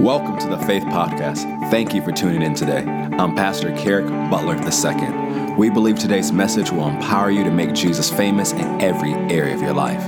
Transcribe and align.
Welcome 0.00 0.38
to 0.38 0.46
the 0.46 0.58
Faith 0.58 0.84
Podcast. 0.84 1.42
Thank 1.72 1.92
you 1.92 2.00
for 2.00 2.12
tuning 2.12 2.40
in 2.40 2.54
today. 2.54 2.84
I'm 2.84 3.34
Pastor 3.34 3.76
Kerrick 3.76 4.06
Butler 4.30 4.54
II. 4.54 5.56
We 5.56 5.70
believe 5.70 5.98
today's 5.98 6.30
message 6.30 6.70
will 6.70 6.86
empower 6.86 7.32
you 7.32 7.42
to 7.42 7.50
make 7.50 7.72
Jesus 7.72 8.08
famous 8.08 8.52
in 8.52 8.80
every 8.80 9.12
area 9.12 9.56
of 9.56 9.60
your 9.60 9.72
life. 9.72 10.00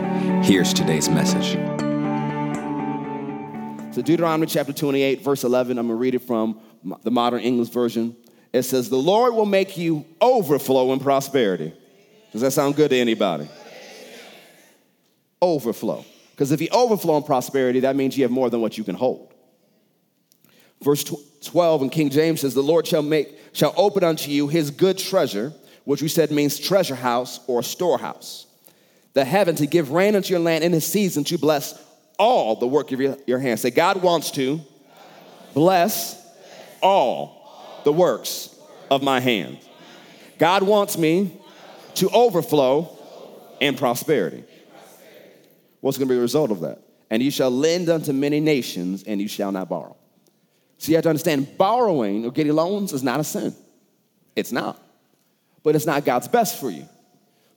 Here's 0.46 0.72
today's 0.72 1.08
message. 1.08 1.54
So, 3.92 4.00
Deuteronomy 4.00 4.46
chapter 4.46 4.72
28, 4.72 5.22
verse 5.22 5.42
11, 5.42 5.76
I'm 5.76 5.88
going 5.88 5.98
to 5.98 6.00
read 6.00 6.14
it 6.14 6.20
from 6.20 6.60
the 7.02 7.10
modern 7.10 7.40
English 7.40 7.70
version. 7.70 8.16
It 8.52 8.62
says, 8.62 8.90
The 8.90 8.96
Lord 8.96 9.34
will 9.34 9.44
make 9.44 9.76
you 9.76 10.06
overflow 10.20 10.92
in 10.92 11.00
prosperity. 11.00 11.72
Does 12.30 12.42
that 12.42 12.52
sound 12.52 12.76
good 12.76 12.90
to 12.90 12.96
anybody? 12.96 13.48
Overflow. 15.42 16.04
Because 16.30 16.52
if 16.52 16.60
you 16.60 16.68
overflow 16.70 17.16
in 17.16 17.24
prosperity, 17.24 17.80
that 17.80 17.96
means 17.96 18.16
you 18.16 18.22
have 18.22 18.30
more 18.30 18.50
than 18.50 18.60
what 18.60 18.78
you 18.78 18.84
can 18.84 18.94
hold. 18.94 19.29
Verse 20.82 21.04
12 21.44 21.82
in 21.82 21.90
King 21.90 22.10
James 22.10 22.40
says, 22.40 22.54
The 22.54 22.62
Lord 22.62 22.86
shall 22.86 23.02
make 23.02 23.38
shall 23.52 23.74
open 23.76 24.04
unto 24.04 24.30
you 24.30 24.48
his 24.48 24.70
good 24.70 24.96
treasure, 24.96 25.52
which 25.84 26.02
we 26.02 26.08
said 26.08 26.30
means 26.30 26.58
treasure 26.58 26.94
house 26.94 27.40
or 27.46 27.62
storehouse. 27.62 28.46
The 29.14 29.24
heaven 29.24 29.56
to 29.56 29.66
give 29.66 29.90
rain 29.90 30.14
unto 30.14 30.30
your 30.30 30.40
land 30.40 30.62
in 30.62 30.72
his 30.72 30.86
season 30.86 31.24
to 31.24 31.38
bless 31.38 31.82
all 32.18 32.56
the 32.56 32.66
work 32.66 32.92
of 32.92 33.00
your, 33.00 33.16
your 33.26 33.38
hands. 33.38 33.62
Say, 33.62 33.70
God 33.70 34.02
wants 34.02 34.30
to 34.32 34.60
bless 35.52 36.16
all 36.80 37.80
the 37.84 37.92
works 37.92 38.54
of 38.90 39.02
my 39.02 39.20
hand. 39.20 39.58
God 40.38 40.62
wants 40.62 40.96
me 40.96 41.38
to 41.96 42.08
overflow 42.10 42.96
in 43.58 43.76
prosperity. 43.76 44.44
What's 45.80 45.98
going 45.98 46.08
to 46.08 46.12
be 46.12 46.16
the 46.16 46.22
result 46.22 46.50
of 46.50 46.60
that? 46.60 46.82
And 47.10 47.22
you 47.22 47.30
shall 47.30 47.50
lend 47.50 47.88
unto 47.88 48.12
many 48.12 48.38
nations, 48.38 49.02
and 49.02 49.20
you 49.20 49.28
shall 49.28 49.50
not 49.50 49.68
borrow. 49.68 49.96
So 50.80 50.88
you 50.88 50.96
have 50.96 51.02
to 51.02 51.10
understand 51.10 51.58
borrowing 51.58 52.24
or 52.24 52.30
getting 52.30 52.54
loans 52.54 52.94
is 52.94 53.02
not 53.02 53.20
a 53.20 53.24
sin. 53.24 53.54
It's 54.34 54.50
not. 54.50 54.80
But 55.62 55.76
it's 55.76 55.84
not 55.84 56.06
God's 56.06 56.26
best 56.26 56.58
for 56.58 56.70
you. 56.70 56.88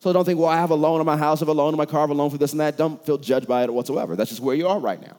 So 0.02 0.11
don't 0.11 0.25
think, 0.25 0.38
well, 0.38 0.49
I 0.49 0.57
have 0.57 0.71
a 0.71 0.75
loan 0.75 0.99
on 0.99 1.05
my 1.05 1.16
house, 1.16 1.39
I 1.39 1.44
have 1.44 1.47
a 1.47 1.53
loan 1.53 1.73
on 1.73 1.77
my 1.77 1.85
car, 1.85 2.01
I 2.01 2.03
have 2.03 2.09
a 2.09 2.13
loan 2.13 2.29
for 2.29 2.38
this 2.38 2.51
and 2.51 2.59
that. 2.59 2.75
Don't 2.75 3.03
feel 3.05 3.17
judged 3.17 3.47
by 3.47 3.63
it 3.63 3.73
whatsoever. 3.73 4.17
That's 4.17 4.29
just 4.29 4.41
where 4.41 4.55
you 4.55 4.67
are 4.67 4.77
right 4.77 5.01
now. 5.01 5.16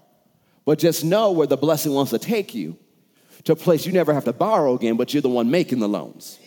But 0.67 0.79
just 0.79 1.03
know 1.03 1.33
where 1.33 1.47
the 1.47 1.57
blessing 1.57 1.95
wants 1.95 2.11
to 2.11 2.19
take 2.19 2.55
you 2.55 2.77
to 3.45 3.53
a 3.53 3.57
place 3.57 3.87
you 3.87 3.93
never 3.93 4.13
have 4.13 4.25
to 4.25 4.35
borrow 4.35 4.75
again, 4.75 4.99
but 4.99 5.15
you're 5.15 5.23
the 5.23 5.31
one 5.31 5.51
making 5.51 5.79
the 5.79 5.89
loans. 5.89 6.39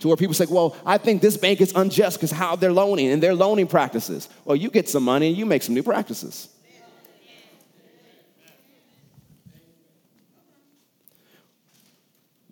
To 0.00 0.08
where 0.08 0.16
people 0.16 0.34
say, 0.34 0.46
well, 0.50 0.76
I 0.84 0.98
think 0.98 1.22
this 1.22 1.36
bank 1.36 1.60
is 1.60 1.72
unjust 1.76 2.16
because 2.16 2.32
how 2.32 2.56
they're 2.56 2.72
loaning 2.72 3.12
and 3.12 3.22
their 3.22 3.34
loaning 3.36 3.68
practices. 3.68 4.28
Well, 4.44 4.56
you 4.56 4.70
get 4.70 4.88
some 4.88 5.04
money 5.04 5.28
and 5.28 5.36
you 5.36 5.46
make 5.46 5.62
some 5.62 5.76
new 5.76 5.84
practices. 5.84 6.48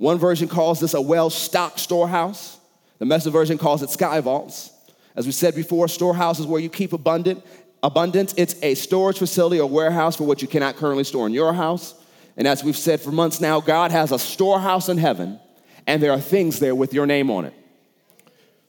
One 0.03 0.19
version 0.19 0.48
calls 0.48 0.81
this 0.81 0.95
a 0.95 1.00
well 1.00 1.31
stocked 1.31 1.78
storehouse. 1.78 2.58
The 2.98 3.05
message 3.05 3.33
version 3.33 3.56
calls 3.56 3.84
it 3.84 3.91
sky 3.91 4.19
vaults. 4.19 4.72
As 5.14 5.27
we 5.27 5.33
said 5.33 5.55
before, 5.55 5.86
storehouse 5.86 6.41
is 6.41 6.47
where 6.47 6.61
you 6.61 6.69
keep 6.69 6.92
abundant. 6.92 7.47
Abundance, 7.84 8.34
it's 8.36 8.61
a 8.64 8.75
storage 8.75 9.19
facility 9.19 9.61
or 9.61 9.69
warehouse 9.69 10.17
for 10.17 10.25
what 10.25 10.42
you 10.42 10.48
cannot 10.48 10.75
currently 10.75 11.05
store 11.05 11.28
in 11.28 11.33
your 11.33 11.53
house. 11.53 11.94
And 12.36 12.48
as 12.48 12.64
we've 12.64 12.77
said 12.77 13.00
for 13.00 13.12
months 13.12 13.41
now, 13.41 13.61
God 13.61 13.92
has 13.92 14.11
a 14.11 14.19
storehouse 14.19 14.89
in 14.89 14.98
heaven, 14.98 15.39
and 15.86 16.03
there 16.03 16.11
are 16.11 16.20
things 16.20 16.59
there 16.59 16.75
with 16.75 16.92
your 16.92 17.06
name 17.06 17.31
on 17.31 17.44
it. 17.44 17.55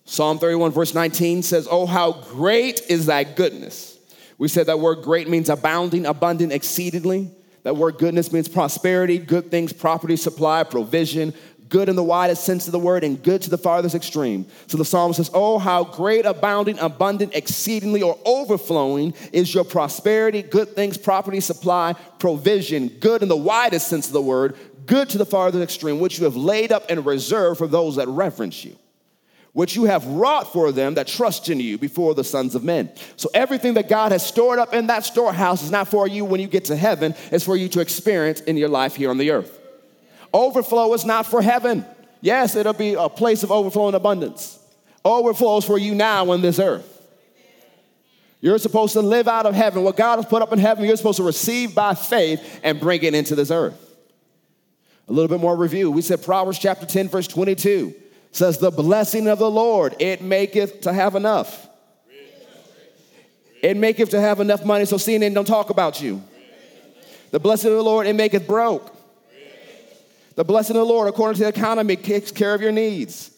Psalm 0.06 0.38
31, 0.38 0.70
verse 0.70 0.94
19 0.94 1.42
says, 1.42 1.68
Oh, 1.68 1.88
how 1.88 2.12
great 2.12 2.80
is 2.90 3.08
thy 3.08 3.24
goodness. 3.24 3.98
We 4.38 4.50
said 4.50 4.68
that 4.68 4.80
word 4.80 5.02
great 5.02 5.28
means 5.28 5.50
abounding, 5.50 6.06
abundant, 6.06 6.54
exceedingly. 6.54 7.32
That 7.64 7.78
word 7.78 7.98
goodness 7.98 8.32
means 8.32 8.48
prosperity, 8.48 9.18
good 9.18 9.50
things, 9.50 9.74
property, 9.74 10.18
supply, 10.18 10.64
provision, 10.64 11.34
good 11.70 11.90
in 11.90 11.96
the 11.96 12.04
widest 12.04 12.44
sense 12.44 12.68
of 12.68 12.72
the 12.72 12.80
word, 12.80 13.04
and 13.04 13.22
good 13.24 13.42
to 13.42 13.50
the 13.50 13.58
farthest 13.58 13.96
extreme. 13.96 14.46
So 14.68 14.78
the 14.78 14.86
psalmist 14.86 15.18
says, 15.18 15.32
Oh, 15.34 15.58
how 15.58 15.86
great, 15.86 16.26
abounding, 16.26 16.78
abundant, 16.80 17.34
exceedingly, 17.36 18.02
or 18.02 18.20
overflowing 18.26 19.14
is 19.32 19.54
your 19.54 19.64
prosperity, 19.64 20.42
good 20.42 20.76
things, 20.76 20.98
property, 20.98 21.40
supply, 21.40 21.94
provision, 22.20 22.90
good 23.00 23.24
in 23.24 23.30
the 23.30 23.38
widest 23.38 23.88
sense 23.88 24.08
of 24.08 24.14
the 24.14 24.22
word, 24.22 24.56
good 24.86 25.10
to 25.10 25.18
the 25.18 25.26
farthest 25.26 25.64
extreme, 25.64 26.00
which 26.00 26.20
you 26.20 26.26
have 26.26 26.36
laid 26.36 26.72
up 26.72 26.86
and 26.90 27.06
reserved 27.06 27.58
for 27.58 27.68
those 27.68 27.96
that 27.96 28.08
reverence 28.10 28.64
you 28.64 28.78
which 29.54 29.76
you 29.76 29.84
have 29.86 30.06
wrought 30.08 30.52
for 30.52 30.72
them 30.72 30.96
that 30.96 31.08
trust 31.08 31.48
in 31.48 31.60
you 31.60 31.78
before 31.78 32.16
the 32.16 32.24
sons 32.24 32.56
of 32.56 32.64
men. 32.64 32.92
So 33.16 33.30
everything 33.34 33.76
that 33.76 33.88
God 33.88 34.12
has 34.12 34.26
stored 34.26 34.60
up 34.60 34.74
in 34.74 34.88
that 34.88 35.06
storehouse 35.06 35.64
is 35.64 35.72
not 35.72 35.88
for 35.88 36.08
you 36.08 36.26
when 36.26 36.42
you 36.42 36.48
get 36.48 36.66
to 36.66 36.76
heaven, 36.76 37.16
it's 37.32 37.46
for 37.46 37.56
you 37.56 37.70
to 37.70 37.80
experience 37.80 38.42
in 38.42 38.58
your 38.58 38.70
life 38.70 38.96
here 38.96 39.12
on 39.12 39.20
the 39.20 39.32
earth. 39.32 39.60
Overflow 40.34 40.94
is 40.96 41.06
not 41.06 41.28
for 41.28 41.42
heaven. 41.42 41.86
Yes, 42.22 42.56
it'll 42.56 42.74
be 42.74 42.96
a 42.96 43.10
place 43.10 43.44
of 43.44 43.52
overflow 43.52 43.88
and 43.88 43.96
abundance. 43.96 44.60
Overflow 45.06 45.58
is 45.58 45.66
for 45.66 45.78
you 45.78 45.94
now 45.94 46.32
on 46.32 46.42
this 46.42 46.58
earth. 46.58 46.90
You're 48.42 48.58
supposed 48.58 48.94
to 48.94 49.02
live 49.02 49.28
out 49.28 49.46
of 49.46 49.54
heaven. 49.54 49.84
What 49.84 49.96
God 49.96 50.18
has 50.18 50.26
put 50.26 50.42
up 50.42 50.52
in 50.52 50.60
heaven, 50.60 50.84
you're 50.84 50.98
supposed 50.98 51.18
to 51.18 51.24
receive 51.24 51.76
by 51.76 51.94
faith 51.94 52.60
and 52.64 52.80
bring 52.80 53.04
it 53.04 53.14
into 53.14 53.36
this 53.36 53.52
earth. 53.52 53.80
A 55.08 55.14
little 55.14 55.30
bit 55.30 55.40
more 55.40 55.56
review. 55.56 55.92
We 55.92 56.02
said 56.02 56.24
Proverbs 56.24 56.58
chapter 56.58 56.86
10, 56.86 57.10
verse 57.10 57.28
22 57.28 57.94
says, 58.34 58.58
The 58.58 58.72
blessing 58.72 59.28
of 59.28 59.40
the 59.40 59.50
Lord, 59.50 59.96
it 60.00 60.22
maketh 60.22 60.82
to 60.82 60.92
have 60.92 61.16
enough. 61.16 61.68
It 63.62 63.78
maketh 63.78 64.10
to 64.10 64.20
have 64.20 64.42
enough 64.42 64.66
money 64.66 64.84
so 64.84 64.98
CNN 64.98 65.34
don't 65.34 65.48
talk 65.48 65.70
about 65.70 66.02
you. 66.02 66.22
The 67.32 67.40
blessing 67.40 67.72
of 67.72 67.78
the 67.78 67.84
Lord, 67.84 68.06
it 68.06 68.14
maketh 68.14 68.46
broke. 68.46 68.94
The 70.36 70.44
blessing 70.44 70.76
of 70.76 70.82
the 70.82 70.94
Lord, 70.94 71.08
according 71.08 71.38
to 71.38 71.44
the 71.44 71.50
economy, 71.50 71.96
takes 71.96 72.32
care 72.32 72.54
of 72.54 72.62
your 72.62 72.72
needs. 72.72 73.32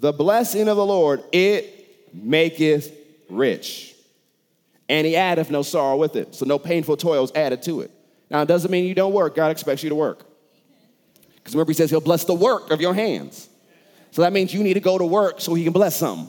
The 0.00 0.12
blessing 0.12 0.68
of 0.68 0.76
the 0.76 0.86
Lord, 0.86 1.22
it 1.32 2.14
maketh 2.14 2.96
rich. 3.28 3.94
And 4.88 5.06
he 5.06 5.16
addeth 5.16 5.50
no 5.50 5.62
sorrow 5.62 5.96
with 5.96 6.16
it. 6.16 6.34
So 6.34 6.46
no 6.46 6.58
painful 6.58 6.96
toils 6.96 7.32
added 7.34 7.62
to 7.64 7.80
it. 7.80 7.90
Now, 8.30 8.42
it 8.42 8.46
doesn't 8.46 8.70
mean 8.70 8.84
you 8.86 8.94
don't 8.94 9.12
work. 9.12 9.34
God 9.34 9.50
expects 9.50 9.82
you 9.82 9.88
to 9.90 9.94
work. 9.94 10.24
Because 11.46 11.54
remember, 11.54 11.70
he 11.70 11.74
says 11.74 11.90
he'll 11.90 12.00
bless 12.00 12.24
the 12.24 12.34
work 12.34 12.72
of 12.72 12.80
your 12.80 12.92
hands. 12.92 13.48
So 14.10 14.22
that 14.22 14.32
means 14.32 14.52
you 14.52 14.64
need 14.64 14.74
to 14.74 14.80
go 14.80 14.98
to 14.98 15.06
work 15.06 15.40
so 15.40 15.54
he 15.54 15.62
can 15.62 15.72
bless 15.72 15.94
something. 15.94 16.28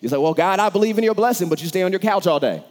You 0.00 0.08
say, 0.08 0.16
Well, 0.16 0.32
God, 0.32 0.58
I 0.58 0.70
believe 0.70 0.96
in 0.96 1.04
your 1.04 1.14
blessing, 1.14 1.50
but 1.50 1.60
you 1.60 1.68
stay 1.68 1.82
on 1.82 1.92
your 1.92 1.98
couch 1.98 2.26
all 2.26 2.40
day. 2.40 2.64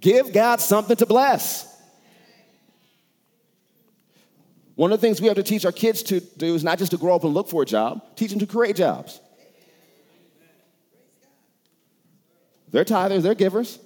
Give 0.00 0.32
God 0.32 0.62
something 0.62 0.96
to 0.96 1.04
bless. 1.04 1.66
One 4.76 4.92
of 4.92 4.98
the 4.98 5.06
things 5.06 5.20
we 5.20 5.26
have 5.26 5.36
to 5.36 5.42
teach 5.42 5.66
our 5.66 5.72
kids 5.72 6.02
to 6.04 6.20
do 6.20 6.54
is 6.54 6.64
not 6.64 6.78
just 6.78 6.92
to 6.92 6.96
grow 6.96 7.14
up 7.14 7.24
and 7.24 7.34
look 7.34 7.50
for 7.50 7.60
a 7.60 7.66
job, 7.66 8.16
teach 8.16 8.30
them 8.30 8.38
to 8.38 8.46
create 8.46 8.76
jobs. 8.76 9.20
They're 12.70 12.86
tithers, 12.86 13.20
they're 13.20 13.34
givers. 13.34 13.78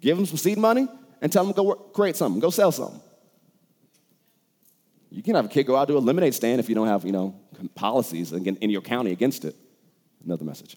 Give 0.00 0.16
them 0.16 0.24
some 0.24 0.38
seed 0.38 0.56
money 0.56 0.88
and 1.20 1.30
tell 1.30 1.44
them 1.44 1.52
to 1.52 1.56
go 1.56 1.62
work, 1.64 1.92
create 1.92 2.16
something, 2.16 2.40
go 2.40 2.48
sell 2.48 2.72
something. 2.72 3.02
You 5.10 5.22
can 5.22 5.34
have 5.34 5.46
a 5.46 5.48
kid 5.48 5.64
go 5.64 5.76
out 5.76 5.88
to 5.88 5.96
a 5.96 5.98
lemonade 5.98 6.34
stand 6.34 6.60
if 6.60 6.68
you 6.68 6.74
don't 6.74 6.88
have, 6.88 7.04
you 7.04 7.12
know, 7.12 7.34
policies 7.74 8.32
in 8.32 8.70
your 8.70 8.82
county 8.82 9.12
against 9.12 9.44
it. 9.44 9.54
Another 10.24 10.44
message. 10.44 10.76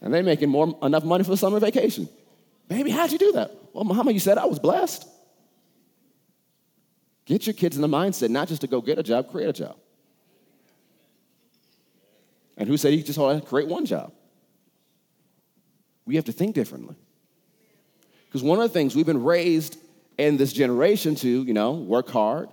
And 0.00 0.14
they're 0.14 0.22
making 0.22 0.48
more 0.48 0.78
enough 0.82 1.04
money 1.04 1.24
for 1.24 1.30
the 1.30 1.36
summer 1.36 1.58
vacation. 1.58 2.08
Baby, 2.68 2.90
how'd 2.90 3.10
you 3.10 3.18
do 3.18 3.32
that? 3.32 3.50
Well, 3.72 3.84
Muhammad, 3.84 4.14
you 4.14 4.20
said 4.20 4.38
I 4.38 4.46
was 4.46 4.58
blessed. 4.58 5.08
Get 7.24 7.46
your 7.46 7.54
kids 7.54 7.76
in 7.76 7.82
the 7.82 7.88
mindset 7.88 8.30
not 8.30 8.48
just 8.48 8.60
to 8.60 8.66
go 8.68 8.80
get 8.80 8.98
a 8.98 9.02
job, 9.02 9.30
create 9.30 9.48
a 9.48 9.52
job. 9.52 9.76
And 12.56 12.68
who 12.68 12.76
said 12.76 12.94
you 12.94 13.02
just 13.02 13.18
create 13.46 13.68
one 13.68 13.86
job? 13.86 14.12
We 16.06 16.16
have 16.16 16.24
to 16.24 16.32
think 16.32 16.54
differently. 16.54 16.96
Because 18.26 18.42
one 18.42 18.58
of 18.58 18.62
the 18.62 18.72
things 18.72 18.94
we've 18.94 19.04
been 19.04 19.24
raised 19.24 19.78
in 20.18 20.36
this 20.36 20.52
generation 20.52 21.14
to, 21.14 21.28
you 21.28 21.54
know, 21.54 21.72
work 21.72 22.08
hard, 22.10 22.48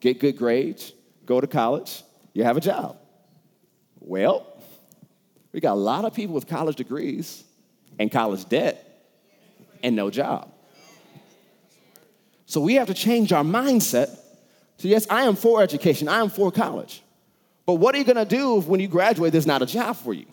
get 0.00 0.18
good 0.18 0.36
grades, 0.36 0.92
go 1.26 1.40
to 1.40 1.46
college, 1.46 2.02
you 2.32 2.42
have 2.42 2.56
a 2.56 2.60
job. 2.60 2.96
Well, 4.00 4.46
we 5.52 5.60
got 5.60 5.74
a 5.74 5.74
lot 5.74 6.04
of 6.06 6.14
people 6.14 6.34
with 6.34 6.46
college 6.46 6.76
degrees 6.76 7.44
and 7.98 8.10
college 8.10 8.48
debt 8.48 8.86
and 9.82 9.94
no 9.94 10.10
job. 10.10 10.50
So 12.46 12.60
we 12.60 12.74
have 12.74 12.88
to 12.88 12.94
change 12.94 13.32
our 13.32 13.44
mindset 13.44 14.18
to 14.78 14.88
yes, 14.88 15.06
I 15.10 15.24
am 15.24 15.36
for 15.36 15.62
education, 15.62 16.08
I 16.08 16.20
am 16.20 16.30
for 16.30 16.50
college. 16.50 17.02
But 17.66 17.74
what 17.74 17.94
are 17.94 17.98
you 17.98 18.04
gonna 18.04 18.24
do 18.24 18.58
if 18.58 18.66
when 18.66 18.80
you 18.80 18.88
graduate, 18.88 19.32
there's 19.32 19.46
not 19.46 19.60
a 19.60 19.66
job 19.66 19.96
for 19.96 20.14
you? 20.14 20.26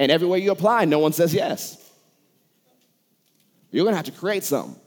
And 0.00 0.10
everywhere 0.10 0.38
you 0.38 0.50
apply, 0.50 0.84
no 0.86 0.98
one 0.98 1.12
says 1.12 1.32
yes. 1.32 1.78
You're 3.70 3.84
gonna 3.84 3.96
have 3.96 4.06
to 4.06 4.12
create 4.12 4.42
something 4.42 4.81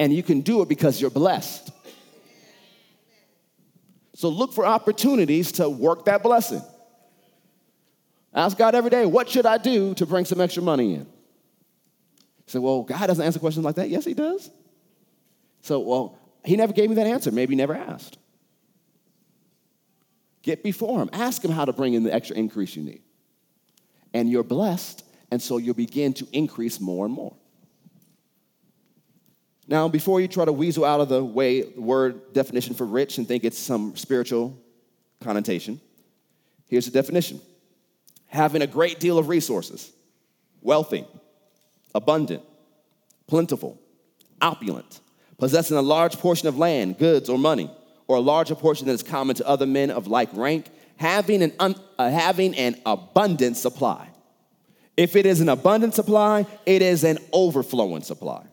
and 0.00 0.14
you 0.14 0.22
can 0.22 0.40
do 0.40 0.62
it 0.62 0.68
because 0.68 0.98
you're 0.98 1.10
blessed. 1.10 1.70
So 4.14 4.30
look 4.30 4.54
for 4.54 4.64
opportunities 4.64 5.52
to 5.52 5.68
work 5.68 6.06
that 6.06 6.22
blessing. 6.22 6.62
Ask 8.32 8.56
God 8.56 8.74
every 8.74 8.88
day, 8.88 9.04
what 9.04 9.28
should 9.28 9.44
I 9.44 9.58
do 9.58 9.92
to 9.94 10.06
bring 10.06 10.24
some 10.24 10.40
extra 10.40 10.62
money 10.62 10.94
in? 10.94 11.06
Say, 12.46 12.58
well, 12.58 12.82
God 12.82 13.06
doesn't 13.06 13.24
answer 13.24 13.38
questions 13.38 13.64
like 13.64 13.74
that. 13.74 13.90
Yes, 13.90 14.06
He 14.06 14.14
does. 14.14 14.50
So, 15.60 15.80
well, 15.80 16.18
He 16.46 16.56
never 16.56 16.72
gave 16.72 16.88
me 16.88 16.96
that 16.96 17.06
answer. 17.06 17.30
Maybe 17.30 17.52
He 17.52 17.56
never 17.56 17.74
asked. 17.74 18.16
Get 20.40 20.62
before 20.62 21.02
Him. 21.02 21.10
Ask 21.12 21.44
Him 21.44 21.50
how 21.50 21.66
to 21.66 21.74
bring 21.74 21.92
in 21.92 22.04
the 22.04 22.14
extra 22.14 22.36
increase 22.36 22.74
you 22.74 22.84
need. 22.84 23.02
And 24.14 24.30
you're 24.30 24.44
blessed, 24.44 25.04
and 25.30 25.42
so 25.42 25.58
you'll 25.58 25.74
begin 25.74 26.14
to 26.14 26.26
increase 26.32 26.80
more 26.80 27.04
and 27.04 27.14
more. 27.14 27.36
Now, 29.70 29.86
before 29.86 30.20
you 30.20 30.26
try 30.26 30.44
to 30.44 30.52
weasel 30.52 30.84
out 30.84 31.00
of 31.00 31.08
the 31.08 31.24
way 31.24 31.62
word 31.76 32.32
definition 32.32 32.74
for 32.74 32.84
rich 32.84 33.18
and 33.18 33.28
think 33.28 33.44
it's 33.44 33.56
some 33.56 33.96
spiritual 33.96 34.58
connotation, 35.20 35.80
here's 36.66 36.86
the 36.86 36.90
definition 36.90 37.40
having 38.26 38.62
a 38.62 38.66
great 38.66 38.98
deal 38.98 39.16
of 39.16 39.28
resources, 39.28 39.92
wealthy, 40.60 41.06
abundant, 41.94 42.42
plentiful, 43.28 43.80
opulent, 44.42 45.00
possessing 45.38 45.76
a 45.76 45.82
large 45.82 46.18
portion 46.18 46.48
of 46.48 46.58
land, 46.58 46.98
goods, 46.98 47.28
or 47.28 47.38
money, 47.38 47.70
or 48.08 48.16
a 48.16 48.20
larger 48.20 48.56
portion 48.56 48.88
that 48.88 48.92
is 48.92 49.04
common 49.04 49.36
to 49.36 49.46
other 49.46 49.66
men 49.66 49.92
of 49.92 50.08
like 50.08 50.30
rank, 50.32 50.66
having 50.96 51.42
an, 51.42 51.52
un, 51.60 51.76
uh, 51.96 52.10
having 52.10 52.56
an 52.56 52.74
abundant 52.84 53.56
supply. 53.56 54.08
If 54.96 55.14
it 55.14 55.26
is 55.26 55.40
an 55.40 55.48
abundant 55.48 55.94
supply, 55.94 56.44
it 56.66 56.82
is 56.82 57.04
an 57.04 57.18
overflowing 57.32 58.02
supply. 58.02 58.49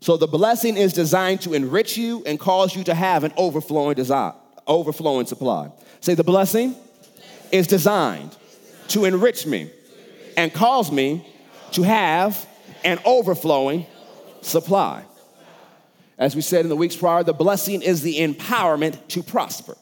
So 0.00 0.16
the 0.16 0.26
blessing 0.26 0.76
is 0.76 0.92
designed 0.94 1.42
to 1.42 1.52
enrich 1.52 1.96
you 1.96 2.22
and 2.24 2.40
cause 2.40 2.74
you 2.74 2.84
to 2.84 2.94
have 2.94 3.22
an 3.22 3.32
overflowing 3.36 3.94
desire, 3.94 4.32
overflowing 4.66 5.26
supply. 5.26 5.70
Say 6.00 6.14
the 6.14 6.24
blessing 6.24 6.74
is 7.52 7.66
designed 7.66 8.34
to 8.88 9.04
enrich 9.04 9.46
me 9.46 9.70
and 10.36 10.52
cause 10.52 10.90
me 10.90 11.26
to 11.72 11.82
have 11.82 12.46
an 12.82 12.98
overflowing 13.04 13.86
supply. 14.40 15.04
As 16.18 16.34
we 16.34 16.42
said 16.42 16.64
in 16.64 16.70
the 16.70 16.76
weeks 16.76 16.96
prior, 16.96 17.22
the 17.22 17.34
blessing 17.34 17.82
is 17.82 18.00
the 18.00 18.18
empowerment 18.18 19.06
to 19.08 19.22
prosper. 19.22 19.76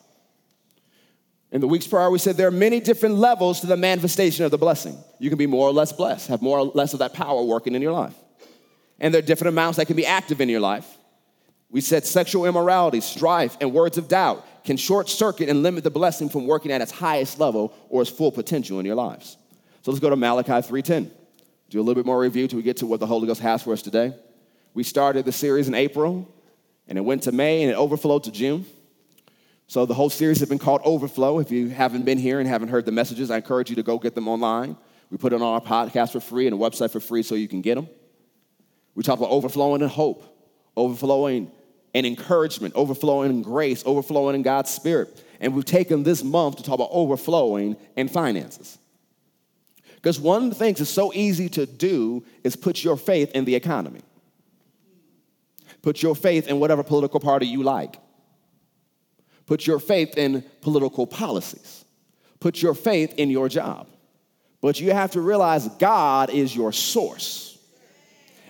In 1.51 1.61
the 1.61 1.69
weeks 1.69 1.87
prior, 1.87 2.11
we 2.11 2.19
said 2.19 2.37
there 2.37 2.49
are 2.49 2.53
many 2.53 2.81
different 2.81 3.15
levels 3.15 3.61
to 3.61 3.67
the 3.67 3.77
manifestation 3.77 4.45
of 4.45 4.51
the 4.51 4.59
blessing. 4.59 4.99
You 5.19 5.31
can 5.31 5.39
be 5.39 5.47
more 5.47 5.69
or 5.69 5.73
less 5.73 5.93
blessed, 5.93 6.29
have 6.29 6.43
more 6.43 6.59
or 6.59 6.67
less 6.75 6.93
of 6.93 6.99
that 6.99 7.15
power 7.15 7.43
working 7.43 7.75
in 7.75 7.83
your 7.83 7.93
life. 7.93 8.15
And 8.99 9.15
there 9.15 9.21
are 9.21 9.27
different 9.27 9.49
amounts 9.49 9.77
that 9.77 9.87
can 9.87 9.97
be 9.97 10.07
active 10.07 10.41
in 10.41 10.49
your 10.49 10.61
life. 10.61 10.87
We 11.71 11.81
said 11.81 12.07
sexual 12.07 12.47
immorality, 12.47 13.01
strife, 13.01 13.57
and 13.61 13.73
words 13.73 13.99
of 13.99 14.09
doubt 14.09 14.47
can 14.65 14.77
short 14.77 15.09
circuit 15.09 15.49
and 15.49 15.63
limit 15.63 15.85
the 15.85 15.91
blessing 15.91 16.29
from 16.29 16.47
working 16.47 16.73
at 16.73 16.81
its 16.81 16.91
highest 16.91 17.39
level 17.39 17.75
or 17.91 18.03
its 18.03 18.11
full 18.11 18.33
potential 18.33 18.81
in 18.81 18.87
your 18.87 18.95
lives. 18.95 19.37
So 19.83 19.91
let's 19.91 20.01
go 20.01 20.11
to 20.11 20.17
Malachi 20.17 20.63
3:10. 20.67 21.11
Do 21.71 21.79
a 21.79 21.83
little 21.83 21.95
bit 21.95 22.07
more 22.07 22.19
review 22.19 22.49
till 22.49 22.57
we 22.57 22.63
get 22.63 22.79
to 22.79 22.87
what 22.87 23.01
the 23.01 23.07
Holy 23.07 23.27
Ghost 23.27 23.41
has 23.41 23.63
for 23.63 23.73
us 23.73 23.83
today. 23.83 24.15
We 24.73 24.83
started 24.83 25.25
the 25.25 25.33
series 25.33 25.69
in 25.69 25.75
April, 25.75 26.27
and 26.87 26.97
it 26.97 27.03
went 27.03 27.23
to 27.25 27.33
May, 27.33 27.63
and 27.63 27.71
it 27.71 27.75
overflowed 27.75 28.25
to 28.25 28.33
June. 28.33 28.65
So 29.67 29.85
the 29.85 29.93
whole 29.93 30.09
series 30.09 30.41
has 30.41 30.49
been 30.49 30.59
called 30.59 30.81
Overflow. 30.85 31.41
If 31.41 31.51
you 31.51 31.69
haven't 31.69 32.07
been 32.07 32.17
here 32.17 32.41
and 32.41 32.49
haven't 32.49 32.69
heard 32.69 32.87
the 32.87 32.93
messages, 32.93 33.31
I 33.31 33.37
encourage 33.37 33.69
you 33.69 33.77
to 33.77 33.83
go 33.83 33.99
get 33.99 34.15
them 34.15 34.27
online. 34.27 34.79
We 35.11 35.19
put 35.19 35.35
it 35.35 35.37
on 35.37 35.43
our 35.43 35.61
podcast 35.61 36.13
for 36.13 36.21
free 36.21 36.47
and 36.47 36.55
a 36.55 36.59
website 36.59 36.91
for 36.91 37.01
free 37.01 37.23
so 37.23 37.35
you 37.35 37.49
can 37.49 37.61
get 37.61 37.75
them. 37.75 37.89
We 38.99 39.05
talk 39.05 39.21
about 39.21 39.31
overflowing 39.31 39.81
in 39.81 39.89
hope, 39.89 40.25
overflowing 40.77 41.53
in 41.95 42.05
encouragement, 42.05 42.75
overflowing 42.75 43.31
in 43.31 43.43
grace, 43.43 43.85
overflowing 43.87 44.35
in 44.35 44.43
God's 44.43 44.71
Spirit. 44.71 45.25
And 45.39 45.55
we've 45.55 45.65
taken 45.65 46.03
this 46.03 46.25
month 46.25 46.57
to 46.57 46.65
talk 46.65 46.75
about 46.75 46.89
overflowing 46.91 47.77
in 47.95 48.09
finances. 48.09 48.77
Because 49.95 50.19
one 50.19 50.43
of 50.43 50.49
the 50.49 50.57
things 50.57 50.79
that's 50.79 50.91
so 50.91 51.13
easy 51.15 51.49
to 51.51 51.65
do 51.65 52.25
is 52.43 52.57
put 52.57 52.83
your 52.83 52.97
faith 52.97 53.31
in 53.37 53.45
the 53.45 53.55
economy. 53.55 54.01
Put 55.81 56.03
your 56.03 56.17
faith 56.17 56.49
in 56.49 56.59
whatever 56.59 56.83
political 56.83 57.21
party 57.21 57.47
you 57.47 57.63
like. 57.63 57.99
Put 59.47 59.65
your 59.65 59.79
faith 59.79 60.19
in 60.19 60.43
political 60.61 61.07
policies. 61.07 61.85
Put 62.41 62.61
your 62.61 62.75
faith 62.75 63.15
in 63.17 63.31
your 63.31 63.49
job. 63.49 63.87
But 64.61 64.81
you 64.81 64.91
have 64.91 65.13
to 65.13 65.21
realize 65.21 65.69
God 65.79 66.31
is 66.31 66.57
your 66.57 66.73
source. 66.73 67.48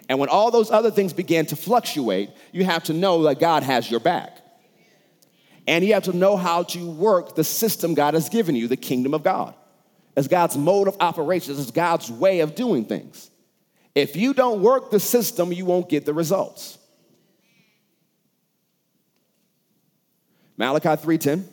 And 0.09 0.19
when 0.19 0.29
all 0.29 0.51
those 0.51 0.71
other 0.71 0.91
things 0.91 1.13
begin 1.13 1.47
to 1.47 1.57
fluctuate, 1.57 2.31
you 2.53 2.65
have 2.65 2.85
to 2.85 2.93
know 2.93 3.25
that 3.25 3.39
God 3.39 3.63
has 3.63 3.91
your 3.91 4.01
back. 4.01 4.39
And 5.67 5.85
you 5.85 5.95
have 5.95 6.05
to 6.05 6.17
know 6.17 6.37
how 6.37 6.63
to 6.63 6.91
work 6.91 7.35
the 7.35 7.45
system 7.45 7.95
God 7.95 8.15
has 8.15 8.29
given 8.29 8.57
you, 8.57 8.69
the 8.69 8.77
kingdom 8.77 9.13
of 9.13 9.23
God 9.23 9.55
as 10.19 10.27
God's 10.27 10.57
mode 10.57 10.89
of 10.89 10.97
operations, 10.99 11.61
as 11.61 11.71
God's 11.71 12.11
way 12.11 12.41
of 12.41 12.57
doing 12.57 12.85
things. 12.85 13.31
If 13.95 14.17
you 14.17 14.35
don't 14.35 14.61
work 14.63 14.91
the 14.91 14.99
system, 14.99 15.53
you 15.53 15.65
won't 15.65 15.89
get 15.89 16.07
the 16.07 16.13
results. 16.13 16.77
Malachi 20.57 20.97
3:10. 20.97 21.49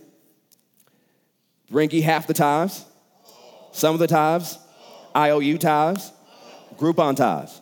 Bring 1.70 1.92
ye 1.92 2.02
half 2.02 2.26
the 2.26 2.34
tithes, 2.34 2.86
some 3.72 3.94
of 3.94 4.00
the 4.00 4.08
tithes, 4.08 4.58
IOU 5.16 5.60
tithes, 5.60 6.12
Groupon 6.76 7.16
tithes, 7.16 7.62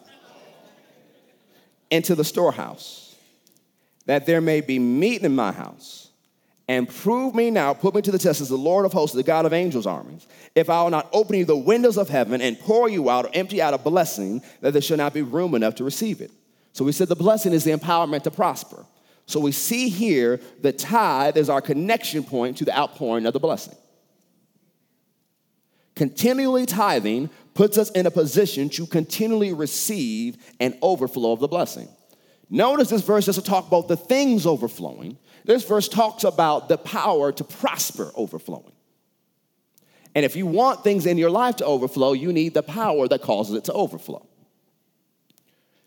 into 1.93 2.15
the 2.15 2.23
storehouse, 2.23 3.15
that 4.07 4.25
there 4.25 4.41
may 4.41 4.61
be 4.61 4.79
meat 4.79 5.21
in 5.21 5.35
my 5.35 5.51
house 5.51 6.09
and 6.67 6.89
prove 6.89 7.35
me 7.35 7.51
now, 7.51 7.71
put 7.71 7.93
me 7.93 8.01
to 8.01 8.11
the 8.11 8.17
test 8.17 8.41
as 8.41 8.49
the 8.49 8.57
Lord 8.57 8.85
of 8.85 8.93
hosts, 8.93 9.15
the 9.15 9.21
God 9.21 9.45
of 9.45 9.53
angels' 9.53 9.85
armies, 9.85 10.25
if 10.55 10.71
I 10.71 10.81
will 10.81 10.89
not 10.89 11.07
open 11.13 11.37
you 11.37 11.45
the 11.45 11.55
windows 11.55 11.97
of 11.97 12.09
heaven 12.09 12.41
and 12.41 12.59
pour 12.59 12.89
you 12.89 13.11
out 13.11 13.25
or 13.25 13.31
empty 13.35 13.61
out 13.61 13.75
a 13.75 13.77
blessing, 13.77 14.41
that 14.61 14.73
there 14.73 14.81
shall 14.81 14.97
not 14.97 15.13
be 15.13 15.21
room 15.21 15.53
enough 15.53 15.75
to 15.75 15.83
receive 15.83 16.19
it. 16.19 16.31
So 16.71 16.83
we 16.83 16.93
said 16.93 17.09
the 17.09 17.15
blessing 17.15 17.53
is 17.53 17.63
the 17.63 17.71
empowerment 17.71 18.23
to 18.23 18.31
prosper. 18.31 18.83
So 19.27 19.39
we 19.39 19.51
see 19.51 19.89
here 19.89 20.39
the 20.61 20.73
tithe 20.73 21.37
is 21.37 21.47
our 21.47 21.61
connection 21.61 22.23
point 22.23 22.57
to 22.57 22.65
the 22.65 22.75
outpouring 22.75 23.27
of 23.27 23.33
the 23.33 23.39
blessing. 23.39 23.75
Continually 25.95 26.65
tithing 26.65 27.29
puts 27.53 27.77
us 27.77 27.89
in 27.91 28.05
a 28.05 28.11
position 28.11 28.69
to 28.69 28.85
continually 28.85 29.53
receive 29.53 30.37
an 30.59 30.77
overflow 30.81 31.31
of 31.31 31.39
the 31.39 31.47
blessing. 31.47 31.87
Notice 32.49 32.89
this 32.89 33.01
verse 33.01 33.25
doesn't 33.25 33.45
talk 33.45 33.67
about 33.67 33.87
the 33.87 33.97
things 33.97 34.45
overflowing, 34.45 35.17
this 35.45 35.65
verse 35.65 35.87
talks 35.87 36.23
about 36.23 36.69
the 36.69 36.77
power 36.77 37.31
to 37.31 37.43
prosper 37.43 38.11
overflowing. 38.15 38.71
And 40.15 40.23
if 40.23 40.35
you 40.35 40.45
want 40.45 40.83
things 40.83 41.05
in 41.05 41.17
your 41.17 41.31
life 41.31 41.57
to 41.57 41.65
overflow, 41.65 42.13
you 42.13 42.31
need 42.31 42.53
the 42.53 42.63
power 42.63 43.07
that 43.07 43.21
causes 43.21 43.55
it 43.55 43.63
to 43.65 43.73
overflow. 43.73 44.25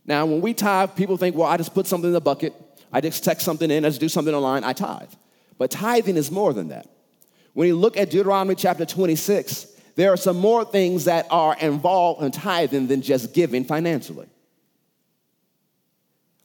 Now, 0.04 0.26
when 0.26 0.40
we 0.40 0.54
tithe, 0.54 0.94
people 0.94 1.16
think, 1.16 1.36
well, 1.36 1.48
I 1.48 1.56
just 1.56 1.74
put 1.74 1.86
something 1.86 2.08
in 2.08 2.12
the 2.12 2.20
bucket, 2.20 2.54
I 2.92 3.00
just 3.00 3.24
text 3.24 3.44
something 3.44 3.70
in, 3.70 3.84
I 3.84 3.88
just 3.88 4.00
do 4.00 4.08
something 4.08 4.34
online, 4.34 4.64
I 4.64 4.72
tithe. 4.72 5.12
But 5.58 5.70
tithing 5.70 6.16
is 6.16 6.30
more 6.30 6.52
than 6.52 6.68
that. 6.68 6.88
When 7.54 7.66
you 7.66 7.76
look 7.76 7.96
at 7.96 8.10
Deuteronomy 8.10 8.54
chapter 8.54 8.84
26, 8.84 9.75
there 9.96 10.12
are 10.12 10.16
some 10.16 10.38
more 10.38 10.64
things 10.64 11.06
that 11.06 11.26
are 11.30 11.56
involved 11.58 12.22
in 12.22 12.30
tithing 12.30 12.86
than 12.86 13.02
just 13.02 13.34
giving 13.34 13.64
financially. 13.64 14.28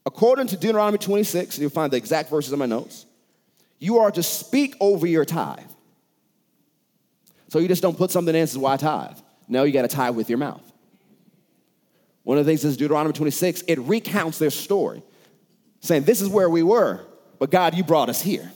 According 0.06 0.48
to 0.48 0.58
Deuteronomy 0.58 0.98
26, 0.98 1.60
you'll 1.60 1.70
find 1.70 1.92
the 1.92 1.98
exact 1.98 2.30
verses 2.30 2.52
in 2.54 2.60
my 2.60 2.66
notes, 2.66 3.06
you 3.78 4.00
are 4.00 4.10
to 4.12 4.24
speak 4.24 4.76
over 4.80 5.06
your 5.06 5.26
tithe. 5.26 5.60
So 7.50 7.60
you 7.60 7.68
just 7.68 7.82
don't 7.82 7.98
put 7.98 8.10
something 8.10 8.34
in 8.34 8.42
and 8.42 8.62
well, 8.62 8.72
I 8.72 8.78
tithe. 8.78 9.18
No, 9.48 9.64
you 9.64 9.74
got 9.74 9.82
to 9.82 9.90
tithe 9.90 10.16
with 10.16 10.30
your 10.30 10.38
mouth. 10.38 10.64
One 12.24 12.38
of 12.38 12.46
the 12.46 12.52
things 12.52 12.64
is 12.64 12.78
Deuteronomy 12.78 13.14
26, 13.14 13.64
it 13.68 13.80
recounts 13.80 14.40
their 14.40 14.50
story, 14.50 15.04
saying, 15.82 16.04
This 16.04 16.22
is 16.22 16.30
where 16.30 16.50
we 16.50 16.64
were, 16.64 17.02
but 17.40 17.52
God, 17.52 17.76
you 17.76 17.84
brought 17.84 18.08
us 18.08 18.22
here. 18.22 18.50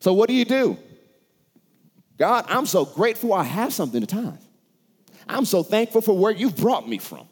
So 0.00 0.14
what 0.14 0.28
do 0.28 0.34
you 0.34 0.44
do? 0.46 0.78
God, 2.18 2.44
I'm 2.48 2.66
so 2.66 2.84
grateful 2.84 3.32
I 3.32 3.44
have 3.44 3.72
something 3.72 4.00
to 4.00 4.06
tithe. 4.06 4.34
I'm 5.28 5.44
so 5.44 5.62
thankful 5.62 6.00
for 6.00 6.16
where 6.16 6.32
you've 6.32 6.56
brought 6.56 6.88
me 6.88 6.98
from. 6.98 7.28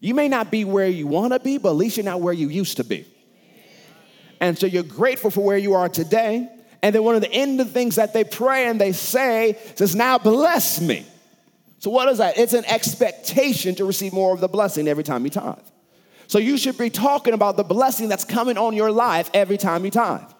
You 0.00 0.14
may 0.14 0.28
not 0.28 0.50
be 0.50 0.64
where 0.64 0.88
you 0.88 1.06
want 1.06 1.32
to 1.32 1.40
be, 1.40 1.58
but 1.58 1.70
at 1.70 1.76
least 1.76 1.96
you're 1.96 2.04
not 2.04 2.20
where 2.20 2.34
you 2.34 2.48
used 2.48 2.76
to 2.78 2.84
be. 2.84 3.06
And 4.40 4.58
so 4.58 4.66
you're 4.66 4.82
grateful 4.82 5.30
for 5.30 5.42
where 5.42 5.56
you 5.56 5.74
are 5.74 5.88
today. 5.88 6.48
And 6.82 6.92
then 6.92 7.04
one 7.04 7.14
of 7.14 7.20
the 7.20 7.32
end 7.32 7.60
of 7.60 7.70
things 7.70 7.94
that 7.94 8.12
they 8.12 8.24
pray 8.24 8.66
and 8.66 8.80
they 8.80 8.92
say 8.92 9.56
says, 9.76 9.94
Now 9.94 10.18
bless 10.18 10.80
me. 10.80 11.06
So, 11.78 11.90
what 11.90 12.08
is 12.08 12.18
that? 12.18 12.36
It's 12.36 12.52
an 12.52 12.64
expectation 12.64 13.76
to 13.76 13.84
receive 13.84 14.12
more 14.12 14.34
of 14.34 14.40
the 14.40 14.48
blessing 14.48 14.88
every 14.88 15.04
time 15.04 15.24
you 15.24 15.30
tithe. 15.30 15.58
So, 16.26 16.38
you 16.38 16.58
should 16.58 16.76
be 16.76 16.90
talking 16.90 17.34
about 17.34 17.56
the 17.56 17.62
blessing 17.62 18.08
that's 18.08 18.24
coming 18.24 18.58
on 18.58 18.74
your 18.74 18.90
life 18.90 19.30
every 19.32 19.56
time 19.56 19.84
you 19.84 19.92
tithe. 19.92 20.31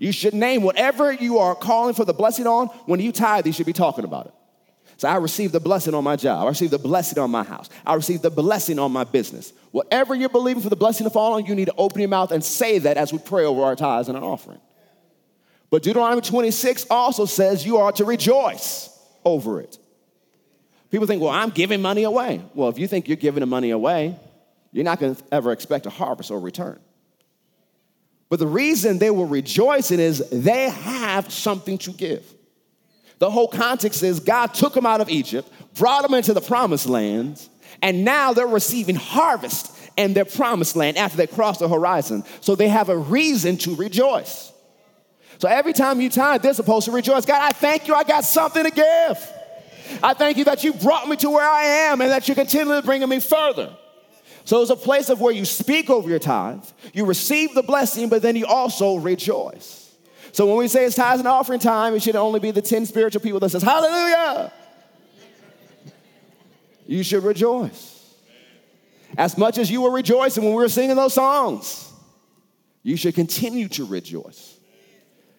You 0.00 0.12
should 0.12 0.32
name 0.32 0.62
whatever 0.62 1.12
you 1.12 1.38
are 1.38 1.54
calling 1.54 1.92
for 1.94 2.06
the 2.06 2.14
blessing 2.14 2.46
on. 2.46 2.68
When 2.86 3.00
you 3.00 3.12
tithe, 3.12 3.46
you 3.46 3.52
should 3.52 3.66
be 3.66 3.74
talking 3.74 4.04
about 4.04 4.26
it. 4.26 4.34
So 4.96 5.06
I 5.08 5.16
received 5.16 5.52
the 5.52 5.60
blessing 5.60 5.92
on 5.92 6.02
my 6.02 6.16
job. 6.16 6.46
I 6.46 6.48
received 6.48 6.72
the 6.72 6.78
blessing 6.78 7.18
on 7.18 7.30
my 7.30 7.44
house. 7.44 7.68
I 7.84 7.94
received 7.94 8.22
the 8.22 8.30
blessing 8.30 8.78
on 8.78 8.92
my 8.92 9.04
business. 9.04 9.52
Whatever 9.72 10.14
you're 10.14 10.30
believing 10.30 10.62
for 10.62 10.70
the 10.70 10.76
blessing 10.76 11.04
to 11.04 11.10
fall 11.10 11.34
on, 11.34 11.44
you 11.44 11.54
need 11.54 11.66
to 11.66 11.74
open 11.76 12.00
your 12.00 12.08
mouth 12.08 12.32
and 12.32 12.42
say 12.42 12.78
that 12.78 12.96
as 12.96 13.12
we 13.12 13.18
pray 13.18 13.44
over 13.44 13.62
our 13.62 13.76
tithes 13.76 14.08
and 14.08 14.16
an 14.16 14.24
offering. 14.24 14.58
But 15.68 15.82
Deuteronomy 15.82 16.22
26 16.22 16.86
also 16.88 17.26
says 17.26 17.66
you 17.66 17.76
are 17.76 17.92
to 17.92 18.06
rejoice 18.06 18.88
over 19.22 19.60
it. 19.60 19.78
People 20.90 21.06
think, 21.06 21.20
well, 21.20 21.30
I'm 21.30 21.50
giving 21.50 21.82
money 21.82 22.04
away. 22.04 22.40
Well, 22.54 22.70
if 22.70 22.78
you 22.78 22.88
think 22.88 23.06
you're 23.06 23.18
giving 23.18 23.40
the 23.40 23.46
money 23.46 23.70
away, 23.70 24.18
you're 24.72 24.84
not 24.84 24.98
going 24.98 25.14
to 25.14 25.22
ever 25.30 25.52
expect 25.52 25.84
a 25.84 25.90
harvest 25.90 26.30
or 26.30 26.40
return. 26.40 26.80
But 28.30 28.38
the 28.38 28.46
reason 28.46 28.98
they 28.98 29.10
were 29.10 29.26
rejoicing 29.26 30.00
is 30.00 30.26
they 30.30 30.70
have 30.70 31.30
something 31.30 31.76
to 31.78 31.90
give. 31.90 32.24
The 33.18 33.30
whole 33.30 33.48
context 33.48 34.02
is 34.02 34.20
God 34.20 34.54
took 34.54 34.72
them 34.72 34.86
out 34.86 35.02
of 35.02 35.10
Egypt, 35.10 35.52
brought 35.74 36.02
them 36.02 36.14
into 36.14 36.32
the 36.32 36.40
promised 36.40 36.86
land, 36.86 37.46
and 37.82 38.04
now 38.04 38.32
they're 38.32 38.46
receiving 38.46 38.94
harvest 38.94 39.76
in 39.96 40.14
their 40.14 40.24
promised 40.24 40.76
land 40.76 40.96
after 40.96 41.16
they 41.18 41.26
cross 41.26 41.58
the 41.58 41.68
horizon. 41.68 42.24
So 42.40 42.54
they 42.54 42.68
have 42.68 42.88
a 42.88 42.96
reason 42.96 43.58
to 43.58 43.74
rejoice. 43.74 44.52
So 45.38 45.48
every 45.48 45.72
time 45.72 46.00
you 46.00 46.08
tithe, 46.08 46.42
they're 46.42 46.54
supposed 46.54 46.86
to 46.86 46.92
rejoice. 46.92 47.26
God, 47.26 47.42
I 47.42 47.50
thank 47.50 47.88
you, 47.88 47.94
I 47.94 48.04
got 48.04 48.24
something 48.24 48.62
to 48.62 48.70
give. 48.70 49.32
I 50.02 50.14
thank 50.14 50.36
you 50.36 50.44
that 50.44 50.62
you 50.62 50.72
brought 50.72 51.08
me 51.08 51.16
to 51.16 51.30
where 51.30 51.48
I 51.48 51.64
am 51.64 52.00
and 52.00 52.10
that 52.10 52.28
you're 52.28 52.36
continually 52.36 52.82
bringing 52.82 53.08
me 53.08 53.18
further. 53.18 53.76
So 54.50 54.60
it's 54.62 54.70
a 54.72 54.74
place 54.74 55.10
of 55.10 55.20
where 55.20 55.32
you 55.32 55.44
speak 55.44 55.90
over 55.90 56.10
your 56.10 56.18
tithe, 56.18 56.64
you 56.92 57.04
receive 57.04 57.54
the 57.54 57.62
blessing, 57.62 58.08
but 58.08 58.20
then 58.20 58.34
you 58.34 58.46
also 58.46 58.96
rejoice. 58.96 59.94
So 60.32 60.44
when 60.44 60.56
we 60.56 60.66
say 60.66 60.84
it's 60.84 60.96
tithes 60.96 61.20
and 61.20 61.28
offering 61.28 61.60
time, 61.60 61.94
it 61.94 62.02
should 62.02 62.16
only 62.16 62.40
be 62.40 62.50
the 62.50 62.60
10 62.60 62.84
spiritual 62.86 63.20
people 63.20 63.38
that 63.38 63.50
says, 63.50 63.62
hallelujah. 63.62 64.52
You 66.84 67.04
should 67.04 67.22
rejoice. 67.22 68.12
As 69.16 69.38
much 69.38 69.56
as 69.56 69.70
you 69.70 69.82
were 69.82 69.92
rejoicing 69.92 70.42
when 70.42 70.52
we 70.52 70.60
were 70.60 70.68
singing 70.68 70.96
those 70.96 71.14
songs, 71.14 71.88
you 72.82 72.96
should 72.96 73.14
continue 73.14 73.68
to 73.68 73.84
rejoice. 73.84 74.58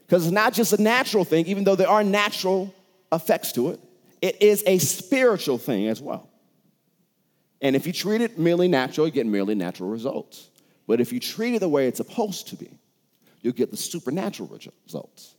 Because 0.08 0.25
it's 0.25 0.34
not 0.34 0.53
just 0.53 0.72
a 0.72 0.82
natural 0.82 1.25
thing, 1.25 1.48
even 1.48 1.65
though 1.65 1.75
there 1.75 1.89
are 1.89 2.01
natural 2.01 2.74
effects 3.12 3.51
to 3.51 3.72
it, 3.72 3.82
it 4.22 4.41
is 4.41 4.63
a 4.65 4.77
spiritual 4.77 5.58
thing 5.58 5.89
as 5.89 6.01
well. 6.01 6.30
And 7.62 7.75
if 7.75 7.86
you 7.86 7.94
treat 7.94 8.22
it 8.22 8.39
merely 8.39 8.68
natural, 8.68 9.08
you 9.08 9.13
get 9.13 9.25
merely 9.27 9.56
natural 9.56 9.89
results. 9.89 10.50
But 10.88 11.00
if 11.00 11.13
you 11.13 11.20
treat 11.20 11.53
it 11.56 11.60
the 11.60 11.70
way 11.70 11.88
it's 11.88 11.98
supposed 11.98 12.48
to 12.50 12.56
be, 12.56 12.72
you'll 13.41 13.53
get 13.53 13.72
the 13.72 13.77
supernatural 13.77 14.50
results. 14.86 15.36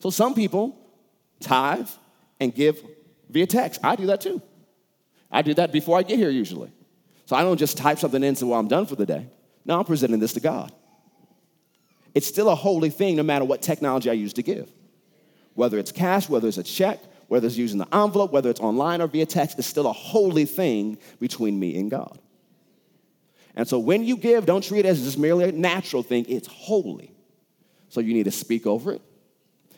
So 0.00 0.10
some 0.10 0.34
people 0.34 0.78
tithe 1.40 1.88
and 2.40 2.54
give 2.54 2.82
via 3.30 3.46
text. 3.46 3.80
I 3.82 3.96
do 3.96 4.06
that 4.06 4.20
too. 4.20 4.42
I 5.30 5.42
do 5.42 5.54
that 5.54 5.72
before 5.72 5.98
I 5.98 6.02
get 6.02 6.18
here 6.18 6.30
usually. 6.30 6.70
So 7.24 7.36
I 7.36 7.42
don't 7.42 7.56
just 7.56 7.78
type 7.78 7.98
something 7.98 8.22
in 8.22 8.28
and 8.28 8.38
say, 8.38 8.44
well, 8.44 8.58
I'm 8.58 8.68
done 8.68 8.84
for 8.84 8.96
the 8.96 9.06
day. 9.06 9.26
No, 9.64 9.78
I'm 9.78 9.84
presenting 9.84 10.20
this 10.20 10.34
to 10.34 10.40
God. 10.40 10.72
It's 12.14 12.26
still 12.26 12.50
a 12.50 12.54
holy 12.54 12.90
thing 12.90 13.16
no 13.16 13.22
matter 13.22 13.44
what 13.44 13.62
technology 13.62 14.10
I 14.10 14.14
use 14.14 14.34
to 14.34 14.42
give. 14.42 14.70
Whether 15.54 15.78
it's 15.78 15.92
cash, 15.92 16.28
whether 16.28 16.48
it's 16.48 16.58
a 16.58 16.62
check, 16.62 17.00
whether 17.32 17.46
it's 17.46 17.56
using 17.56 17.78
the 17.78 17.96
envelope, 17.96 18.30
whether 18.30 18.50
it's 18.50 18.60
online 18.60 19.00
or 19.00 19.06
via 19.06 19.24
text, 19.24 19.58
it's 19.58 19.66
still 19.66 19.86
a 19.86 19.92
holy 19.92 20.44
thing 20.44 20.98
between 21.18 21.58
me 21.58 21.78
and 21.80 21.90
God. 21.90 22.18
And 23.56 23.66
so 23.66 23.78
when 23.78 24.04
you 24.04 24.18
give, 24.18 24.44
don't 24.44 24.62
treat 24.62 24.80
it 24.80 24.84
as 24.84 25.02
just 25.02 25.16
merely 25.16 25.48
a 25.48 25.52
natural 25.52 26.02
thing, 26.02 26.26
it's 26.28 26.46
holy. 26.46 27.14
So 27.88 28.00
you 28.00 28.12
need 28.12 28.24
to 28.24 28.30
speak 28.30 28.66
over 28.66 28.92
it, 28.92 29.00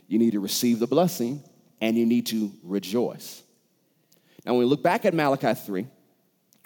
you 0.08 0.18
need 0.18 0.32
to 0.32 0.40
receive 0.40 0.80
the 0.80 0.88
blessing, 0.88 1.44
and 1.80 1.96
you 1.96 2.06
need 2.06 2.26
to 2.26 2.50
rejoice. 2.64 3.44
Now, 4.44 4.54
when 4.54 4.58
we 4.58 4.64
look 4.64 4.82
back 4.82 5.04
at 5.04 5.14
Malachi 5.14 5.54
3, 5.54 5.87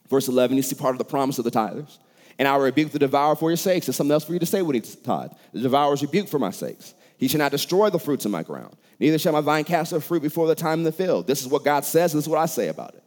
verse 0.08 0.26
11, 0.26 0.56
you 0.56 0.62
see 0.62 0.74
part 0.74 0.94
of 0.94 0.98
the 0.98 1.04
promise 1.04 1.36
of 1.38 1.44
the 1.44 1.50
tithers. 1.50 1.98
And 2.38 2.48
I 2.48 2.56
will 2.56 2.64
rebuke 2.64 2.92
the 2.92 2.98
devourer 2.98 3.36
for 3.36 3.50
your 3.50 3.58
sakes. 3.58 3.84
There's 3.84 3.96
something 3.96 4.12
else 4.12 4.24
for 4.24 4.32
you 4.32 4.38
to 4.38 4.46
say 4.46 4.62
when 4.62 4.74
he 4.74 4.80
tithe. 4.80 5.32
The 5.52 5.60
devourer 5.60 5.92
is 5.92 6.00
rebuked 6.00 6.30
for 6.30 6.38
my 6.38 6.50
sakes. 6.50 6.94
He 7.18 7.28
shall 7.28 7.38
not 7.38 7.50
destroy 7.50 7.90
the 7.90 7.98
fruits 7.98 8.24
of 8.24 8.30
my 8.30 8.42
ground. 8.42 8.76
Neither 9.00 9.18
shall 9.18 9.32
my 9.32 9.40
vine 9.40 9.64
cast 9.64 9.90
her 9.90 10.00
fruit 10.00 10.22
before 10.22 10.46
the 10.46 10.54
time 10.54 10.80
in 10.80 10.84
the 10.84 10.92
field. 10.92 11.26
This 11.26 11.42
is 11.42 11.48
what 11.48 11.64
God 11.64 11.84
says, 11.84 12.12
this 12.12 12.24
is 12.24 12.28
what 12.28 12.38
I 12.38 12.46
say 12.46 12.68
about 12.68 12.94
it. 12.94 13.02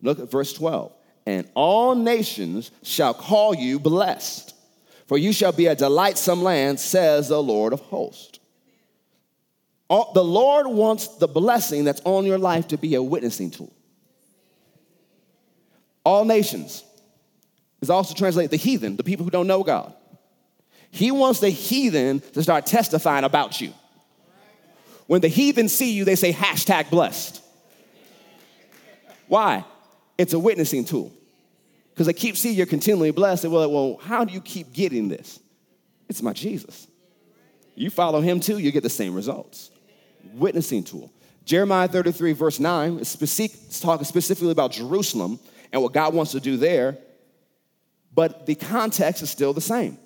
Look 0.00 0.20
at 0.20 0.30
verse 0.30 0.52
12. 0.52 0.92
And 1.26 1.50
all 1.54 1.96
nations 1.96 2.70
shall 2.82 3.12
call 3.12 3.54
you 3.54 3.80
blessed, 3.80 4.54
for 5.06 5.18
you 5.18 5.32
shall 5.32 5.52
be 5.52 5.66
a 5.66 5.74
delightsome 5.74 6.42
land, 6.42 6.78
says 6.78 7.28
the 7.28 7.42
Lord 7.42 7.72
of 7.72 7.80
hosts. 7.80 8.38
All, 9.88 10.12
the 10.12 10.24
Lord 10.24 10.68
wants 10.68 11.08
the 11.18 11.28
blessing 11.28 11.84
that's 11.84 12.00
on 12.04 12.24
your 12.24 12.38
life 12.38 12.68
to 12.68 12.78
be 12.78 12.94
a 12.94 13.02
witnessing 13.02 13.50
tool. 13.50 13.72
All 16.04 16.24
nations 16.24 16.84
is 17.80 17.90
also 17.90 18.14
translated 18.14 18.52
the 18.52 18.56
heathen, 18.56 18.96
the 18.96 19.04
people 19.04 19.24
who 19.24 19.30
don't 19.30 19.48
know 19.48 19.64
God. 19.64 19.92
He 20.90 21.10
wants 21.10 21.40
the 21.40 21.50
heathen 21.50 22.20
to 22.32 22.42
start 22.42 22.66
testifying 22.66 23.24
about 23.24 23.60
you. 23.60 23.72
When 25.06 25.20
the 25.20 25.28
heathen 25.28 25.68
see 25.68 25.92
you, 25.92 26.04
they 26.04 26.16
say 26.16 26.32
hashtag 26.32 26.90
blessed. 26.90 27.42
Why? 29.28 29.64
It's 30.18 30.32
a 30.32 30.38
witnessing 30.38 30.84
tool. 30.84 31.12
Because 31.90 32.06
they 32.06 32.12
keep 32.12 32.36
seeing 32.36 32.56
you're 32.56 32.66
continually 32.66 33.10
blessed. 33.10 33.44
And 33.44 33.52
well, 33.52 33.70
well, 33.70 33.96
how 34.02 34.24
do 34.24 34.32
you 34.32 34.40
keep 34.40 34.72
getting 34.72 35.08
this? 35.08 35.40
It's 36.08 36.22
my 36.22 36.32
Jesus. 36.32 36.86
You 37.74 37.90
follow 37.90 38.20
him 38.20 38.40
too, 38.40 38.58
you 38.58 38.72
get 38.72 38.82
the 38.82 38.90
same 38.90 39.14
results. 39.14 39.70
Witnessing 40.34 40.82
tool. 40.82 41.12
Jeremiah 41.44 41.86
33, 41.86 42.32
verse 42.32 42.58
9, 42.58 42.98
is 42.98 43.80
talking 43.80 44.04
specifically 44.04 44.50
about 44.50 44.72
Jerusalem 44.72 45.38
and 45.72 45.80
what 45.80 45.92
God 45.92 46.12
wants 46.12 46.32
to 46.32 46.40
do 46.40 46.56
there, 46.56 46.98
but 48.12 48.46
the 48.46 48.56
context 48.56 49.22
is 49.22 49.30
still 49.30 49.52
the 49.52 49.60
same. 49.60 49.98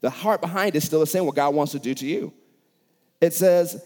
The 0.00 0.10
heart 0.10 0.40
behind 0.40 0.74
it 0.74 0.78
is 0.78 0.84
still 0.84 1.00
the 1.00 1.06
same, 1.06 1.26
what 1.26 1.34
God 1.34 1.54
wants 1.54 1.72
to 1.72 1.78
do 1.78 1.94
to 1.94 2.06
you. 2.06 2.32
It 3.20 3.34
says, 3.34 3.84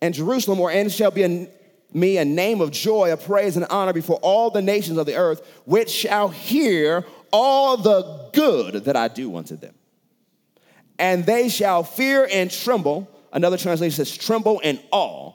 And 0.00 0.14
Jerusalem, 0.14 0.58
wherein 0.58 0.88
shall 0.88 1.10
be 1.10 1.22
a, 1.24 1.48
me 1.92 2.18
a 2.18 2.24
name 2.24 2.60
of 2.60 2.70
joy, 2.70 3.12
a 3.12 3.16
praise, 3.16 3.56
and 3.56 3.66
honor 3.66 3.92
before 3.92 4.16
all 4.22 4.50
the 4.50 4.62
nations 4.62 4.98
of 4.98 5.06
the 5.06 5.16
earth, 5.16 5.46
which 5.64 5.90
shall 5.90 6.28
hear 6.28 7.04
all 7.32 7.76
the 7.76 8.30
good 8.32 8.84
that 8.84 8.96
I 8.96 9.08
do 9.08 9.36
unto 9.36 9.56
them. 9.56 9.74
And 10.98 11.26
they 11.26 11.48
shall 11.48 11.82
fear 11.82 12.28
and 12.30 12.50
tremble. 12.50 13.08
Another 13.32 13.56
translation 13.56 14.04
says, 14.04 14.16
tremble 14.16 14.60
and 14.62 14.80
awe 14.90 15.32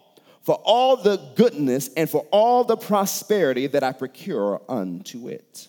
for 0.48 0.56
all 0.64 0.96
the 0.96 1.18
goodness 1.36 1.90
and 1.98 2.10
for 2.10 2.26
all 2.32 2.64
the 2.64 2.78
prosperity 2.78 3.68
that 3.68 3.84
I 3.84 3.92
procure 3.92 4.62
unto 4.70 5.28
it. 5.28 5.68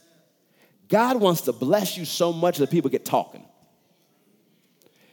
God 0.89 1.21
wants 1.21 1.41
to 1.43 1.53
bless 1.53 1.97
you 1.97 2.05
so 2.05 2.33
much 2.33 2.59
that 2.59 2.71
people 2.71 2.89
get 2.89 3.05
talking. 3.05 3.45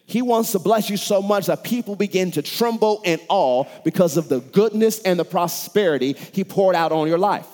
He 0.05 0.21
wants 0.21 0.51
to 0.51 0.59
bless 0.59 0.89
you 0.89 0.97
so 0.97 1.21
much 1.21 1.47
that 1.47 1.63
people 1.63 1.95
begin 1.95 2.31
to 2.31 2.41
tremble 2.41 3.01
in 3.03 3.19
awe 3.27 3.65
because 3.83 4.17
of 4.17 4.29
the 4.29 4.39
goodness 4.39 4.99
and 4.99 5.19
the 5.19 5.25
prosperity 5.25 6.13
He 6.13 6.43
poured 6.43 6.75
out 6.75 6.91
on 6.91 7.07
your 7.07 7.17
life. 7.17 7.47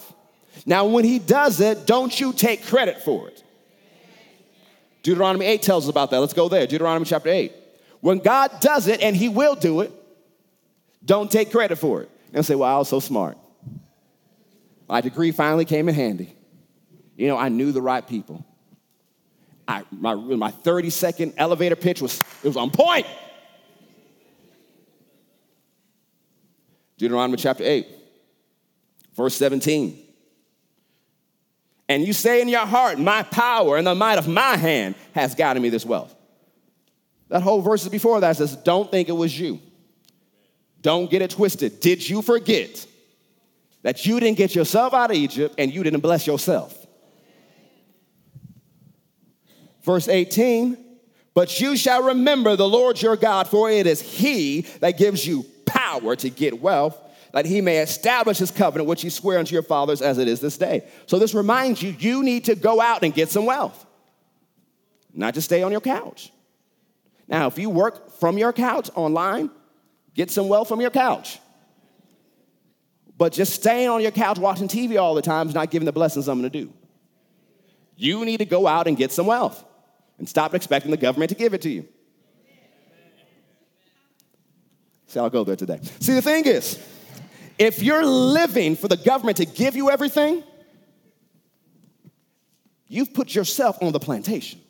Now, 0.65 0.85
when 0.85 1.05
He 1.05 1.17
does 1.17 1.61
it, 1.61 1.87
don't 1.87 2.17
you 2.19 2.33
take 2.33 2.65
credit 2.65 3.01
for 3.03 3.29
it. 3.29 3.43
Deuteronomy 5.03 5.45
8 5.45 5.61
tells 5.61 5.85
us 5.85 5.89
about 5.89 6.11
that. 6.11 6.19
Let's 6.19 6.33
go 6.33 6.49
there. 6.49 6.67
Deuteronomy 6.67 7.05
chapter 7.05 7.29
8. 7.29 7.53
When 8.01 8.19
God 8.19 8.51
does 8.59 8.87
it, 8.87 9.01
and 9.01 9.15
He 9.15 9.29
will 9.29 9.55
do 9.55 9.81
it, 9.81 9.91
don't 11.03 11.31
take 11.31 11.51
credit 11.51 11.77
for 11.77 12.01
it. 12.01 12.09
And 12.33 12.45
say, 12.45 12.55
well, 12.55 12.73
I 12.73 12.77
was 12.77 12.89
so 12.89 12.99
smart. 12.99 13.37
My 14.87 15.01
degree 15.01 15.31
finally 15.31 15.65
came 15.65 15.89
in 15.89 15.95
handy. 15.95 16.35
You 17.15 17.27
know, 17.27 17.37
I 17.37 17.49
knew 17.49 17.71
the 17.71 17.81
right 17.81 18.05
people. 18.05 18.45
I, 19.71 19.83
my, 19.89 20.15
my 20.15 20.51
30 20.51 20.89
second 20.89 21.33
elevator 21.37 21.77
pitch 21.77 22.01
was, 22.01 22.21
it 22.43 22.47
was 22.47 22.57
on 22.57 22.71
point. 22.71 23.07
Deuteronomy 26.97 27.37
chapter 27.37 27.63
8, 27.63 27.87
verse 29.15 29.35
17. 29.35 29.97
And 31.87 32.05
you 32.05 32.11
say 32.11 32.41
in 32.41 32.49
your 32.49 32.65
heart, 32.65 32.99
My 32.99 33.23
power 33.23 33.77
and 33.77 33.87
the 33.87 33.95
might 33.95 34.17
of 34.17 34.27
my 34.27 34.57
hand 34.57 34.95
has 35.13 35.35
gotten 35.35 35.63
me 35.63 35.69
this 35.69 35.85
wealth. 35.85 36.13
That 37.29 37.41
whole 37.41 37.61
verse 37.61 37.87
before 37.87 38.19
that 38.19 38.35
says, 38.35 38.55
Don't 38.57 38.91
think 38.91 39.07
it 39.07 39.13
was 39.13 39.37
you. 39.39 39.59
Don't 40.81 41.09
get 41.09 41.21
it 41.21 41.31
twisted. 41.31 41.79
Did 41.79 42.07
you 42.07 42.21
forget 42.21 42.85
that 43.83 44.05
you 44.05 44.19
didn't 44.19 44.37
get 44.37 44.53
yourself 44.53 44.93
out 44.93 45.11
of 45.11 45.15
Egypt 45.15 45.55
and 45.57 45.73
you 45.73 45.81
didn't 45.81 46.01
bless 46.01 46.27
yourself? 46.27 46.80
Verse 49.83 50.07
18, 50.07 50.77
but 51.33 51.59
you 51.59 51.75
shall 51.75 52.03
remember 52.03 52.55
the 52.55 52.67
Lord 52.67 53.01
your 53.01 53.15
God, 53.15 53.47
for 53.47 53.69
it 53.69 53.87
is 53.87 54.01
he 54.01 54.61
that 54.79 54.97
gives 54.97 55.25
you 55.25 55.45
power 55.65 56.15
to 56.17 56.29
get 56.29 56.61
wealth, 56.61 56.97
that 57.33 57.45
he 57.45 57.61
may 57.61 57.79
establish 57.79 58.37
his 58.37 58.51
covenant, 58.51 58.87
which 58.87 59.01
he 59.01 59.09
swore 59.09 59.37
unto 59.37 59.53
your 59.53 59.63
fathers 59.63 60.01
as 60.01 60.17
it 60.17 60.27
is 60.27 60.39
this 60.39 60.57
day. 60.57 60.83
So 61.07 61.17
this 61.17 61.33
reminds 61.33 61.81
you, 61.81 61.95
you 61.97 62.23
need 62.23 62.45
to 62.45 62.55
go 62.55 62.81
out 62.81 63.03
and 63.03 63.13
get 63.13 63.29
some 63.29 63.45
wealth, 63.45 63.85
not 65.13 65.33
just 65.33 65.45
stay 65.45 65.63
on 65.63 65.71
your 65.71 65.81
couch. 65.81 66.31
Now, 67.27 67.47
if 67.47 67.57
you 67.57 67.69
work 67.69 68.11
from 68.19 68.37
your 68.37 68.51
couch 68.51 68.89
online, 68.93 69.49
Get 70.13 70.29
some 70.29 70.47
wealth 70.47 70.67
from 70.67 70.81
your 70.81 70.89
couch. 70.89 71.39
But 73.17 73.33
just 73.33 73.53
staying 73.53 73.87
on 73.87 74.01
your 74.01 74.11
couch 74.11 74.39
watching 74.39 74.67
TV 74.67 74.99
all 74.99 75.15
the 75.15 75.21
time 75.21 75.47
is 75.47 75.53
not 75.53 75.71
giving 75.71 75.85
the 75.85 75.91
blessings 75.91 76.27
I'm 76.27 76.37
gonna 76.39 76.49
do. 76.49 76.73
You 77.95 78.25
need 78.25 78.37
to 78.37 78.45
go 78.45 78.67
out 78.67 78.87
and 78.87 78.97
get 78.97 79.11
some 79.11 79.27
wealth 79.27 79.63
and 80.21 80.29
stop 80.29 80.53
expecting 80.53 80.91
the 80.91 80.97
government 80.97 81.29
to 81.29 81.35
give 81.35 81.55
it 81.55 81.63
to 81.63 81.69
you. 81.71 81.83
See, 85.07 85.19
I'll 85.19 85.31
go 85.31 85.43
there 85.43 85.55
today. 85.55 85.79
See, 85.99 86.13
the 86.13 86.21
thing 86.21 86.45
is, 86.45 86.77
if 87.57 87.81
you're 87.81 88.05
living 88.05 88.75
for 88.75 88.87
the 88.87 88.97
government 88.97 89.37
to 89.37 89.47
give 89.47 89.75
you 89.75 89.89
everything, 89.89 90.43
you've 92.87 93.15
put 93.15 93.33
yourself 93.33 93.81
on 93.81 93.93
the 93.93 93.99
plantation. 93.99 94.61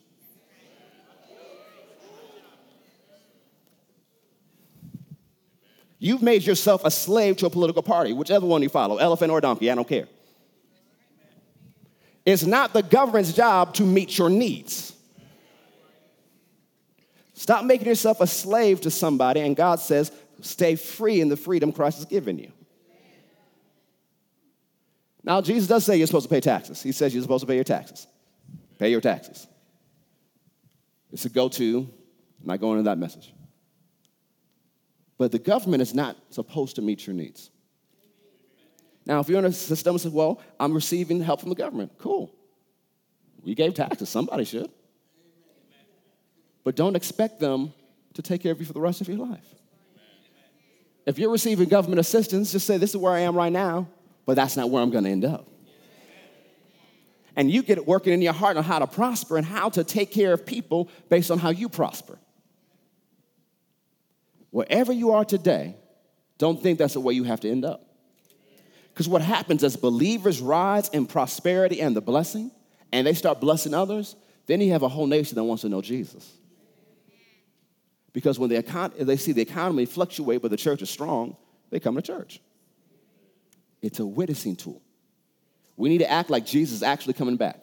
You've 6.00 6.22
made 6.22 6.44
yourself 6.44 6.86
a 6.86 6.92
slave 6.92 7.36
to 7.38 7.46
a 7.48 7.50
political 7.50 7.84
party, 7.84 8.14
whichever 8.14 8.46
one 8.46 8.64
you 8.64 8.70
follow, 8.70 9.00
elephant 9.00 9.34
or 9.34 9.42
donkey, 9.42 9.70
I 9.70 9.76
don't 9.76 9.86
care. 9.86 10.08
It's 12.26 12.46
not 12.46 12.72
the 12.72 12.84
government's 12.84 13.34
job 13.34 13.74
to 13.74 13.84
meet 13.84 14.18
your 14.18 14.30
needs. 14.30 14.96
Stop 17.42 17.66
making 17.66 17.88
yourself 17.88 18.22
a 18.22 18.28
slave 18.28 18.82
to 18.82 18.92
somebody, 18.92 19.40
and 19.40 19.56
God 19.56 19.80
says, 19.80 20.12
stay 20.42 20.76
free 20.76 21.22
in 21.22 21.28
the 21.28 21.36
freedom 21.36 21.72
Christ 21.72 21.98
has 21.98 22.06
given 22.06 22.38
you. 22.38 22.52
Now, 25.24 25.42
Jesus 25.42 25.68
does 25.68 25.84
say 25.84 25.98
you're 25.98 26.06
supposed 26.06 26.30
to 26.30 26.36
pay 26.36 26.40
taxes. 26.40 26.84
He 26.84 26.92
says 26.92 27.16
you're 27.16 27.24
supposed 27.24 27.42
to 27.42 27.48
pay 27.48 27.56
your 27.56 27.64
taxes. 27.64 28.06
Pay 28.78 28.92
your 28.92 29.02
taxes. 29.02 29.48
It's 31.12 31.26
a 31.26 31.30
go 31.30 31.50
to. 31.50 31.90
Not 32.44 32.60
going 32.60 32.78
into 32.78 32.92
that 32.92 33.00
message. 33.00 33.34
But 35.18 35.32
the 35.32 35.40
government 35.40 35.82
is 35.82 35.96
not 35.96 36.18
supposed 36.30 36.76
to 36.76 36.84
meet 36.84 37.08
your 37.08 37.16
needs. 37.16 37.50
Now, 39.08 39.20
if 39.20 39.30
you're 39.30 39.40
in 39.40 39.46
a 39.46 39.52
system 39.52 39.94
that 39.94 40.00
says, 40.00 40.12
well, 40.12 40.44
I'm 40.60 40.76
receiving 40.76 41.20
help 41.22 41.40
from 41.40 41.50
the 41.50 41.56
government, 41.56 41.94
cool. 41.98 42.36
We 43.42 43.56
gave 43.56 43.74
taxes, 43.74 44.10
somebody 44.10 44.44
should. 44.44 44.70
But 46.64 46.76
don't 46.76 46.96
expect 46.96 47.40
them 47.40 47.74
to 48.14 48.22
take 48.22 48.42
care 48.42 48.52
of 48.52 48.60
you 48.60 48.66
for 48.66 48.74
the 48.74 48.82
rest 48.82 49.02
of 49.02 49.08
your 49.08 49.18
life. 49.18 49.46
If 51.06 51.18
you're 51.18 51.32
receiving 51.32 51.68
government 51.68 52.00
assistance, 52.00 52.52
just 52.52 52.68
say, 52.68 52.78
this 52.78 52.92
is 52.92 52.98
where 52.98 53.14
I 53.14 53.22
am 53.22 53.36
right 53.36 53.52
now, 53.52 53.88
but 54.26 54.36
that's 54.36 54.56
not 54.56 54.70
where 54.70 54.84
I'm 54.84 54.92
gonna 54.92 55.10
end 55.10 55.26
up. 55.26 55.48
And 57.36 57.50
you 57.50 57.64
get 57.64 57.78
it 57.78 57.88
working 57.88 58.14
in 58.14 58.22
your 58.22 58.34
heart 58.34 58.58
on 58.58 58.64
how 58.64 58.80
to 58.80 58.88
prosper 58.88 59.38
and 59.38 59.46
how 59.46 59.70
to 59.70 59.84
take 59.84 60.12
care 60.12 60.34
of 60.34 60.46
people 60.46 60.90
based 61.10 61.32
on 61.32 61.40
how 61.40 61.50
you 61.50 61.70
prosper. 61.70 62.20
Wherever 64.52 64.92
you 64.92 65.12
are 65.12 65.24
today, 65.24 65.76
don't 66.38 66.62
think 66.62 66.78
that's 66.78 66.94
the 66.94 67.00
way 67.00 67.14
you 67.14 67.24
have 67.24 67.40
to 67.40 67.50
end 67.50 67.64
up. 67.64 67.88
Because 68.94 69.08
what 69.08 69.22
happens 69.22 69.64
as 69.64 69.78
believers 69.78 70.42
rise 70.42 70.90
in 70.90 71.06
prosperity 71.06 71.82
and 71.82 71.96
the 71.96 72.02
blessing, 72.02 72.52
and 72.92 73.08
they 73.08 73.14
start 73.14 73.40
blessing 73.40 73.74
others, 73.74 74.18
then 74.48 74.60
you 74.60 74.74
have 74.74 74.84
a 74.84 74.90
whole 74.90 75.08
nation 75.08 75.36
that 75.36 75.44
wants 75.46 75.62
to 75.62 75.70
know 75.70 75.82
Jesus. 75.82 76.30
Because 78.14 78.38
when 78.38 78.50
the 78.50 78.62
econ- 78.62 78.98
they 78.98 79.18
see 79.18 79.32
the 79.32 79.42
economy 79.42 79.86
fluctuate, 79.86 80.42
but 80.42 80.52
the 80.52 80.58
church 80.58 80.82
is 80.82 80.90
strong, 80.90 81.38
they 81.70 81.80
come 81.80 81.96
to 81.96 82.02
church. 82.02 82.42
It's 83.82 84.00
a 84.00 84.06
witnessing 84.06 84.56
tool. 84.56 84.82
We 85.78 85.90
need 85.90 86.00
to 86.00 86.12
act 86.12 86.30
like 86.30 86.46
Jesus 86.46 86.76
is 86.78 86.84
actually 86.84 87.14
coming 87.14 87.38
back. 87.38 87.62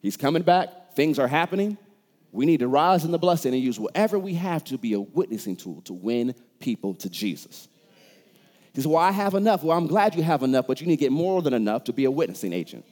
He's 0.00 0.16
coming 0.16 0.42
back, 0.42 0.94
things 0.94 1.18
are 1.18 1.28
happening. 1.28 1.78
We 2.30 2.46
need 2.46 2.60
to 2.60 2.68
rise 2.68 3.04
in 3.04 3.10
the 3.10 3.18
blessing 3.18 3.54
and 3.54 3.62
use 3.62 3.78
whatever 3.78 4.18
we 4.18 4.34
have 4.34 4.64
to 4.64 4.78
be 4.78 4.92
a 4.94 5.00
witnessing 5.00 5.56
tool 5.56 5.82
to 5.82 5.92
win 5.92 6.34
people 6.58 6.94
to 6.96 7.08
Jesus. 7.08 7.68
He 8.72 8.80
says, 8.80 8.88
Well, 8.88 8.98
I 8.98 9.12
have 9.12 9.34
enough. 9.34 9.62
Well, 9.62 9.76
I'm 9.76 9.86
glad 9.86 10.16
you 10.16 10.22
have 10.22 10.42
enough, 10.42 10.66
but 10.66 10.80
you 10.80 10.86
need 10.86 10.96
to 10.96 11.00
get 11.00 11.12
more 11.12 11.42
than 11.42 11.54
enough 11.54 11.84
to 11.84 11.92
be 11.92 12.06
a 12.06 12.10
witnessing 12.10 12.52
agent. 12.52 12.84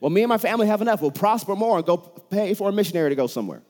Well, 0.00 0.10
me 0.10 0.22
and 0.22 0.28
my 0.28 0.38
family 0.38 0.66
have 0.66 0.82
enough. 0.82 1.00
We'll 1.00 1.10
prosper 1.10 1.56
more 1.56 1.78
and 1.78 1.86
go 1.86 1.96
pay 1.96 2.54
for 2.54 2.68
a 2.68 2.72
missionary 2.72 3.10
to 3.10 3.16
go 3.16 3.26
somewhere. 3.26 3.62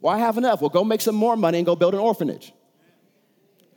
Well, 0.00 0.14
I 0.14 0.18
have 0.18 0.38
enough. 0.38 0.60
We'll 0.60 0.70
go 0.70 0.84
make 0.84 1.00
some 1.00 1.14
more 1.14 1.36
money 1.36 1.58
and 1.58 1.66
go 1.66 1.74
build 1.74 1.94
an 1.94 2.00
orphanage. 2.00 2.52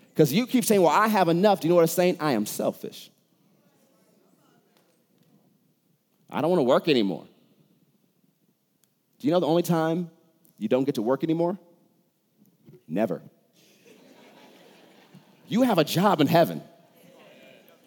Because 0.09 0.31
you 0.31 0.45
keep 0.45 0.65
saying, 0.65 0.81
Well, 0.81 0.91
I 0.91 1.07
have 1.07 1.29
enough. 1.29 1.61
Do 1.61 1.67
you 1.67 1.69
know 1.69 1.75
what 1.75 1.81
I'm 1.81 1.87
saying? 1.87 2.17
I 2.19 2.33
am 2.33 2.45
selfish. 2.45 3.09
I 6.29 6.41
don't 6.41 6.49
want 6.49 6.59
to 6.59 6.63
work 6.63 6.87
anymore. 6.87 7.25
Do 9.19 9.27
you 9.27 9.33
know 9.33 9.39
the 9.39 9.47
only 9.47 9.63
time 9.63 10.09
you 10.57 10.67
don't 10.67 10.83
get 10.83 10.95
to 10.95 11.01
work 11.01 11.23
anymore? 11.23 11.59
Never. 12.87 13.21
You 15.47 15.63
have 15.63 15.77
a 15.77 15.83
job 15.83 16.21
in 16.21 16.27
heaven. 16.27 16.61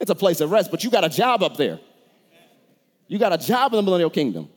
It's 0.01 0.11
a 0.11 0.15
place 0.15 0.41
of 0.41 0.51
rest, 0.51 0.71
but 0.71 0.85
you 0.85 0.91
got 0.91 1.05
a 1.05 1.09
job 1.09 1.43
up 1.43 1.57
there. 1.57 1.81
You 3.07 3.19
got 3.19 3.33
a 3.33 3.39
job 3.39 3.73
in 3.73 3.77
the 3.77 3.83
millennial 3.83 4.11
kingdom. 4.11 4.49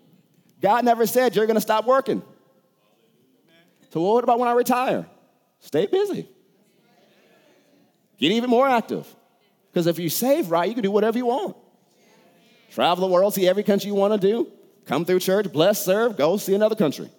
God 0.61 0.85
never 0.85 1.05
said 1.05 1.35
you're 1.35 1.45
going 1.45 1.55
to 1.55 1.61
stop 1.61 1.85
working. 1.85 2.21
So, 3.89 4.01
what 4.01 4.23
about 4.23 4.39
when 4.39 4.47
I 4.47 4.53
retire? 4.53 5.05
Stay 5.59 5.85
busy. 5.85 6.27
Get 8.17 8.31
even 8.31 8.49
more 8.49 8.67
active. 8.67 9.07
Because 9.71 9.87
if 9.87 9.99
you 9.99 10.09
save 10.09 10.49
right, 10.49 10.67
you 10.67 10.73
can 10.73 10.83
do 10.83 10.91
whatever 10.91 11.17
you 11.17 11.27
want. 11.27 11.55
Travel 12.71 13.07
the 13.07 13.13
world, 13.13 13.33
see 13.33 13.47
every 13.47 13.63
country 13.63 13.87
you 13.87 13.95
want 13.95 14.19
to 14.19 14.19
do. 14.19 14.51
Come 14.85 15.05
through 15.05 15.19
church, 15.19 15.51
bless, 15.51 15.83
serve, 15.83 16.17
go 16.17 16.37
see 16.37 16.55
another 16.55 16.75
country. 16.75 17.09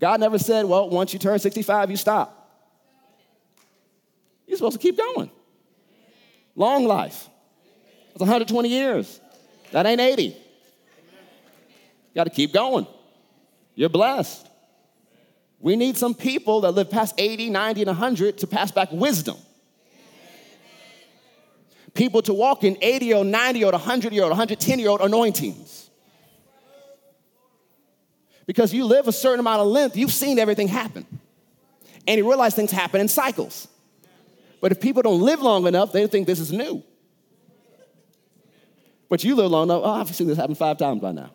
God 0.00 0.20
never 0.20 0.38
said, 0.38 0.66
well, 0.66 0.90
once 0.90 1.12
you 1.12 1.18
turn 1.18 1.38
65, 1.38 1.90
you 1.90 1.96
stop. 1.96 2.40
You're 4.46 4.56
supposed 4.56 4.78
to 4.78 4.82
keep 4.82 4.96
going. 4.96 5.30
Long 6.56 6.84
life. 6.84 7.28
It's 8.10 8.20
120 8.20 8.68
years. 8.68 9.20
That 9.74 9.86
ain't 9.86 10.00
80. 10.00 10.22
You 10.22 10.34
got 12.14 12.24
to 12.24 12.30
keep 12.30 12.52
going. 12.52 12.86
You're 13.74 13.88
blessed. 13.88 14.48
We 15.58 15.74
need 15.74 15.96
some 15.96 16.14
people 16.14 16.60
that 16.60 16.70
live 16.70 16.90
past 16.90 17.14
80, 17.18 17.50
90, 17.50 17.82
and 17.82 17.88
100 17.88 18.38
to 18.38 18.46
pass 18.46 18.70
back 18.70 18.92
wisdom. 18.92 19.36
People 21.92 22.22
to 22.22 22.32
walk 22.32 22.62
in 22.62 22.78
80 22.80 23.14
or 23.14 23.24
90 23.24 23.64
or 23.64 23.72
100 23.72 24.12
year 24.12 24.22
old, 24.22 24.30
110 24.30 24.78
year 24.78 24.90
old 24.90 25.00
anointings 25.00 25.90
because 28.46 28.74
you 28.74 28.84
live 28.84 29.08
a 29.08 29.12
certain 29.12 29.40
amount 29.40 29.60
of 29.62 29.66
length, 29.66 29.96
you've 29.96 30.12
seen 30.12 30.38
everything 30.38 30.68
happen. 30.68 31.06
And 32.06 32.18
you 32.18 32.28
realize 32.28 32.54
things 32.54 32.70
happen 32.70 33.00
in 33.00 33.08
cycles. 33.08 33.66
But 34.60 34.70
if 34.72 34.80
people 34.80 35.02
don't 35.02 35.20
live 35.20 35.40
long 35.40 35.66
enough, 35.66 35.92
they 35.92 36.06
think 36.06 36.26
this 36.26 36.38
is 36.38 36.52
new. 36.52 36.82
But 39.08 39.24
you 39.24 39.34
live 39.34 39.50
long 39.50 39.64
enough, 39.64 39.82
oh, 39.84 39.90
I've 39.92 40.14
seen 40.14 40.26
this 40.26 40.36
happen 40.36 40.54
five 40.54 40.78
times 40.78 41.00
by 41.00 41.12
now. 41.12 41.30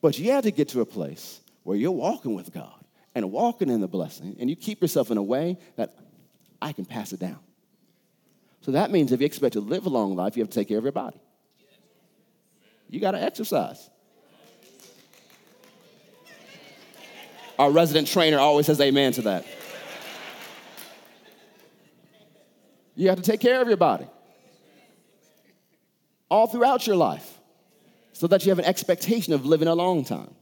But 0.00 0.18
you 0.18 0.32
have 0.32 0.44
to 0.44 0.50
get 0.50 0.68
to 0.70 0.80
a 0.80 0.86
place 0.86 1.40
where 1.62 1.76
you're 1.76 1.90
walking 1.90 2.34
with 2.34 2.52
God 2.52 2.84
and 3.14 3.30
walking 3.30 3.70
in 3.70 3.80
the 3.80 3.88
blessing, 3.88 4.36
and 4.40 4.50
you 4.50 4.56
keep 4.56 4.82
yourself 4.82 5.10
in 5.10 5.16
a 5.16 5.22
way 5.22 5.56
that 5.76 5.94
I 6.60 6.72
can 6.72 6.84
pass 6.84 7.12
it 7.12 7.20
down. 7.20 7.38
So 8.60 8.72
that 8.72 8.90
means 8.90 9.12
if 9.12 9.20
you 9.20 9.26
expect 9.26 9.52
to 9.54 9.60
live 9.60 9.86
a 9.86 9.88
long 9.88 10.16
life, 10.16 10.36
you 10.36 10.42
have 10.42 10.50
to 10.50 10.58
take 10.58 10.68
care 10.68 10.78
of 10.78 10.84
your 10.84 10.92
body. 10.92 11.20
You 12.88 13.00
got 13.00 13.12
to 13.12 13.22
exercise. 13.22 13.88
Our 17.58 17.70
resident 17.70 18.08
trainer 18.08 18.38
always 18.38 18.66
says 18.66 18.80
amen 18.80 19.12
to 19.12 19.22
that. 19.22 19.46
You 22.96 23.08
have 23.08 23.18
to 23.18 23.22
take 23.22 23.40
care 23.40 23.60
of 23.60 23.68
your 23.68 23.76
body 23.76 24.06
all 26.28 26.46
throughout 26.46 26.86
your 26.86 26.96
life 26.96 27.38
so 28.12 28.26
that 28.28 28.44
you 28.44 28.50
have 28.50 28.58
an 28.58 28.64
expectation 28.64 29.32
of 29.32 29.44
living 29.44 29.68
a 29.68 29.74
long 29.74 30.04
time. 30.04 30.34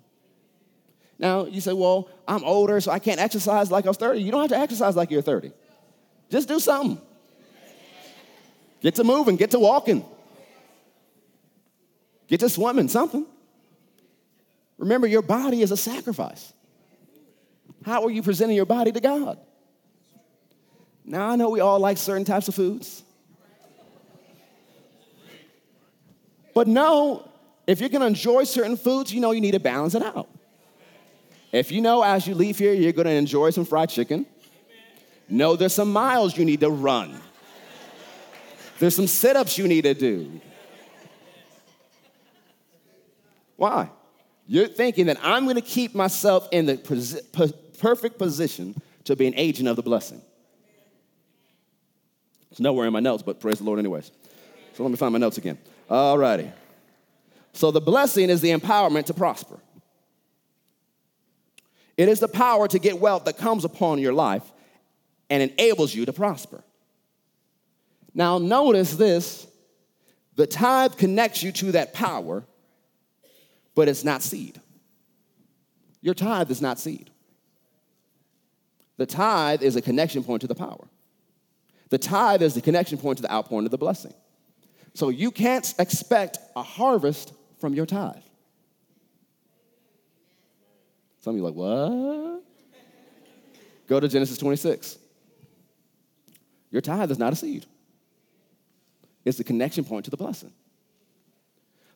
Now, 1.19 1.47
you 1.47 1.61
say, 1.61 1.73
well, 1.73 2.09
I'm 2.27 2.45
older, 2.45 2.81
so 2.81 2.91
I 2.91 2.99
can't 2.99 3.21
exercise 3.21 3.71
like 3.71 3.87
I 3.87 3.89
was 3.89 3.97
30. 3.97 4.21
You 4.21 4.33
don't 4.33 4.41
have 4.41 4.51
to 4.51 4.59
exercise 4.59 4.97
like 4.97 5.11
you're 5.11 5.23
30. 5.23 5.53
Just 6.31 6.49
do 6.49 6.59
something. 6.59 7.01
Get 8.81 8.97
to 8.97 9.05
moving, 9.05 9.37
get 9.37 9.53
to 9.53 9.61
walking, 9.61 10.05
get 12.27 12.41
to 12.41 12.49
swimming, 12.49 12.89
something. 12.89 13.25
Remember, 14.77 15.07
your 15.07 15.23
body 15.23 15.63
is 15.63 15.71
a 15.71 15.77
sacrifice. 15.77 16.53
How 17.85 18.03
are 18.05 18.11
you 18.11 18.23
presenting 18.23 18.57
your 18.57 18.67
body 18.67 18.91
to 18.91 19.01
God? 19.01 19.39
Now, 21.05 21.29
I 21.29 21.37
know 21.37 21.51
we 21.51 21.61
all 21.61 21.79
like 21.79 21.99
certain 21.99 22.25
types 22.25 22.49
of 22.49 22.57
foods. 22.57 23.05
But 26.55 26.69
no, 26.69 27.29
if 27.67 27.81
you're 27.81 27.89
gonna 27.89 28.07
enjoy 28.07 28.45
certain 28.45 28.77
foods, 28.77 29.13
you 29.13 29.21
know 29.21 29.31
you 29.33 29.41
need 29.41 29.53
to 29.53 29.61
balance 29.61 29.95
it 29.95 30.03
out. 30.03 30.29
If 31.53 31.71
you 31.71 31.81
know 31.81 32.03
as 32.03 32.27
you 32.27 32.35
leave 32.35 32.59
here, 32.59 32.73
you're 32.73 32.93
gonna 32.93 33.11
enjoy 33.11 33.51
some 33.51 33.65
fried 33.65 33.91
chicken, 33.91 34.27
know 35.29 35.57
there's 35.57 35.75
some 35.75 35.93
miles 35.93 36.37
you 36.37 36.45
need 36.45 36.61
to 36.61 36.71
run. 36.71 37.21
There's 38.79 38.97
some 38.97 39.07
sit 39.07 39.37
ups 39.37 39.57
you 39.59 39.69
need 39.69 39.83
to 39.83 39.95
do. 39.95 40.41
Why? 43.57 43.91
You're 44.47 44.69
thinking 44.69 45.07
that 45.07 45.19
I'm 45.23 45.47
gonna 45.47 45.61
keep 45.61 45.95
myself 45.95 46.49
in 46.51 46.67
the 46.67 46.77
perfect 47.79 48.19
position 48.19 48.75
to 49.05 49.15
be 49.15 49.27
an 49.27 49.35
agent 49.37 49.69
of 49.69 49.77
the 49.77 49.83
blessing. 49.83 50.21
It's 52.51 52.61
nowhere 52.61 52.87
in 52.87 52.93
my 52.93 53.01
notes, 53.01 53.23
but 53.23 53.41
praise 53.41 53.59
the 53.59 53.65
Lord, 53.65 53.79
anyways. 53.79 54.11
So 54.75 54.83
let 54.83 54.91
me 54.91 54.97
find 54.97 55.13
my 55.13 55.19
notes 55.19 55.39
again. 55.39 55.59
All 55.89 56.19
righty. 56.19 56.51
So 57.53 57.71
the 57.71 57.81
blessing 57.81 58.31
is 58.31 58.41
the 58.41 58.51
empowerment 58.51 59.07
to 59.07 59.15
prosper. 59.15 59.59
It 61.97 62.09
is 62.09 62.21
the 62.21 62.29
power 62.29 62.67
to 62.69 62.79
get 62.79 62.99
wealth 62.99 63.27
that 63.27 63.37
comes 63.37 63.65
upon 63.65 63.99
your 63.99 64.13
life 64.13 64.43
and 65.29 65.43
enables 65.43 65.95
you 65.95 66.07
to 66.07 66.13
prosper. 66.13 66.65
Now, 68.15 68.39
notice 68.39 68.95
this 68.95 69.47
The 70.37 70.47
tithe 70.47 70.97
connects 70.97 71.43
you 71.43 71.53
to 71.53 71.73
that 71.73 71.93
power, 71.93 72.45
but 73.75 73.89
it's 73.89 74.05
not 74.05 74.23
seed. 74.23 74.61
Your 76.01 76.15
tithe 76.15 76.51
is 76.51 76.61
not 76.61 76.79
seed. 76.79 77.11
The 78.97 79.07
tithe 79.07 79.63
is 79.63 79.77
a 79.77 79.83
connection 79.83 80.25
point 80.25 80.41
to 80.43 80.47
the 80.47 80.55
power. 80.55 80.89
The 81.91 81.99
tithe 81.99 82.43
is 82.43 82.55
the 82.55 82.61
connection 82.61 82.99
point 82.99 83.19
to 83.19 83.23
the 83.23 83.33
outpouring 83.33 83.67
of 83.67 83.71
the 83.71 83.79
blessing. 83.79 84.15
So 84.95 85.09
you 85.09 85.31
can't 85.31 85.75
expect 85.79 86.39
a 86.55 86.63
harvest 86.63 87.33
from 87.59 87.75
your 87.75 87.87
tithe. 87.87 88.17
Some 91.21 91.35
of 91.35 91.37
you 91.37 91.45
like, 91.45 91.55
what? 91.55 92.43
Go 93.87 94.01
to 94.01 94.09
Genesis 94.09 94.39
26. 94.39 94.99
Your 96.71 96.83
tithe 96.83 97.11
is 97.11 97.19
not 97.19 97.33
a 97.33 97.37
seed. 97.37 97.67
It's 99.25 99.39
the 99.39 99.45
connection 99.45 99.85
point 99.85 100.05
to 100.07 100.11
the 100.11 100.17
blessing. 100.17 100.53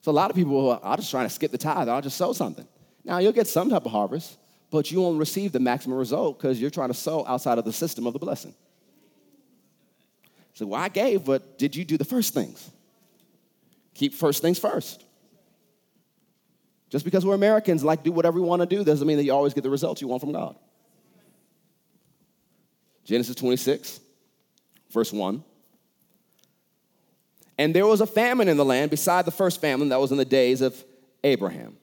So 0.02 0.12
a 0.12 0.12
lot 0.12 0.30
of 0.30 0.36
people 0.36 0.78
are 0.80 0.96
just 0.96 1.10
trying 1.10 1.26
to 1.26 1.34
skip 1.34 1.50
the 1.50 1.58
tithe. 1.58 1.88
I'll 1.88 2.00
just 2.00 2.16
sow 2.16 2.32
something. 2.32 2.66
Now 3.04 3.18
you'll 3.18 3.32
get 3.32 3.48
some 3.48 3.70
type 3.70 3.84
of 3.84 3.90
harvest, 3.90 4.36
but 4.70 4.90
you 4.90 5.00
won't 5.00 5.18
receive 5.18 5.52
the 5.52 5.60
maximum 5.60 5.98
result 5.98 6.38
because 6.38 6.60
you're 6.60 6.70
trying 6.70 6.88
to 6.88 6.94
sow 6.94 7.26
outside 7.26 7.58
of 7.58 7.64
the 7.64 7.72
system 7.72 8.06
of 8.06 8.12
the 8.12 8.18
blessing. 8.18 8.54
So, 10.54 10.66
well, 10.66 10.80
I 10.80 10.88
gave, 10.88 11.24
but 11.24 11.58
did 11.58 11.74
you 11.74 11.84
do 11.84 11.98
the 11.98 12.04
first 12.04 12.32
things? 12.32 12.70
Keep 13.96 14.12
first 14.12 14.42
things 14.42 14.58
first. 14.58 15.04
Just 16.90 17.04
because 17.04 17.24
we're 17.24 17.34
Americans, 17.34 17.82
like 17.82 18.02
do 18.02 18.12
whatever 18.12 18.38
we 18.38 18.46
want 18.46 18.60
to 18.60 18.66
do, 18.66 18.84
doesn't 18.84 19.06
mean 19.06 19.16
that 19.16 19.24
you 19.24 19.32
always 19.32 19.54
get 19.54 19.64
the 19.64 19.70
results 19.70 20.02
you 20.02 20.08
want 20.08 20.20
from 20.20 20.32
God. 20.32 20.54
Genesis 23.04 23.34
26, 23.36 24.00
verse 24.90 25.12
1. 25.12 25.42
And 27.56 27.74
there 27.74 27.86
was 27.86 28.02
a 28.02 28.06
famine 28.06 28.48
in 28.48 28.58
the 28.58 28.66
land 28.66 28.90
beside 28.90 29.24
the 29.24 29.30
first 29.30 29.62
famine 29.62 29.88
that 29.88 29.98
was 29.98 30.12
in 30.12 30.18
the 30.18 30.26
days 30.26 30.60
of 30.60 30.84
Abraham. 31.24 31.78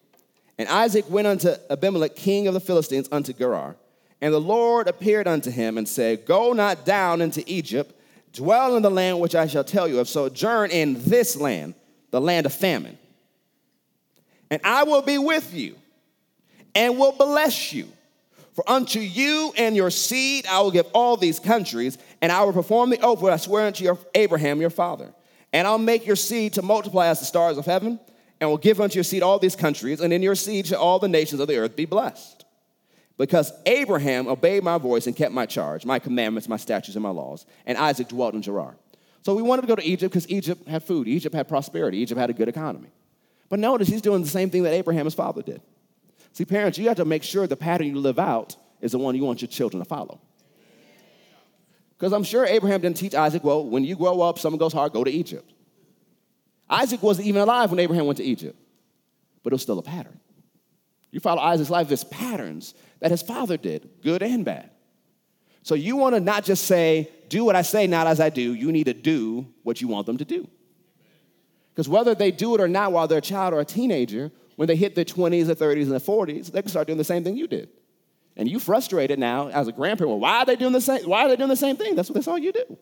And 0.59 0.69
Isaac 0.69 1.09
went 1.09 1.25
unto 1.25 1.55
Abimelech, 1.71 2.15
king 2.15 2.47
of 2.47 2.53
the 2.53 2.59
Philistines, 2.59 3.09
unto 3.11 3.33
Gerar. 3.33 3.75
And 4.21 4.31
the 4.31 4.39
Lord 4.39 4.87
appeared 4.87 5.27
unto 5.27 5.49
him 5.49 5.79
and 5.79 5.89
said, 5.89 6.25
Go 6.25 6.53
not 6.53 6.85
down 6.85 7.21
into 7.21 7.43
Egypt, 7.51 7.99
dwell 8.33 8.75
in 8.75 8.83
the 8.83 8.91
land 8.91 9.19
which 9.19 9.33
I 9.33 9.47
shall 9.47 9.63
tell 9.63 9.87
you 9.87 9.97
of, 9.97 10.07
sojourn 10.07 10.69
in 10.69 11.03
this 11.05 11.35
land, 11.35 11.73
the 12.13 12.21
land 12.21 12.45
of 12.45 12.53
famine. 12.53 12.95
And 14.51 14.61
I 14.63 14.83
will 14.83 15.01
be 15.01 15.17
with 15.17 15.51
you 15.51 15.75
and 16.75 16.99
will 16.99 17.11
bless 17.11 17.73
you. 17.73 17.87
For 18.53 18.63
unto 18.69 18.99
you 18.99 19.51
and 19.57 19.75
your 19.75 19.89
seed 19.89 20.45
I 20.45 20.61
will 20.61 20.69
give 20.69 20.85
all 20.93 21.17
these 21.17 21.39
countries, 21.39 21.97
and 22.21 22.31
I 22.31 22.43
will 22.43 22.53
perform 22.53 22.91
the 22.91 23.01
oath 23.01 23.19
which 23.19 23.33
I 23.33 23.37
swear 23.37 23.65
unto 23.65 23.83
your 23.83 23.97
Abraham 24.13 24.61
your 24.61 24.69
father. 24.69 25.11
And 25.53 25.67
I'll 25.67 25.79
make 25.79 26.05
your 26.05 26.15
seed 26.15 26.53
to 26.53 26.61
multiply 26.61 27.07
as 27.07 27.17
the 27.17 27.25
stars 27.25 27.57
of 27.57 27.65
heaven 27.65 27.99
and 28.39 28.47
will 28.47 28.59
give 28.59 28.79
unto 28.79 28.93
your 28.93 29.03
seed 29.03 29.23
all 29.23 29.39
these 29.39 29.55
countries, 29.55 29.99
and 29.99 30.13
in 30.13 30.21
your 30.21 30.35
seed 30.35 30.67
shall 30.67 30.79
all 30.79 30.99
the 30.99 31.07
nations 31.07 31.41
of 31.41 31.47
the 31.47 31.57
earth 31.57 31.75
be 31.75 31.85
blessed. 31.85 32.45
Because 33.17 33.51
Abraham 33.65 34.27
obeyed 34.27 34.63
my 34.63 34.77
voice 34.77 35.07
and 35.07 35.15
kept 35.15 35.33
my 35.33 35.47
charge, 35.47 35.83
my 35.83 35.97
commandments, 35.97 36.47
my 36.47 36.57
statutes, 36.57 36.95
and 36.95 37.01
my 37.01 37.09
laws, 37.09 37.47
and 37.65 37.75
Isaac 37.75 38.09
dwelt 38.09 38.35
in 38.35 38.43
Gerar. 38.43 38.75
So 39.23 39.33
we 39.35 39.41
wanted 39.41 39.61
to 39.61 39.67
go 39.67 39.75
to 39.75 39.83
Egypt 39.83 40.11
because 40.11 40.29
Egypt 40.29 40.67
had 40.67 40.83
food, 40.83 41.07
Egypt 41.07 41.33
had 41.33 41.47
prosperity, 41.47 41.99
Egypt 41.99 42.19
had 42.19 42.29
a 42.29 42.33
good 42.33 42.49
economy. 42.49 42.89
But 43.49 43.59
notice 43.59 43.87
he's 43.87 44.01
doing 44.01 44.21
the 44.21 44.27
same 44.27 44.49
thing 44.49 44.63
that 44.63 44.73
Abraham, 44.73 45.05
his 45.05 45.13
father, 45.13 45.41
did. 45.41 45.61
See, 46.33 46.43
parents, 46.43 46.77
you 46.77 46.87
have 46.89 46.97
to 46.97 47.05
make 47.05 47.23
sure 47.23 47.47
the 47.47 47.55
pattern 47.55 47.87
you 47.87 47.95
live 47.95 48.19
out 48.19 48.57
is 48.81 48.91
the 48.91 48.97
one 48.97 49.15
you 49.15 49.23
want 49.23 49.41
your 49.41 49.47
children 49.47 49.81
to 49.81 49.87
follow. 49.87 50.19
Because 51.97 52.11
I'm 52.11 52.23
sure 52.23 52.45
Abraham 52.45 52.81
didn't 52.81 52.97
teach 52.97 53.15
Isaac, 53.15 53.45
well, 53.45 53.63
when 53.63 53.85
you 53.85 53.95
grow 53.95 54.19
up, 54.19 54.39
someone 54.39 54.59
goes 54.59 54.73
hard, 54.73 54.91
go 54.91 55.05
to 55.05 55.11
Egypt. 55.11 55.49
Isaac 56.69 57.01
wasn't 57.01 57.27
even 57.27 57.41
alive 57.41 57.69
when 57.69 57.79
Abraham 57.79 58.07
went 58.07 58.17
to 58.17 58.23
Egypt, 58.23 58.59
but 59.41 59.53
it 59.53 59.55
was 59.55 59.61
still 59.61 59.79
a 59.79 59.83
pattern. 59.83 60.19
You 61.11 61.21
follow 61.21 61.41
Isaac's 61.41 61.69
life, 61.69 61.87
there's 61.87 62.03
patterns 62.03 62.73
that 62.99 63.11
his 63.11 63.21
father 63.21 63.55
did, 63.55 63.89
good 64.01 64.21
and 64.21 64.43
bad. 64.43 64.69
So 65.63 65.75
you 65.75 65.95
want 65.95 66.15
to 66.15 66.19
not 66.19 66.43
just 66.43 66.65
say, 66.65 67.09
do 67.29 67.43
what 67.43 67.55
I 67.55 67.61
say, 67.61 67.87
not 67.87 68.07
as 68.07 68.19
I 68.19 68.29
do. 68.29 68.53
You 68.53 68.71
need 68.71 68.85
to 68.85 68.93
do 68.93 69.47
what 69.63 69.81
you 69.81 69.87
want 69.87 70.05
them 70.05 70.17
to 70.17 70.25
do. 70.25 70.47
Because 71.73 71.89
whether 71.89 72.13
they 72.13 72.31
do 72.31 72.53
it 72.55 72.61
or 72.61 72.67
not 72.67 72.91
while 72.91 73.07
they're 73.07 73.17
a 73.17 73.21
child 73.21 73.53
or 73.53 73.59
a 73.59 73.65
teenager, 73.65 74.31
when 74.57 74.67
they 74.67 74.75
hit 74.75 74.93
their 74.93 75.05
20s, 75.05 75.45
their 75.45 75.55
30s, 75.55 75.83
and 75.83 75.91
their 75.91 75.99
40s, 75.99 76.51
they 76.51 76.61
can 76.61 76.69
start 76.69 76.87
doing 76.87 76.97
the 76.99 77.03
same 77.03 77.23
thing 77.23 77.35
you 77.35 77.47
did. 77.47 77.69
And 78.35 78.49
you 78.49 78.59
frustrated 78.59 79.19
now 79.19 79.47
as 79.49 79.67
a 79.67 79.71
grandparent. 79.71 80.09
Well, 80.09 80.19
why 80.19 80.39
are 80.39 80.45
they 80.45 80.55
doing 80.55 80.73
the 80.73 80.81
same? 80.81 81.03
Why 81.03 81.25
are 81.25 81.29
they 81.29 81.35
doing 81.35 81.49
the 81.49 81.55
same 81.55 81.75
thing? 81.75 81.95
That's 81.95 82.09
what 82.09 82.15
that's 82.15 82.27
all 82.27 82.37
you 82.37 82.51
do 82.51 82.77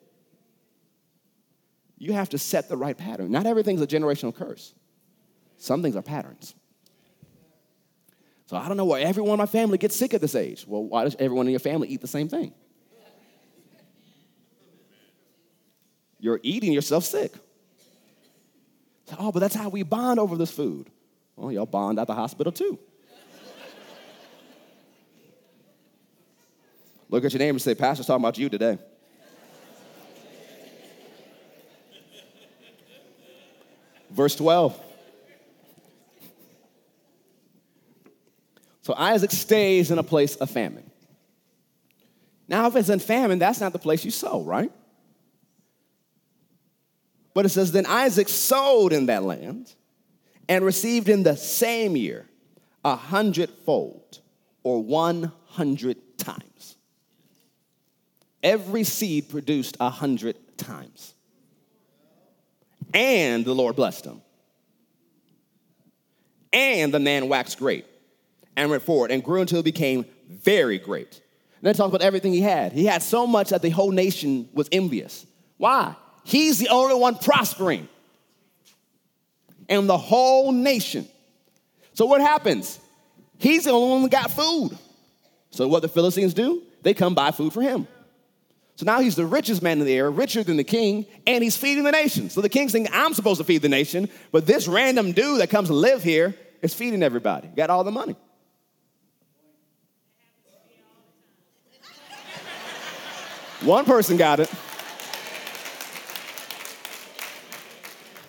you 2.02 2.14
have 2.14 2.30
to 2.30 2.38
set 2.40 2.68
the 2.68 2.76
right 2.76 2.98
pattern. 2.98 3.30
Not 3.30 3.46
everything's 3.46 3.80
a 3.80 3.86
generational 3.86 4.36
curse, 4.36 4.74
some 5.58 5.84
things 5.84 5.96
are 5.96 6.02
patterns. 6.02 6.56
So 8.48 8.58
I 8.58 8.68
don't 8.68 8.76
know 8.76 8.86
why 8.86 9.02
everyone 9.02 9.34
in 9.34 9.38
my 9.38 9.46
family 9.46 9.78
gets 9.78 9.96
sick 9.96 10.14
at 10.16 10.20
this 10.20 10.34
age. 10.34 10.66
Well, 10.68 10.84
why 10.84 11.04
does 11.04 11.16
everyone 11.20 11.46
in 11.46 11.52
your 11.52 11.60
family 11.60 11.88
eat 11.88 12.02
the 12.02 12.08
same 12.08 12.28
thing? 12.28 12.54
You're 16.22 16.40
eating 16.44 16.72
yourself 16.72 17.04
sick. 17.04 17.34
oh, 19.18 19.32
but 19.32 19.40
that's 19.40 19.56
how 19.56 19.70
we 19.70 19.82
bond 19.82 20.20
over 20.20 20.38
this 20.38 20.52
food. 20.52 20.88
Well, 21.36 21.52
y'all 21.52 21.66
bond 21.66 22.00
at 22.00 22.06
the 22.06 22.14
hospital 22.14 22.54
too. 22.54 22.78
Look 27.10 27.26
at 27.26 27.34
your 27.34 27.40
neighbor 27.40 27.56
and 27.56 27.62
say, 27.62 27.76
Pastor's 27.76 28.06
talking 28.06 28.24
about 28.24 28.38
you 28.38 28.48
today. 28.48 28.78
Verse 34.12 34.36
12. 34.36 34.80
So 38.84 38.94
Isaac 38.96 39.32
stays 39.32 39.90
in 39.90 39.98
a 39.98 40.04
place 40.04 40.36
of 40.36 40.50
famine. 40.50 40.90
Now, 42.48 42.68
if 42.68 42.76
it's 42.76 42.90
in 42.90 43.00
famine, 43.00 43.40
that's 43.40 43.60
not 43.60 43.74
the 43.74 43.80
place 43.80 44.06
you 44.06 44.12
sow, 44.12 44.44
right? 44.44 44.72
But 47.34 47.46
it 47.46 47.50
says, 47.50 47.72
Then 47.72 47.86
Isaac 47.86 48.30
sowed 48.30 48.94
in 48.94 49.06
that 49.08 49.24
land 49.24 49.74
and 50.50 50.66
received 50.66 51.10
in 51.10 51.24
the 51.24 51.36
same 51.36 51.96
year 51.96 52.28
a 52.84 52.96
hundredfold 52.96 54.20
or 54.64 54.84
100 54.84 56.18
times. 56.18 56.76
Every 58.44 58.84
seed 58.84 59.30
produced 59.30 59.78
a 59.80 59.90
hundred 59.90 60.36
times 60.58 61.14
and 62.94 63.46
the 63.46 63.54
Lord 63.54 63.76
blessed 63.76 64.06
him. 64.06 64.22
And 66.54 66.94
the 66.94 67.00
man 67.00 67.30
waxed 67.30 67.60
great 67.60 67.86
and 68.56 68.70
went 68.70 68.84
forward 68.84 69.12
and 69.12 69.24
grew 69.24 69.42
until 69.42 69.60
he 69.60 69.64
became 69.64 70.06
very 70.30 70.78
great. 70.78 71.22
And 71.58 71.68
then 71.68 71.76
talks 71.76 71.90
about 71.90 72.02
everything 72.02 72.34
he 72.34 72.42
had. 72.42 72.74
He 72.74 72.86
had 72.86 73.02
so 73.02 73.26
much 73.26 73.50
that 73.50 73.62
the 73.62 73.70
whole 73.70 73.92
nation 73.92 74.50
was 74.54 74.68
envious. 74.72 75.26
Why? 75.58 75.96
He's 76.24 76.60
the 76.60 76.70
only 76.70 76.96
one 76.96 77.16
prospering. 77.16 77.88
And 79.68 79.88
the 79.88 79.98
whole 79.98 80.52
nation. 80.52 81.08
So 81.94 82.06
what 82.06 82.22
happens? 82.22 82.80
He's 83.38 83.66
the 83.66 83.72
only 83.72 83.90
one 83.90 84.02
that 84.04 84.12
got 84.12 84.32
food. 84.32 84.78
So 85.52 85.68
what 85.68 85.82
the 85.82 85.88
Philistines 85.88 86.34
do? 86.34 86.64
They 86.82 86.94
come 86.94 87.16
buy 87.16 87.32
food 87.32 87.54
for 87.54 87.62
him. 87.62 87.88
So 88.76 88.86
now 88.86 89.00
he's 89.00 89.16
the 89.16 89.26
richest 89.26 89.62
man 89.62 89.80
in 89.80 89.86
the 89.86 89.94
area, 89.94 90.10
richer 90.10 90.44
than 90.44 90.58
the 90.58 90.64
king, 90.64 91.06
and 91.28 91.44
he's 91.44 91.56
feeding 91.56 91.84
the 91.84 91.92
nation. 91.92 92.30
So 92.30 92.42
the 92.42 92.50
king's 92.50 92.72
thinking, 92.72 92.92
I'm 92.94 93.14
supposed 93.14 93.40
to 93.40 93.44
feed 93.44 93.62
the 93.62 93.70
nation, 93.70 94.10
but 94.32 94.48
this 94.48 94.68
random 94.68 95.12
dude 95.12 95.42
that 95.42 95.50
comes 95.50 95.68
to 95.68 95.74
live 95.74 96.02
here 96.02 96.36
is 96.62 96.74
feeding 96.74 97.04
everybody. 97.04 97.48
Got 97.50 97.70
all 97.70 97.84
the 97.84 97.92
money. 97.92 98.16
One 103.62 103.86
person 103.86 104.18
got 104.18 104.40
it. 104.40 104.50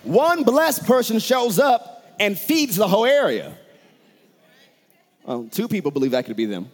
One 0.03 0.43
blessed 0.45 0.85
person 0.85 1.19
shows 1.19 1.59
up 1.59 2.05
and 2.19 2.38
feeds 2.38 2.77
the 2.77 2.88
whole 2.88 3.07
area. 3.07 3.53
Well, 5.25 5.49
two 5.51 5.69
people 5.69 5.91
believe 5.91 6.11
that 6.11 6.27
could 6.27 6.37
be 6.37 6.47
them 6.47 6.71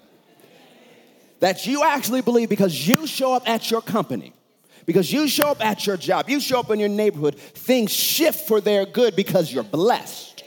that 1.41 1.67
you 1.67 1.85
actually 1.85 2.21
believe 2.21 2.49
because 2.49 2.87
you 2.87 3.07
show 3.07 3.33
up 3.35 3.49
at 3.49 3.71
your 3.71 3.81
company, 3.81 4.33
because 4.87 5.13
you 5.13 5.29
show 5.29 5.49
up 5.49 5.65
at 5.65 5.87
your 5.87 5.97
job, 5.97 6.29
you 6.29 6.41
show 6.41 6.61
up 6.61 6.71
in 6.71 6.81
your 6.81 6.89
neighborhood, 6.89 7.37
things 7.37 7.93
shift 7.93 8.49
for 8.49 8.61
their 8.61 8.87
good 8.87 9.15
because 9.15 9.53
you're 9.53 9.63
blessed. 9.63 10.45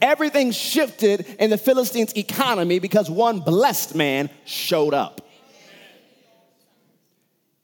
Everything 0.00 0.50
shifted 0.50 1.20
in 1.38 1.50
the 1.50 1.58
Philistines' 1.58 2.16
economy 2.16 2.80
because 2.80 3.08
one 3.08 3.38
blessed 3.38 3.94
man 3.94 4.28
showed 4.44 4.94
up. 4.94 5.20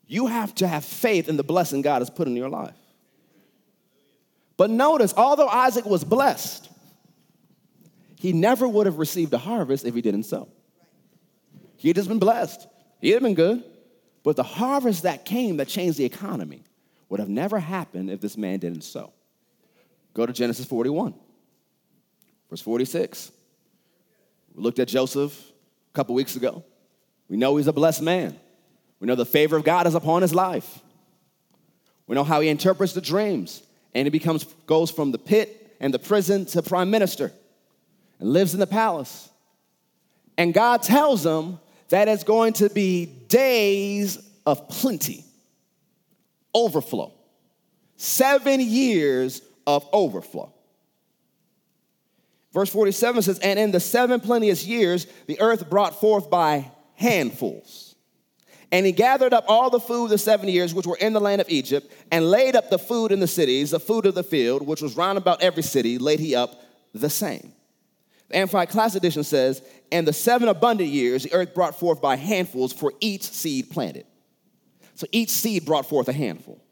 You 0.06 0.28
have 0.28 0.54
to 0.56 0.68
have 0.68 0.84
faith 0.84 1.28
in 1.28 1.36
the 1.36 1.42
blessing 1.42 1.82
God 1.82 2.00
has 2.00 2.10
put 2.10 2.28
in 2.28 2.36
your 2.36 2.48
life. 2.48 2.74
But 4.58 4.68
notice, 4.70 5.14
although 5.16 5.48
Isaac 5.48 5.86
was 5.86 6.04
blessed, 6.04 6.68
he 8.16 8.34
never 8.34 8.68
would 8.68 8.84
have 8.84 8.98
received 8.98 9.32
a 9.32 9.38
harvest 9.38 9.86
if 9.86 9.94
he 9.94 10.02
didn't 10.02 10.24
sow. 10.24 10.48
He 11.76 11.88
had 11.88 11.96
just 11.96 12.08
been 12.08 12.18
blessed. 12.18 12.66
He 13.00 13.10
had 13.10 13.22
been 13.22 13.34
good. 13.34 13.62
But 14.24 14.34
the 14.34 14.42
harvest 14.42 15.04
that 15.04 15.24
came 15.24 15.58
that 15.58 15.68
changed 15.68 15.96
the 15.96 16.04
economy 16.04 16.64
would 17.08 17.20
have 17.20 17.28
never 17.28 17.60
happened 17.60 18.10
if 18.10 18.20
this 18.20 18.36
man 18.36 18.58
didn't 18.58 18.82
sow. 18.82 19.12
Go 20.12 20.26
to 20.26 20.32
Genesis 20.32 20.66
41, 20.66 21.14
verse 22.50 22.60
46. 22.60 23.30
We 24.54 24.62
looked 24.62 24.80
at 24.80 24.88
Joseph 24.88 25.40
a 25.92 25.94
couple 25.94 26.16
weeks 26.16 26.34
ago. 26.34 26.64
We 27.28 27.36
know 27.36 27.56
he's 27.56 27.68
a 27.68 27.72
blessed 27.72 28.02
man. 28.02 28.36
We 28.98 29.06
know 29.06 29.14
the 29.14 29.24
favor 29.24 29.56
of 29.56 29.62
God 29.62 29.86
is 29.86 29.94
upon 29.94 30.22
his 30.22 30.34
life. 30.34 30.80
We 32.08 32.16
know 32.16 32.24
how 32.24 32.40
he 32.40 32.48
interprets 32.48 32.92
the 32.94 33.00
dreams, 33.00 33.62
and 33.94 34.06
he 34.06 34.10
becomes 34.10 34.44
goes 34.66 34.90
from 34.90 35.12
the 35.12 35.18
pit 35.18 35.76
and 35.80 35.92
the 35.92 35.98
prison 35.98 36.44
to 36.46 36.62
prime 36.62 36.90
minister 36.90 37.32
and 38.18 38.32
lives 38.32 38.54
in 38.54 38.60
the 38.60 38.66
palace. 38.66 39.28
And 40.36 40.54
God 40.54 40.82
tells 40.82 41.24
him 41.24 41.58
that 41.88 42.08
it's 42.08 42.24
going 42.24 42.52
to 42.54 42.68
be 42.68 43.06
days 43.06 44.18
of 44.46 44.68
plenty, 44.68 45.24
overflow. 46.54 47.12
Seven 47.96 48.60
years 48.60 49.42
of 49.66 49.86
overflow. 49.92 50.52
Verse 52.52 52.70
47 52.70 53.22
says, 53.22 53.38
And 53.40 53.58
in 53.58 53.72
the 53.72 53.80
seven 53.80 54.20
plenteous 54.20 54.64
years, 54.64 55.06
the 55.26 55.40
earth 55.40 55.68
brought 55.68 56.00
forth 56.00 56.30
by 56.30 56.70
handfuls. 56.94 57.87
And 58.70 58.84
he 58.84 58.92
gathered 58.92 59.32
up 59.32 59.44
all 59.48 59.70
the 59.70 59.80
food 59.80 60.10
the 60.10 60.18
seven 60.18 60.48
years 60.48 60.74
which 60.74 60.86
were 60.86 60.98
in 60.98 61.12
the 61.14 61.20
land 61.20 61.40
of 61.40 61.48
Egypt, 61.48 61.90
and 62.10 62.30
laid 62.30 62.54
up 62.54 62.68
the 62.68 62.78
food 62.78 63.12
in 63.12 63.20
the 63.20 63.26
cities, 63.26 63.70
the 63.70 63.80
food 63.80 64.04
of 64.04 64.14
the 64.14 64.22
field, 64.22 64.66
which 64.66 64.82
was 64.82 64.96
round 64.96 65.16
about 65.16 65.42
every 65.42 65.62
city, 65.62 65.98
laid 65.98 66.20
he 66.20 66.34
up 66.34 66.62
the 66.92 67.10
same. 67.10 67.52
The 68.28 68.36
Amplified 68.36 68.68
Classic 68.68 68.98
Edition 68.98 69.24
says, 69.24 69.62
And 69.90 70.06
the 70.06 70.12
seven 70.12 70.48
abundant 70.48 70.90
years 70.90 71.22
the 71.22 71.32
earth 71.32 71.54
brought 71.54 71.78
forth 71.78 72.02
by 72.02 72.16
handfuls 72.16 72.72
for 72.72 72.92
each 73.00 73.22
seed 73.22 73.70
planted. 73.70 74.04
So 74.94 75.06
each 75.12 75.30
seed 75.30 75.64
brought 75.64 75.86
forth 75.86 76.08
a 76.08 76.12
handful. 76.12 76.62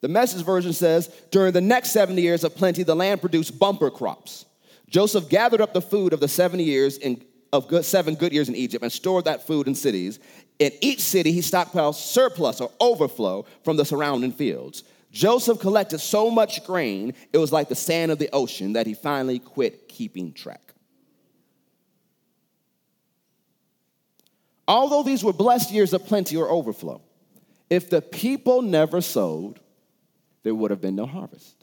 The 0.00 0.08
message 0.08 0.44
version 0.44 0.72
says, 0.72 1.08
During 1.30 1.52
the 1.52 1.60
next 1.60 1.90
70 1.90 2.20
years 2.20 2.44
of 2.44 2.56
plenty, 2.56 2.82
the 2.82 2.96
land 2.96 3.20
produced 3.20 3.58
bumper 3.58 3.90
crops. 3.90 4.46
Joseph 4.88 5.28
gathered 5.28 5.60
up 5.60 5.72
the 5.72 5.80
food 5.80 6.12
of 6.12 6.20
the 6.20 6.28
70 6.28 6.62
years 6.64 6.98
in, 6.98 7.24
of 7.52 7.68
good, 7.68 7.84
seven 7.84 8.14
good 8.14 8.32
years 8.32 8.48
in 8.48 8.54
Egypt 8.54 8.82
and 8.82 8.92
stored 8.92 9.24
that 9.26 9.46
food 9.46 9.66
in 9.66 9.74
cities. 9.74 10.18
In 10.62 10.70
each 10.80 11.00
city, 11.00 11.32
he 11.32 11.40
stockpiled 11.40 11.96
surplus 11.96 12.60
or 12.60 12.70
overflow 12.78 13.46
from 13.64 13.76
the 13.76 13.84
surrounding 13.84 14.30
fields. 14.30 14.84
Joseph 15.10 15.58
collected 15.58 15.98
so 15.98 16.30
much 16.30 16.64
grain, 16.64 17.14
it 17.32 17.38
was 17.38 17.50
like 17.50 17.68
the 17.68 17.74
sand 17.74 18.12
of 18.12 18.20
the 18.20 18.30
ocean 18.32 18.74
that 18.74 18.86
he 18.86 18.94
finally 18.94 19.40
quit 19.40 19.88
keeping 19.88 20.32
track. 20.32 20.72
Although 24.68 25.02
these 25.02 25.24
were 25.24 25.32
blessed 25.32 25.72
years 25.72 25.92
of 25.92 26.06
plenty 26.06 26.36
or 26.36 26.48
overflow, 26.48 27.02
if 27.68 27.90
the 27.90 28.00
people 28.00 28.62
never 28.62 29.00
sowed, 29.00 29.58
there 30.44 30.54
would 30.54 30.70
have 30.70 30.80
been 30.80 30.94
no 30.94 31.06
harvest. 31.06 31.56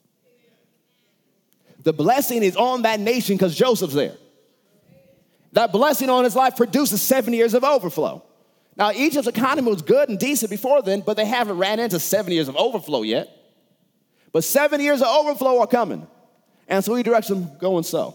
The 1.84 1.94
blessing 1.94 2.44
is 2.44 2.58
on 2.58 2.82
that 2.82 3.00
nation 3.00 3.38
because 3.38 3.56
Joseph's 3.56 3.94
there. 3.94 4.18
That 5.54 5.72
blessing 5.72 6.10
on 6.10 6.26
his 6.26 6.36
life 6.36 6.58
produces 6.58 7.02
seven 7.02 7.34
years 7.34 7.54
of 7.54 7.64
overflow. 7.64 8.26
Now, 8.80 8.94
Egypt's 8.94 9.28
economy 9.28 9.70
was 9.70 9.82
good 9.82 10.08
and 10.08 10.18
decent 10.18 10.50
before 10.50 10.82
then, 10.82 11.02
but 11.02 11.18
they 11.18 11.26
haven't 11.26 11.58
ran 11.58 11.82
into 11.82 12.00
seven 12.00 12.32
years 12.32 12.48
of 12.48 12.56
overflow 12.56 13.02
yet. 13.02 13.30
But 14.32 14.46
seven 14.46 14.80
years 14.80 15.02
of 15.02 15.08
overflow 15.08 15.60
are 15.60 15.68
coming. 15.68 16.08
And 16.66 16.84
so 16.84 16.96
he 16.96 17.04
directs 17.04 17.28
them, 17.28 17.52
go 17.60 17.78
and. 17.78 18.14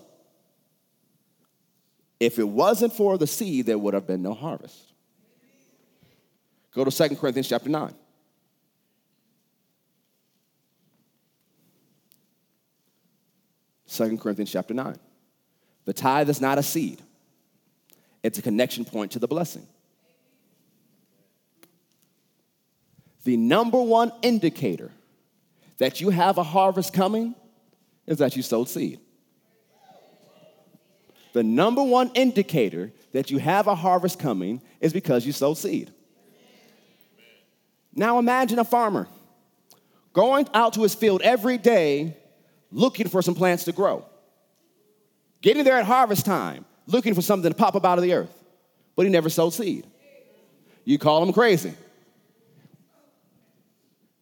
If 2.19 2.39
it 2.39 2.49
wasn't 2.49 2.95
for 2.95 3.19
the 3.19 3.27
seed, 3.27 3.67
there 3.67 3.77
would 3.77 3.93
have 3.93 4.07
been 4.07 4.23
no 4.23 4.33
harvest. 4.33 4.95
Go 6.75 6.83
to 6.83 6.91
2 6.91 7.17
Corinthians 7.17 7.49
chapter 7.49 7.69
9. 7.69 7.95
Second 13.85 14.19
Corinthians 14.19 14.51
chapter 14.51 14.73
9. 14.73 14.97
The 15.85 15.93
tithe 15.93 16.31
is 16.31 16.41
not 16.41 16.57
a 16.57 16.63
seed, 16.63 17.03
it's 18.23 18.39
a 18.39 18.43
connection 18.43 18.87
point 18.87 19.13
to 19.13 19.19
the 19.19 19.29
blessing. 19.29 19.67
The 23.25 23.37
number 23.37 23.81
one 23.81 24.13
indicator 24.23 24.91
that 25.79 26.01
you 26.01 26.11
have 26.11 26.39
a 26.39 26.43
harvest 26.43 26.93
coming 26.93 27.35
is 28.07 28.19
that 28.19 28.37
you 28.37 28.43
sowed 28.43 28.69
seed. 28.69 29.01
The 31.33 31.43
number 31.43 31.83
one 31.83 32.11
indicator 32.15 32.93
that 33.13 33.31
you 33.31 33.39
have 33.39 33.67
a 33.67 33.75
harvest 33.75 34.19
coming 34.19 34.63
is 34.81 34.93
because 34.93 35.27
you 35.27 35.33
sowed 35.33 35.59
seed. 35.59 35.91
Now 37.95 38.19
imagine 38.19 38.59
a 38.59 38.65
farmer 38.65 39.09
going 40.13 40.49
out 40.55 40.75
to 40.75 40.83
his 40.83 40.95
field 40.95 41.23
every 41.23 41.59
day 41.59 42.17
looking 42.71 43.09
for 43.09 43.23
some 43.23 43.35
plants 43.35 43.65
to 43.65 43.73
grow. 43.73 44.05
Getting 45.43 45.65
there 45.65 45.77
at 45.77 45.85
harvest 45.85 46.25
time, 46.25 46.65
looking 46.87 47.15
for 47.15 47.23
something 47.23 47.51
to 47.51 47.57
pop 47.57 47.75
up 47.75 47.85
out 47.85 47.99
of 47.99 48.03
the 48.03 48.13
earth, 48.15 48.33
but 48.97 49.05
he 49.05 49.13
never 49.13 49.29
sowed 49.29 49.53
seed. 49.53 49.87
You 50.85 50.99
call 50.99 51.23
him 51.23 51.33
crazy. 51.33 51.75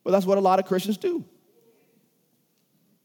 But 0.04 0.10
that's 0.10 0.26
what 0.26 0.38
a 0.38 0.40
lot 0.40 0.58
of 0.58 0.66
Christians 0.66 0.96
do. 0.96 1.24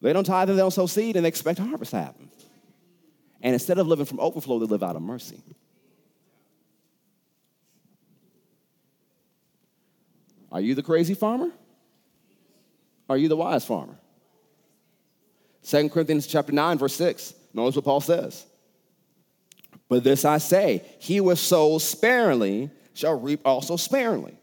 They 0.02 0.14
don't 0.14 0.24
tithe 0.24 0.50
and 0.50 0.58
they 0.58 0.62
don't 0.62 0.72
sow 0.72 0.86
seed 0.86 1.16
and 1.16 1.26
they 1.26 1.30
expect 1.30 1.60
harvest 1.60 1.92
to 1.92 1.98
happen. 1.98 2.30
And 3.42 3.54
instead 3.54 3.78
of 3.78 3.88
living 3.88 4.06
from 4.06 4.20
overflow, 4.20 4.60
they 4.60 4.66
live 4.66 4.84
out 4.84 4.96
of 4.96 5.02
mercy. 5.02 5.42
Are 10.52 10.62
you 10.62 10.76
the 10.76 10.84
crazy 10.84 11.14
farmer? 11.14 11.52
Are 13.10 13.18
you 13.18 13.28
the 13.28 13.38
wise 13.38 13.66
farmer? 13.66 13.98
2 15.64 15.90
Corinthians 15.90 16.28
chapter 16.28 16.52
9, 16.52 16.78
verse 16.78 16.96
6. 16.96 17.34
Notice 17.54 17.76
what 17.76 17.86
Paul 17.86 18.02
says. 18.02 18.46
But 19.90 20.04
this 20.04 20.26
I 20.26 20.38
say, 20.38 20.84
he 21.00 21.18
who 21.18 21.36
sows 21.36 21.84
sparingly 21.84 22.70
shall 22.94 23.20
reap 23.20 23.42
also 23.46 23.76
sparingly. 23.76 24.38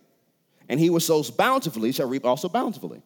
And 0.68 0.80
he 0.80 0.86
who 0.86 0.98
sows 1.00 1.30
bountifully 1.30 1.92
shall 1.92 2.08
reap 2.08 2.24
also 2.24 2.48
bountifully. 2.48 3.02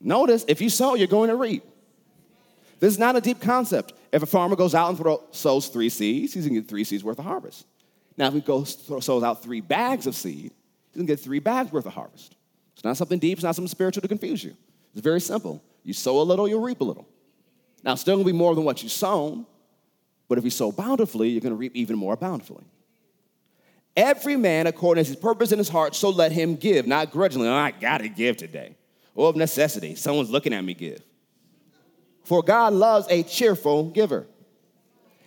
Notice, 0.00 0.44
if 0.48 0.60
you 0.60 0.68
sow, 0.68 0.94
you're 0.94 1.06
going 1.06 1.30
to 1.30 1.36
reap. 1.36 1.64
This 2.80 2.92
is 2.92 2.98
not 2.98 3.16
a 3.16 3.20
deep 3.22 3.40
concept. 3.40 3.94
If 4.12 4.22
a 4.22 4.26
farmer 4.26 4.56
goes 4.56 4.74
out 4.74 4.90
and 4.90 4.98
throw, 4.98 5.22
sows 5.30 5.68
three 5.68 5.88
seeds, 5.88 6.34
he's 6.34 6.46
gonna 6.46 6.60
get 6.60 6.68
three 6.68 6.84
seeds 6.84 7.02
worth 7.02 7.18
of 7.18 7.24
harvest. 7.24 7.66
Now, 8.16 8.28
if 8.28 8.34
he 8.34 8.40
goes 8.40 8.76
sows 8.86 9.22
out 9.22 9.42
three 9.42 9.60
bags 9.60 10.06
of 10.06 10.14
seed, 10.14 10.52
he's 10.52 10.96
gonna 10.96 11.06
get 11.06 11.18
three 11.18 11.38
bags 11.38 11.72
worth 11.72 11.86
of 11.86 11.94
harvest. 11.94 12.36
It's 12.74 12.84
not 12.84 12.96
something 12.96 13.18
deep, 13.18 13.38
it's 13.38 13.44
not 13.44 13.56
something 13.56 13.70
spiritual 13.70 14.02
to 14.02 14.08
confuse 14.08 14.44
you. 14.44 14.54
It's 14.92 15.00
very 15.00 15.20
simple. 15.20 15.62
You 15.82 15.94
sow 15.94 16.20
a 16.20 16.22
little, 16.22 16.46
you'll 16.46 16.60
reap 16.60 16.80
a 16.80 16.84
little. 16.84 17.08
Now, 17.82 17.92
it's 17.92 18.02
still 18.02 18.16
gonna 18.16 18.26
be 18.26 18.32
more 18.32 18.54
than 18.54 18.64
what 18.64 18.82
you 18.82 18.88
sown, 18.88 19.46
but 20.28 20.38
if 20.38 20.44
you 20.44 20.50
sow 20.50 20.70
bountifully, 20.70 21.30
you're 21.30 21.40
gonna 21.40 21.54
reap 21.54 21.74
even 21.74 21.96
more 21.96 22.16
bountifully. 22.16 22.64
Every 23.96 24.36
man 24.36 24.66
according 24.66 25.04
to 25.04 25.08
his 25.10 25.16
purpose 25.16 25.52
in 25.52 25.58
his 25.58 25.68
heart, 25.68 25.94
so 25.94 26.10
let 26.10 26.32
him 26.32 26.56
give, 26.56 26.86
not 26.86 27.12
grudgingly. 27.12 27.48
Oh, 27.48 27.54
I 27.54 27.70
gotta 27.70 28.08
give 28.08 28.36
today. 28.36 28.76
Or 29.14 29.28
of 29.28 29.36
necessity, 29.36 29.94
someone's 29.94 30.30
looking 30.30 30.52
at 30.52 30.64
me 30.64 30.74
give. 30.74 31.00
For 32.24 32.42
God 32.42 32.72
loves 32.72 33.06
a 33.08 33.22
cheerful 33.22 33.90
giver. 33.90 34.26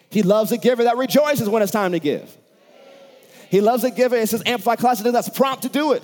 He 0.09 0.23
loves 0.23 0.51
a 0.51 0.57
giver 0.57 0.83
that 0.83 0.97
rejoices 0.97 1.47
when 1.47 1.61
it's 1.61 1.71
time 1.71 1.93
to 1.93 1.99
give. 1.99 2.35
He 3.49 3.61
loves 3.61 3.83
a 3.85 3.91
giver, 3.91 4.17
it 4.17 4.27
says 4.27 4.43
Amplified 4.45 4.79
Classic, 4.79 5.09
that's 5.11 5.29
prompt 5.29 5.63
to 5.63 5.69
do 5.69 5.93
it. 5.93 6.03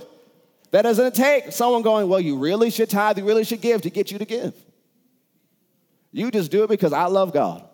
That 0.71 0.83
doesn't 0.83 1.13
take 1.13 1.51
someone 1.51 1.81
going, 1.81 2.07
well, 2.07 2.21
you 2.21 2.37
really 2.37 2.69
should 2.69 2.89
tithe, 2.89 3.17
you 3.17 3.25
really 3.25 3.43
should 3.43 3.61
give 3.61 3.81
to 3.81 3.89
get 3.89 4.11
you 4.11 4.19
to 4.19 4.25
give. 4.25 4.53
You 6.11 6.31
just 6.31 6.51
do 6.51 6.63
it 6.63 6.69
because 6.69 6.93
I 6.93 7.05
love 7.05 7.33
God. 7.33 7.67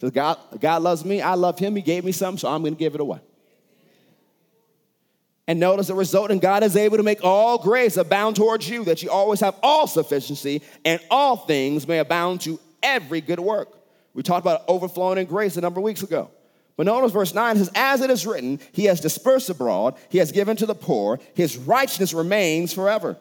God, 0.00 0.38
God 0.60 0.82
loves 0.82 1.04
me, 1.04 1.22
I 1.22 1.34
love 1.34 1.58
him, 1.58 1.76
he 1.76 1.82
gave 1.82 2.04
me 2.04 2.12
something, 2.12 2.38
so 2.38 2.48
I'm 2.48 2.62
to 2.62 2.70
give 2.72 2.94
it 2.94 3.00
away. 3.00 3.20
And 5.46 5.60
notice 5.60 5.88
the 5.88 5.94
result, 5.94 6.30
and 6.30 6.40
God 6.40 6.62
is 6.62 6.76
able 6.76 6.96
to 6.96 7.02
make 7.02 7.22
all 7.22 7.58
grace 7.58 7.96
abound 7.96 8.36
towards 8.36 8.68
you, 8.68 8.84
that 8.84 9.02
you 9.02 9.10
always 9.10 9.40
have 9.40 9.56
all 9.62 9.86
sufficiency, 9.86 10.62
and 10.84 11.00
all 11.10 11.36
things 11.36 11.86
may 11.86 11.98
abound 11.98 12.42
to 12.42 12.58
every 12.82 13.20
good 13.20 13.40
work. 13.40 13.68
We 14.14 14.22
talked 14.22 14.44
about 14.44 14.62
overflowing 14.68 15.18
in 15.18 15.26
grace 15.26 15.56
a 15.56 15.60
number 15.60 15.80
of 15.80 15.84
weeks 15.84 16.02
ago. 16.02 16.30
But 16.76 16.86
notice 16.86 17.12
verse 17.12 17.34
9 17.34 17.56
says, 17.56 17.70
As 17.74 18.00
it 18.00 18.10
is 18.10 18.26
written, 18.26 18.58
He 18.72 18.86
has 18.86 19.00
dispersed 19.00 19.50
abroad, 19.50 19.96
He 20.08 20.18
has 20.18 20.32
given 20.32 20.56
to 20.56 20.66
the 20.66 20.74
poor, 20.74 21.20
His 21.34 21.56
righteousness 21.56 22.14
remains 22.14 22.72
forever. 22.72 23.18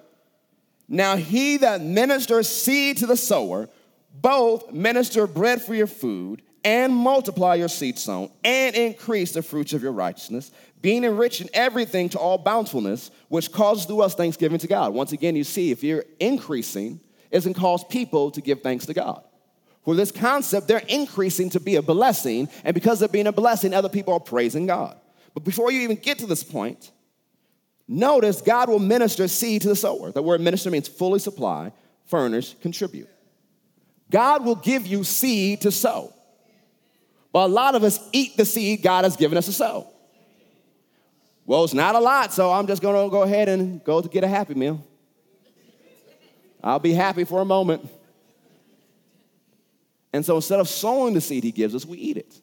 Now 0.87 1.15
he 1.15 1.57
that 1.57 1.81
ministers 1.81 2.47
seed 2.47 2.97
to 2.97 3.05
the 3.05 3.17
sower, 3.17 3.69
both 4.13 4.71
minister 4.71 5.27
bread 5.27 5.61
for 5.61 5.73
your 5.73 5.87
food, 5.87 6.41
and 6.63 6.93
multiply 6.93 7.55
your 7.55 7.67
seed 7.67 7.99
sown, 7.99 8.31
and 8.43 8.75
increase 8.75 9.33
the 9.33 9.41
fruits 9.41 9.73
of 9.73 9.83
your 9.83 9.91
righteousness, 9.91 10.51
being 10.81 11.03
enriched 11.03 11.41
in 11.41 11.49
everything 11.53 12.09
to 12.09 12.19
all 12.19 12.37
bountifulness, 12.37 13.11
which 13.29 13.51
causes 13.51 13.85
through 13.85 14.01
us 14.01 14.15
thanksgiving 14.15 14.59
to 14.59 14.67
God. 14.67 14.93
Once 14.93 15.11
again, 15.11 15.35
you 15.35 15.43
see, 15.43 15.71
if 15.71 15.83
you're 15.83 16.05
increasing, 16.19 16.99
it 17.31 17.43
can 17.43 17.53
cause 17.53 17.83
people 17.85 18.31
to 18.31 18.41
give 18.41 18.61
thanks 18.61 18.85
to 18.85 18.93
God. 18.93 19.23
For 19.83 19.95
this 19.95 20.11
concept, 20.11 20.67
they're 20.67 20.81
increasing 20.87 21.49
to 21.51 21.59
be 21.59 21.75
a 21.75 21.81
blessing, 21.81 22.49
and 22.63 22.73
because 22.73 23.01
of 23.01 23.11
being 23.11 23.27
a 23.27 23.31
blessing, 23.31 23.73
other 23.73 23.89
people 23.89 24.13
are 24.13 24.19
praising 24.19 24.65
God. 24.65 24.97
But 25.33 25.43
before 25.43 25.71
you 25.71 25.81
even 25.81 25.97
get 25.97 26.19
to 26.19 26.25
this 26.25 26.43
point, 26.43 26.91
Notice 27.87 28.41
God 28.41 28.69
will 28.69 28.79
minister 28.79 29.27
seed 29.27 29.61
to 29.63 29.69
the 29.69 29.75
sower. 29.75 30.11
The 30.11 30.23
word 30.23 30.41
minister 30.41 30.71
means 30.71 30.87
fully 30.87 31.19
supply, 31.19 31.71
furnish, 32.05 32.55
contribute. 32.61 33.09
God 34.09 34.45
will 34.45 34.55
give 34.55 34.87
you 34.87 35.03
seed 35.03 35.61
to 35.61 35.71
sow. 35.71 36.13
But 37.33 37.47
a 37.47 37.51
lot 37.51 37.75
of 37.75 37.83
us 37.83 37.99
eat 38.13 38.37
the 38.37 38.45
seed 38.45 38.83
God 38.83 39.03
has 39.03 39.17
given 39.17 39.37
us 39.37 39.47
to 39.47 39.51
sow. 39.51 39.87
Well, 41.45 41.65
it's 41.65 41.73
not 41.73 41.95
a 41.95 41.99
lot, 41.99 42.31
so 42.31 42.51
I'm 42.51 42.67
just 42.67 42.81
gonna 42.81 43.09
go 43.09 43.23
ahead 43.23 43.49
and 43.49 43.83
go 43.83 44.01
to 44.01 44.07
get 44.07 44.23
a 44.23 44.27
happy 44.27 44.53
meal. 44.53 44.85
I'll 46.63 46.79
be 46.79 46.93
happy 46.93 47.25
for 47.25 47.41
a 47.41 47.45
moment. 47.45 47.89
And 50.13 50.23
so 50.25 50.35
instead 50.35 50.59
of 50.59 50.69
sowing 50.69 51.15
the 51.15 51.21
seed 51.21 51.43
he 51.43 51.51
gives 51.51 51.75
us, 51.75 51.85
we 51.85 51.97
eat 51.97 52.17
it. 52.17 52.39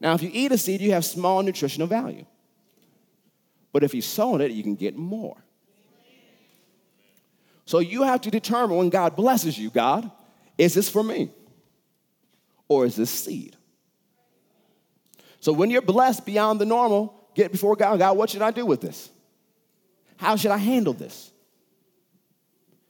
Now, 0.00 0.14
if 0.14 0.22
you 0.22 0.30
eat 0.32 0.50
a 0.50 0.58
seed, 0.58 0.80
you 0.80 0.92
have 0.92 1.04
small 1.04 1.42
nutritional 1.42 1.86
value. 1.86 2.24
But 3.72 3.84
if 3.84 3.94
you 3.94 4.02
sow 4.02 4.36
it, 4.36 4.50
you 4.50 4.62
can 4.62 4.74
get 4.74 4.96
more. 4.96 5.36
So 7.66 7.78
you 7.78 8.02
have 8.02 8.22
to 8.22 8.30
determine 8.30 8.76
when 8.76 8.88
God 8.88 9.14
blesses 9.14 9.56
you, 9.56 9.70
God, 9.70 10.10
is 10.58 10.74
this 10.74 10.88
for 10.88 11.04
me? 11.04 11.30
Or 12.68 12.84
is 12.86 12.96
this 12.96 13.10
seed? 13.10 13.56
So 15.42 15.52
when 15.52 15.70
you're 15.70 15.82
blessed 15.82 16.24
beyond 16.24 16.60
the 16.60 16.64
normal, 16.64 17.20
get 17.34 17.50
before 17.50 17.74
God. 17.74 17.98
God, 17.98 18.16
what 18.16 18.30
should 18.30 18.42
I 18.42 18.52
do 18.52 18.64
with 18.64 18.80
this? 18.80 19.10
How 20.16 20.36
should 20.36 20.52
I 20.52 20.56
handle 20.56 20.92
this? 20.92 21.32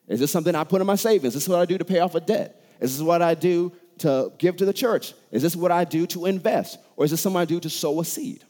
Is 0.07 0.21
this 0.21 0.31
something 0.31 0.55
I 0.55 0.65
put 0.65 0.83
in 0.83 0.87
my 0.87 0.97
savings? 0.97 1.35
Is 1.35 1.47
this 1.47 1.49
what 1.49 1.61
I 1.61 1.65
do 1.65 1.79
to 1.79 1.85
pay 1.85 2.01
off 2.01 2.15
a 2.15 2.21
debt? 2.21 2.62
Is 2.79 2.99
this 2.99 3.03
what 3.03 3.23
I 3.23 3.35
do 3.35 3.73
to 3.99 4.33
give 4.37 4.59
to 4.59 4.67
the 4.67 4.73
church? 4.75 5.15
Is 5.31 5.41
this 5.41 5.57
what 5.57 5.73
I 5.73 5.85
do 5.85 6.07
to 6.09 6.27
invest? 6.27 6.79
Or 6.97 7.07
is 7.07 7.11
this 7.11 7.23
something 7.23 7.41
I 7.41 7.47
do 7.47 7.59
to 7.59 7.71
sow 7.71 8.01
a 8.01 8.05
seed? 8.05 8.45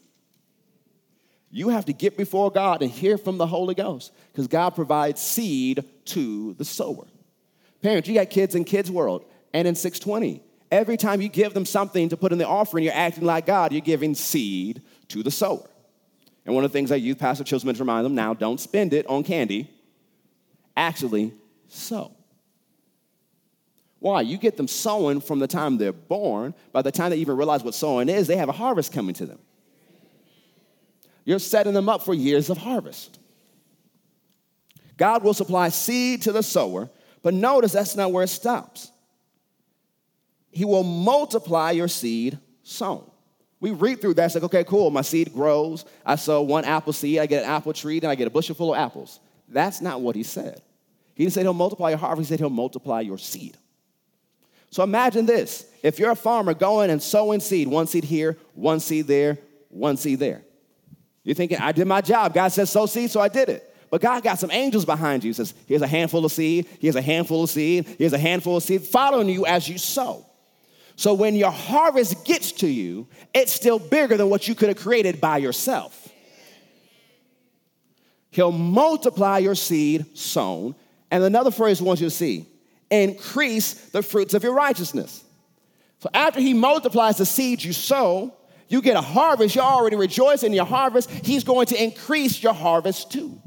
You 1.49 1.69
have 1.69 1.85
to 1.85 1.93
get 1.93 2.17
before 2.17 2.51
God 2.51 2.81
and 2.81 2.91
hear 2.91 3.17
from 3.17 3.37
the 3.37 3.47
Holy 3.47 3.73
Ghost 3.73 4.11
because 4.33 4.47
God 4.47 4.71
provides 4.71 5.21
seed 5.21 5.85
to 6.05 6.55
the 6.55 6.65
sower. 6.65 7.07
Parents, 7.81 8.09
you 8.09 8.15
got 8.15 8.29
kids 8.29 8.53
in 8.53 8.65
Kids 8.65 8.91
World 8.91 9.23
and 9.53 9.65
in 9.65 9.75
620. 9.75 10.43
Every 10.73 10.97
time 10.97 11.21
you 11.21 11.29
give 11.29 11.53
them 11.53 11.67
something 11.67 12.09
to 12.09 12.17
put 12.17 12.31
in 12.31 12.39
the 12.39 12.47
offering, 12.47 12.83
you're 12.83 12.95
acting 12.95 13.25
like 13.25 13.45
God. 13.45 13.71
You're 13.71 13.81
giving 13.81 14.15
seed 14.15 14.81
to 15.09 15.21
the 15.21 15.29
sower. 15.29 15.69
And 16.47 16.55
one 16.55 16.65
of 16.65 16.71
the 16.71 16.75
things 16.75 16.89
that 16.89 16.99
youth 16.99 17.19
pastor 17.19 17.43
children 17.43 17.75
to 17.75 17.79
remind 17.79 18.03
them 18.03 18.15
now 18.15 18.33
don't 18.33 18.59
spend 18.59 18.91
it 18.91 19.05
on 19.05 19.23
candy, 19.23 19.69
actually 20.75 21.31
sow. 21.67 22.11
Why? 23.99 24.21
You 24.21 24.39
get 24.39 24.57
them 24.57 24.67
sowing 24.67 25.21
from 25.21 25.37
the 25.37 25.45
time 25.45 25.77
they're 25.77 25.93
born. 25.93 26.55
By 26.71 26.81
the 26.81 26.91
time 26.91 27.11
they 27.11 27.17
even 27.17 27.37
realize 27.37 27.63
what 27.63 27.75
sowing 27.75 28.09
is, 28.09 28.25
they 28.25 28.37
have 28.37 28.49
a 28.49 28.53
harvest 28.53 28.91
coming 28.91 29.13
to 29.13 29.27
them. 29.27 29.37
You're 31.23 31.37
setting 31.37 31.73
them 31.73 31.87
up 31.87 32.01
for 32.01 32.15
years 32.15 32.49
of 32.49 32.57
harvest. 32.57 33.19
God 34.97 35.23
will 35.23 35.35
supply 35.35 35.69
seed 35.69 36.23
to 36.23 36.31
the 36.31 36.41
sower, 36.41 36.89
but 37.21 37.35
notice 37.35 37.73
that's 37.73 37.95
not 37.95 38.11
where 38.11 38.23
it 38.23 38.29
stops. 38.29 38.89
He 40.53 40.65
will 40.65 40.83
multiply 40.83 41.71
your 41.71 41.87
seed 41.87 42.37
sown. 42.61 43.09
We 43.59 43.71
read 43.71 44.01
through 44.01 44.15
that, 44.15 44.25
it's 44.25 44.35
like, 44.35 44.43
okay, 44.43 44.63
cool, 44.63 44.91
my 44.91 45.01
seed 45.01 45.33
grows. 45.33 45.85
I 46.05 46.15
sow 46.15 46.41
one 46.41 46.65
apple 46.65 46.93
seed, 46.93 47.19
I 47.19 47.25
get 47.25 47.43
an 47.43 47.49
apple 47.49 47.73
tree, 47.73 47.99
then 47.99 48.09
I 48.09 48.15
get 48.15 48.27
a 48.27 48.29
bushel 48.29 48.55
full 48.55 48.73
of 48.73 48.79
apples. 48.79 49.19
That's 49.47 49.81
not 49.81 50.01
what 50.01 50.15
he 50.15 50.23
said. 50.23 50.61
He 51.15 51.23
didn't 51.23 51.33
say 51.33 51.41
he'll 51.41 51.53
multiply 51.53 51.89
your 51.89 51.97
harvest, 51.97 52.29
he 52.29 52.33
said 52.33 52.39
he'll 52.39 52.49
multiply 52.49 53.01
your 53.01 53.17
seed. 53.17 53.57
So 54.69 54.83
imagine 54.83 55.25
this 55.25 55.65
if 55.81 55.97
you're 55.97 56.11
a 56.11 56.15
farmer 56.15 56.53
going 56.53 56.89
and 56.89 57.01
sowing 57.01 57.39
seed, 57.39 57.67
one 57.67 57.87
seed 57.87 58.03
here, 58.03 58.37
one 58.53 58.79
seed 58.79 59.07
there, 59.07 59.37
one 59.69 59.97
seed 59.97 60.19
there. 60.19 60.43
You're 61.23 61.35
thinking, 61.35 61.59
I 61.59 61.71
did 61.71 61.87
my 61.87 62.01
job. 62.01 62.33
God 62.33 62.49
says 62.49 62.69
sow 62.69 62.85
seed, 62.85 63.11
so 63.11 63.21
I 63.21 63.29
did 63.29 63.49
it. 63.49 63.73
But 63.89 64.01
God 64.01 64.23
got 64.23 64.39
some 64.39 64.51
angels 64.51 64.85
behind 64.85 65.23
you. 65.23 65.29
He 65.29 65.33
says, 65.33 65.53
here's 65.67 65.83
a 65.83 65.87
handful 65.87 66.25
of 66.25 66.31
seed, 66.31 66.67
here's 66.79 66.95
a 66.95 67.01
handful 67.01 67.43
of 67.43 67.49
seed, 67.49 67.85
here's 67.97 68.13
a 68.13 68.17
handful 68.17 68.57
of 68.57 68.63
seed, 68.63 68.81
following 68.81 69.29
you 69.29 69.45
as 69.45 69.69
you 69.69 69.77
sow. 69.77 70.25
So 71.03 71.13
when 71.13 71.35
your 71.35 71.51
harvest 71.51 72.23
gets 72.23 72.53
to 72.53 72.67
you, 72.67 73.07
it's 73.33 73.51
still 73.51 73.77
bigger 73.77 74.15
than 74.15 74.29
what 74.29 74.47
you 74.47 74.55
could 74.55 74.69
have 74.69 74.77
created 74.77 75.19
by 75.19 75.35
yourself. 75.37 76.07
He'll 78.29 78.53
multiply 78.53 79.39
your 79.39 79.53
seed 79.53 80.17
sown. 80.17 80.75
And 81.11 81.21
another 81.21 81.51
phrase 81.51 81.81
I 81.81 81.83
want 81.83 81.99
you 81.99 82.07
to 82.07 82.09
see 82.09 82.47
increase 82.89 83.73
the 83.89 84.01
fruits 84.01 84.33
of 84.33 84.43
your 84.43 84.53
righteousness. 84.53 85.25
So 85.99 86.09
after 86.13 86.39
he 86.39 86.53
multiplies 86.53 87.17
the 87.17 87.25
seed 87.25 87.61
you 87.61 87.73
sow, 87.73 88.33
you 88.69 88.81
get 88.81 88.95
a 88.95 89.01
harvest. 89.01 89.55
You 89.55 89.61
already 89.61 89.97
rejoice 89.97 90.43
in 90.43 90.53
your 90.53 90.63
harvest. 90.63 91.09
He's 91.09 91.43
going 91.43 91.65
to 91.65 91.83
increase 91.83 92.41
your 92.41 92.53
harvest 92.53 93.11
too. 93.11 93.41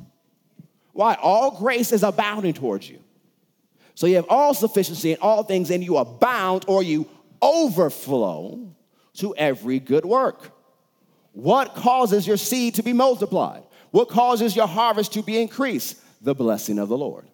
Why? 0.92 1.14
All 1.14 1.58
grace 1.58 1.90
is 1.90 2.02
abounding 2.02 2.52
towards 2.52 2.86
you. 2.86 2.98
So 3.94 4.06
you 4.06 4.16
have 4.16 4.26
all 4.28 4.52
sufficiency 4.52 5.12
in 5.12 5.18
all 5.22 5.42
things, 5.42 5.70
and 5.70 5.82
you 5.82 5.96
abound 5.96 6.66
or 6.68 6.82
you 6.82 7.08
overflow 7.42 8.74
to 9.14 9.34
every 9.36 9.78
good 9.78 10.04
work. 10.04 10.52
What 11.32 11.74
causes 11.74 12.26
your 12.26 12.36
seed 12.36 12.74
to 12.76 12.82
be 12.82 12.92
multiplied? 12.92 13.62
What 13.90 14.08
causes 14.08 14.56
your 14.56 14.66
harvest 14.66 15.12
to 15.14 15.22
be 15.22 15.40
increased? 15.40 15.96
The 16.22 16.34
blessing 16.34 16.78
of 16.78 16.88
the 16.88 16.96
Lord. 16.96 17.26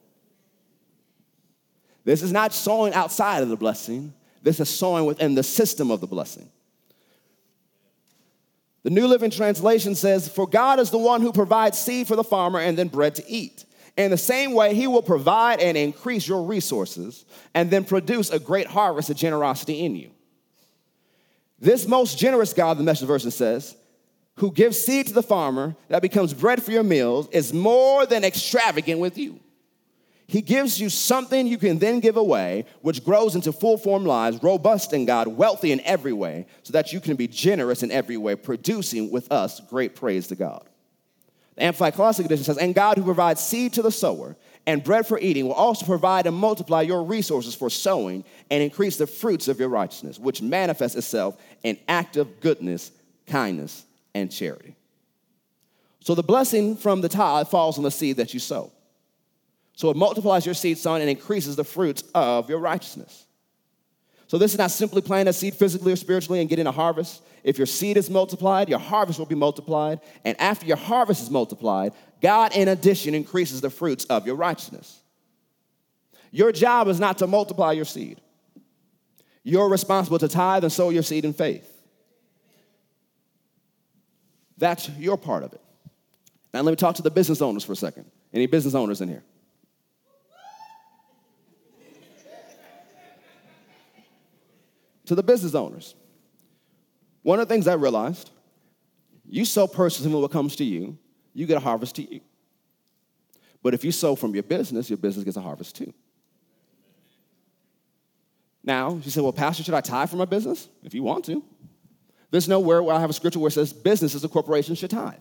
This 2.05 2.23
is 2.23 2.33
not 2.33 2.53
sowing 2.53 2.95
outside 2.95 3.43
of 3.43 3.49
the 3.49 3.57
blessing, 3.57 4.12
this 4.43 4.59
is 4.59 4.69
sowing 4.69 5.07
within 5.07 5.35
the 5.35 5.43
system 5.43 5.91
of 5.91 6.01
the 6.01 6.07
blessing. 6.07 6.49
The 8.83 8.91
New 8.91 9.07
Living 9.07 9.31
Translation 9.31 9.95
says, 9.95 10.29
For 10.29 10.49
God 10.49 10.81
is 10.81 10.91
the 10.91 10.99
one 10.99 11.23
who 11.23 11.33
provides 11.33 11.79
seed 11.79 12.09
for 12.09 12.17
the 12.17 12.25
farmer 12.25 12.59
and 12.59 12.77
then 12.77 12.88
bread 12.88 13.15
to 13.17 13.31
eat. 13.31 13.65
In 13.97 14.11
the 14.11 14.17
same 14.17 14.55
way, 14.55 14.75
he 14.75 14.87
will 14.87 15.03
provide 15.03 15.61
and 15.61 15.77
increase 15.77 16.27
your 16.27 16.45
resources 16.45 17.25
and 17.55 17.71
then 17.71 17.85
produce 17.85 18.31
a 18.31 18.39
great 18.39 18.67
harvest 18.67 19.11
of 19.11 19.17
generosity 19.17 19.85
in 19.85 19.97
you. 19.97 20.11
This 21.59 21.87
most 21.87 22.19
generous 22.19 22.53
God, 22.53 22.79
the 22.79 22.83
message 22.83 23.07
version 23.07 23.31
says, 23.31 23.77
who 24.37 24.51
gives 24.51 24.79
seed 24.79 25.09
to 25.09 25.13
the 25.13 25.23
farmer 25.23 25.77
that 25.89 26.03
becomes 26.03 26.33
bread 26.33 26.63
for 26.63 26.73
your 26.73 26.83
meals, 26.83 27.29
is 27.29 27.53
more 27.53 28.07
than 28.07 28.25
extravagant 28.25 28.99
with 28.99 29.19
you. 29.19 29.39
He 30.27 30.41
gives 30.41 30.81
you 30.81 30.89
something 30.89 31.47
you 31.47 31.59
can 31.59 31.79
then 31.79 32.01
give 32.01 32.17
away, 32.17 32.65
which 32.81 33.05
grows 33.05 33.35
into 33.35 33.53
full 33.53 33.77
form 33.77 34.07
lives, 34.07 34.43
robust 34.43 34.95
in 34.95 35.05
God, 35.05 35.29
wealthy 35.29 35.73
in 35.73 35.83
every 35.83 36.15
way, 36.15 36.47
so 36.63 36.73
that 36.73 36.95
you 36.95 37.01
can 37.01 37.17
be 37.17 37.29
generous 37.29 37.83
in 37.83 37.91
every 37.91 38.17
way, 38.17 38.35
producing 38.35 39.11
with 39.11 39.31
us 39.31 39.61
great 39.61 39.95
praise 39.95 40.29
to 40.29 40.35
God. 40.35 40.67
The 41.57 41.65
Amplified 41.65 41.95
Classic 41.95 42.27
Edition 42.27 42.45
says, 42.45 42.59
And 42.59 42.75
God 42.75 42.97
who 42.97 43.05
provides 43.05 43.41
seed 43.41 43.75
to 43.75 43.83
the 43.83 43.93
sower 43.93 44.37
and 44.67 44.83
bread 44.83 45.07
for 45.07 45.19
eating 45.19 45.47
will 45.47 45.55
also 45.55 45.85
provide 45.85 46.27
and 46.27 46.37
multiply 46.37 46.83
your 46.83 47.05
resources 47.05 47.55
for 47.55 47.69
sowing 47.69 48.25
and 48.51 48.62
increase 48.62 48.97
the 48.97 49.07
fruits 49.07 49.49
of 49.49 49.59
your 49.59 49.69
righteousness, 49.69 50.19
which 50.19 50.41
manifests 50.41 50.97
itself 50.97 51.37
in 51.62 51.79
active 51.88 52.41
goodness, 52.41 52.93
kindness, 53.27 53.85
and 54.15 54.31
charity. 54.31 54.77
So 56.01 56.15
the 56.15 56.23
blessing 56.23 56.77
from 56.77 57.01
the 57.01 57.09
tithe 57.09 57.49
falls 57.49 57.79
on 57.79 57.85
the 57.85 57.91
seed 57.91 58.17
that 58.17 58.35
you 58.35 58.41
sow. 58.41 58.73
So 59.75 59.91
it 59.91 59.97
multiplies 59.97 60.45
your 60.45 60.55
seed 60.55 60.79
sown 60.79 61.01
and 61.01 61.11
increases 61.11 61.57
the 61.57 61.65
fruits 61.65 62.05
of 62.15 62.49
your 62.49 62.59
righteousness. 62.59 63.27
So 64.33 64.38
this 64.38 64.53
is 64.53 64.59
not 64.59 64.71
simply 64.71 65.03
planting 65.03 65.29
a 65.29 65.33
seed 65.35 65.53
physically 65.53 65.92
or 65.92 65.97
spiritually 65.97 66.40
and 66.40 66.49
getting 66.49 66.66
a 66.66 66.73
harvest. 66.73 67.23
If 67.45 67.59
your 67.59 67.66
seed 67.66 67.99
is 67.99 68.09
multiplied, 68.09 68.71
your 68.71 68.79
harvest 68.79 69.18
will 69.18 69.27
be 69.27 69.35
multiplied. 69.35 70.01
And 70.25 70.40
after 70.40 70.64
your 70.64 70.79
harvest 70.79 71.21
is 71.21 71.31
multiplied, 71.31 71.92
God, 72.23 72.57
in 72.57 72.68
addition, 72.68 73.14
increases 73.14 73.61
the 73.61 73.68
fruits 73.68 74.07
of 74.07 74.27
your 74.27 74.37
righteousness. 74.37 75.03
Your 76.31 76.51
job 76.51 76.88
is 76.88 76.99
not 76.99 77.18
to 77.18 77.27
multiply 77.27 77.73
your 77.73 77.85
seed. 77.85 78.23
You're 79.42 79.68
responsible 79.68 80.18
to 80.21 80.29
tithe 80.29 80.65
and 80.65 80.73
sow 80.73 80.88
your 80.88 81.02
seed 81.02 81.27
in 81.27 81.35
faith. 81.35 81.71
That's 84.57 84.88
your 84.96 85.19
part 85.19 85.42
of 85.42 85.52
it. 85.52 85.61
Now, 86.54 86.63
let 86.63 86.71
me 86.71 86.77
talk 86.77 86.94
to 86.94 87.02
the 87.02 87.11
business 87.11 87.42
owners 87.42 87.65
for 87.65 87.73
a 87.73 87.77
second. 87.77 88.11
Any 88.33 88.46
business 88.46 88.75
owners 88.75 89.02
in 89.02 89.11
here? 89.11 89.25
To 95.13 95.17
the 95.17 95.23
business 95.23 95.54
owners. 95.54 95.94
One 97.23 97.38
of 97.38 97.46
the 97.46 97.54
things 97.54 97.69
I 97.69 97.75
realized 97.75 98.31
you 99.29 99.44
sow 99.44 99.67
personally 99.67 100.21
what 100.21 100.31
comes 100.31 100.56
to 100.56 100.65
you, 100.65 100.98
you 101.35 101.46
get 101.46 101.58
a 101.58 101.60
harvest 101.60 101.96
to 101.96 102.02
you. 102.02 102.21
But 103.63 103.75
if 103.75 103.85
you 103.85 103.92
sow 103.92 104.17
from 104.17 104.35
your 104.35 104.42
business, 104.42 104.90
your 104.90 104.96
business 104.96 105.25
gets 105.25 105.37
a 105.37 105.42
harvest 105.42 105.77
too. 105.77 105.92
Now, 108.65 109.00
you 109.04 109.10
say, 109.10 109.21
well, 109.21 109.33
Pastor, 109.33 109.63
should 109.63 109.75
I 109.75 109.81
tithe 109.83 110.08
from 110.08 110.19
my 110.19 110.25
business? 110.25 110.69
If 110.83 110.94
you 110.94 111.02
want 111.02 111.27
to. 111.27 111.44
There's 112.31 112.48
nowhere 112.48 112.83
where 112.83 112.94
I 112.94 113.00
have 113.00 113.10
a 113.10 113.13
scripture 113.13 113.38
where 113.38 113.48
it 113.48 113.52
says 113.52 113.73
business 113.73 114.15
as 114.15 114.25
a 114.25 114.29
corporation 114.29 114.75
should 114.75 114.90
tithe. 114.90 115.21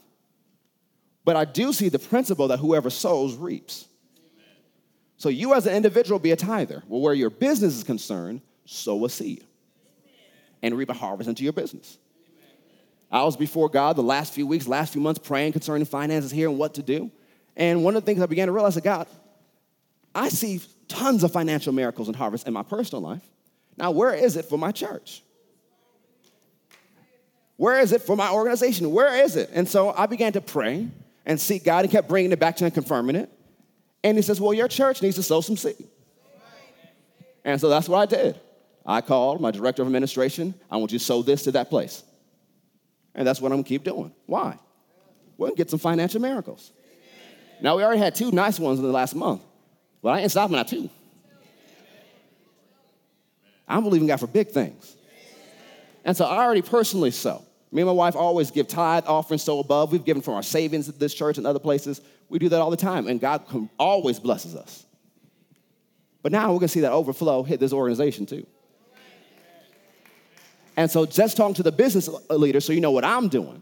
But 1.25 1.35
I 1.35 1.43
do 1.45 1.73
see 1.73 1.89
the 1.89 1.99
principle 1.99 2.47
that 2.47 2.59
whoever 2.59 2.89
sows 2.89 3.35
reaps. 3.35 3.87
So 5.17 5.27
you 5.27 5.53
as 5.53 5.67
an 5.67 5.75
individual 5.75 6.17
be 6.17 6.31
a 6.31 6.37
tither. 6.37 6.81
Well, 6.87 7.01
where 7.01 7.13
your 7.13 7.29
business 7.29 7.75
is 7.75 7.83
concerned, 7.83 8.41
sow 8.65 9.03
a 9.05 9.09
seed 9.09 9.45
and 10.61 10.75
reap 10.75 10.89
a 10.89 10.93
harvest 10.93 11.29
into 11.29 11.43
your 11.43 11.53
business. 11.53 11.97
I 13.11 13.23
was 13.23 13.35
before 13.35 13.69
God 13.69 13.97
the 13.97 14.03
last 14.03 14.33
few 14.33 14.47
weeks, 14.47 14.67
last 14.67 14.93
few 14.93 15.01
months, 15.01 15.19
praying 15.19 15.51
concerning 15.51 15.85
finances 15.85 16.31
here 16.31 16.47
and 16.47 16.57
what 16.57 16.75
to 16.75 16.83
do. 16.83 17.11
And 17.57 17.83
one 17.83 17.95
of 17.95 18.03
the 18.03 18.05
things 18.05 18.21
I 18.21 18.25
began 18.25 18.47
to 18.47 18.53
realize 18.53 18.75
that 18.75 18.83
God, 18.83 19.07
I 20.15 20.29
see 20.29 20.61
tons 20.87 21.23
of 21.23 21.31
financial 21.31 21.73
miracles 21.73 22.07
and 22.07 22.15
harvest 22.15 22.47
in 22.47 22.53
my 22.53 22.63
personal 22.63 23.01
life. 23.01 23.23
Now, 23.77 23.91
where 23.91 24.13
is 24.13 24.37
it 24.37 24.45
for 24.45 24.57
my 24.57 24.71
church? 24.71 25.23
Where 27.57 27.79
is 27.79 27.91
it 27.91 28.01
for 28.01 28.15
my 28.15 28.31
organization? 28.31 28.91
Where 28.91 29.23
is 29.23 29.35
it? 29.35 29.49
And 29.53 29.67
so 29.67 29.91
I 29.91 30.05
began 30.05 30.33
to 30.33 30.41
pray 30.41 30.87
and 31.25 31.39
seek 31.39 31.63
God 31.63 31.85
and 31.85 31.91
kept 31.91 32.07
bringing 32.07 32.31
it 32.31 32.39
back 32.39 32.55
to 32.57 32.65
him 32.65 32.71
confirming 32.71 33.15
it. 33.15 33.29
And 34.03 34.17
he 34.17 34.23
says, 34.23 34.41
Well, 34.41 34.53
your 34.53 34.67
church 34.67 35.01
needs 35.01 35.15
to 35.17 35.23
sow 35.23 35.41
some 35.41 35.57
seed. 35.57 35.87
And 37.43 37.59
so 37.59 37.69
that's 37.69 37.87
what 37.87 37.99
I 37.99 38.05
did. 38.05 38.39
I 38.85 39.01
called 39.01 39.41
my 39.41 39.51
director 39.51 39.81
of 39.81 39.87
administration. 39.87 40.53
I 40.69 40.77
want 40.77 40.91
you 40.91 40.99
to 40.99 41.05
sow 41.05 41.21
this 41.21 41.43
to 41.43 41.51
that 41.53 41.69
place. 41.69 42.03
And 43.13 43.27
that's 43.27 43.41
what 43.41 43.51
I'm 43.51 43.59
gonna 43.59 43.67
keep 43.67 43.83
doing. 43.83 44.13
Why? 44.25 44.57
We're 45.37 45.47
gonna 45.47 45.57
get 45.57 45.69
some 45.69 45.79
financial 45.79 46.21
miracles. 46.21 46.71
Now, 47.61 47.77
we 47.77 47.83
already 47.83 47.99
had 47.99 48.15
two 48.15 48.31
nice 48.31 48.59
ones 48.59 48.79
in 48.79 48.85
the 48.85 48.91
last 48.91 49.15
month, 49.15 49.41
but 50.01 50.09
I 50.09 50.21
ain't 50.21 50.31
stopping 50.31 50.57
at 50.57 50.67
two. 50.67 50.89
I'm 53.67 53.83
believing 53.83 54.07
God 54.07 54.19
for 54.19 54.27
big 54.27 54.49
things. 54.49 54.95
And 56.03 56.17
so 56.17 56.25
I 56.25 56.43
already 56.43 56.63
personally 56.63 57.11
sow. 57.11 57.45
Me 57.71 57.81
and 57.81 57.87
my 57.87 57.93
wife 57.93 58.15
always 58.15 58.51
give 58.51 58.67
tithe, 58.67 59.05
offering, 59.07 59.37
so 59.37 59.59
above. 59.59 59.91
We've 59.91 60.03
given 60.03 60.21
from 60.21 60.33
our 60.33 60.43
savings 60.43 60.89
at 60.89 60.99
this 60.99 61.13
church 61.13 61.37
and 61.37 61.47
other 61.47 61.59
places. 61.59 62.01
We 62.27 62.39
do 62.39 62.49
that 62.49 62.59
all 62.59 62.69
the 62.69 62.77
time, 62.77 63.07
and 63.07 63.19
God 63.19 63.43
always 63.77 64.19
blesses 64.19 64.55
us. 64.55 64.85
But 66.21 66.31
now 66.31 66.51
we're 66.51 66.59
gonna 66.59 66.67
see 66.67 66.81
that 66.81 66.91
overflow 66.91 67.43
hit 67.43 67.59
this 67.59 67.71
organization 67.71 68.25
too. 68.25 68.45
And 70.77 70.89
so 70.89 71.05
just 71.05 71.37
talking 71.37 71.55
to 71.55 71.63
the 71.63 71.71
business 71.71 72.09
leader 72.29 72.59
so 72.59 72.73
you 72.73 72.81
know 72.81 72.91
what 72.91 73.05
I'm 73.05 73.27
doing. 73.27 73.61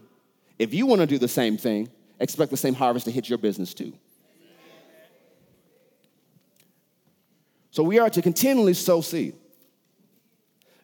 If 0.58 0.74
you 0.74 0.86
wanna 0.86 1.06
do 1.06 1.18
the 1.18 1.28
same 1.28 1.56
thing, 1.56 1.88
expect 2.18 2.50
the 2.50 2.56
same 2.56 2.74
harvest 2.74 3.06
to 3.06 3.10
hit 3.10 3.28
your 3.28 3.38
business 3.38 3.74
too. 3.74 3.92
So 7.70 7.82
we 7.82 7.98
are 7.98 8.10
to 8.10 8.22
continually 8.22 8.74
sow 8.74 9.00
seed. 9.00 9.34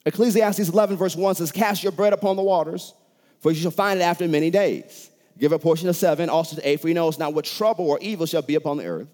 Ecclesiastes 0.04 0.68
11, 0.68 0.96
verse 0.96 1.16
1 1.16 1.34
says, 1.34 1.50
Cast 1.50 1.82
your 1.82 1.92
bread 1.92 2.12
upon 2.12 2.36
the 2.36 2.42
waters, 2.42 2.94
for 3.40 3.50
you 3.50 3.60
shall 3.60 3.72
find 3.72 4.00
it 4.00 4.04
after 4.04 4.28
many 4.28 4.50
days. 4.50 5.10
Give 5.38 5.52
a 5.52 5.58
portion 5.58 5.88
of 5.88 5.96
seven, 5.96 6.30
also 6.30 6.56
to 6.56 6.68
eight, 6.68 6.80
for 6.80 6.88
he 6.88 6.94
knows 6.94 7.18
not 7.18 7.34
what 7.34 7.44
trouble 7.44 7.90
or 7.90 7.98
evil 8.00 8.24
shall 8.24 8.42
be 8.42 8.54
upon 8.54 8.76
the 8.78 8.86
earth. 8.86 9.08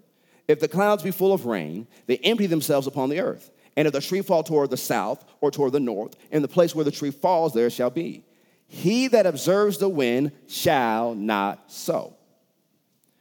If 0.46 0.60
the 0.60 0.68
clouds 0.68 1.02
be 1.02 1.10
full 1.10 1.32
of 1.32 1.46
rain, 1.46 1.86
they 2.06 2.18
empty 2.18 2.46
themselves 2.46 2.86
upon 2.86 3.08
the 3.08 3.20
earth. 3.20 3.50
And 3.76 3.86
if 3.86 3.92
the 3.92 4.00
tree 4.00 4.22
fall 4.22 4.42
toward 4.42 4.70
the 4.70 4.76
south 4.76 5.24
or 5.40 5.50
toward 5.50 5.72
the 5.72 5.80
north, 5.80 6.14
in 6.30 6.42
the 6.42 6.48
place 6.48 6.74
where 6.74 6.84
the 6.84 6.90
tree 6.90 7.10
falls, 7.10 7.54
there 7.54 7.70
shall 7.70 7.90
be. 7.90 8.24
He 8.66 9.08
that 9.08 9.26
observes 9.26 9.78
the 9.78 9.88
wind 9.88 10.32
shall 10.46 11.14
not 11.14 11.70
sow. 11.70 12.16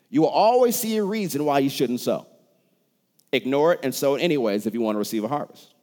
You 0.10 0.22
will 0.22 0.30
always 0.30 0.76
see 0.76 0.97
a 0.97 1.04
reason 1.04 1.45
why 1.45 1.60
you 1.60 1.70
shouldn't 1.70 2.02
sow. 2.02 2.28
Ignore 3.32 3.74
it 3.74 3.80
and 3.84 3.95
sow 3.95 4.16
it 4.16 4.22
anyways 4.22 4.66
if 4.66 4.74
you 4.74 4.82
want 4.82 4.95
to 4.95 4.99
receive 4.99 5.24
a 5.24 5.28
harvest. 5.28 5.74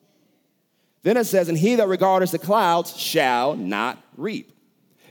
Then 1.02 1.16
it 1.16 1.24
says, 1.24 1.48
And 1.48 1.56
he 1.56 1.76
that 1.76 1.88
regardeth 1.88 2.30
the 2.30 2.38
clouds 2.38 2.96
shall 2.96 3.56
not 3.56 4.02
reap. 4.16 4.52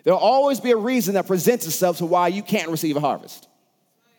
There'll 0.03 0.19
always 0.19 0.59
be 0.59 0.71
a 0.71 0.77
reason 0.77 1.15
that 1.15 1.27
presents 1.27 1.65
itself 1.65 1.97
to 1.97 2.05
why 2.05 2.27
you 2.27 2.43
can't 2.43 2.69
receive 2.69 2.95
a 2.95 2.99
harvest. 2.99 3.47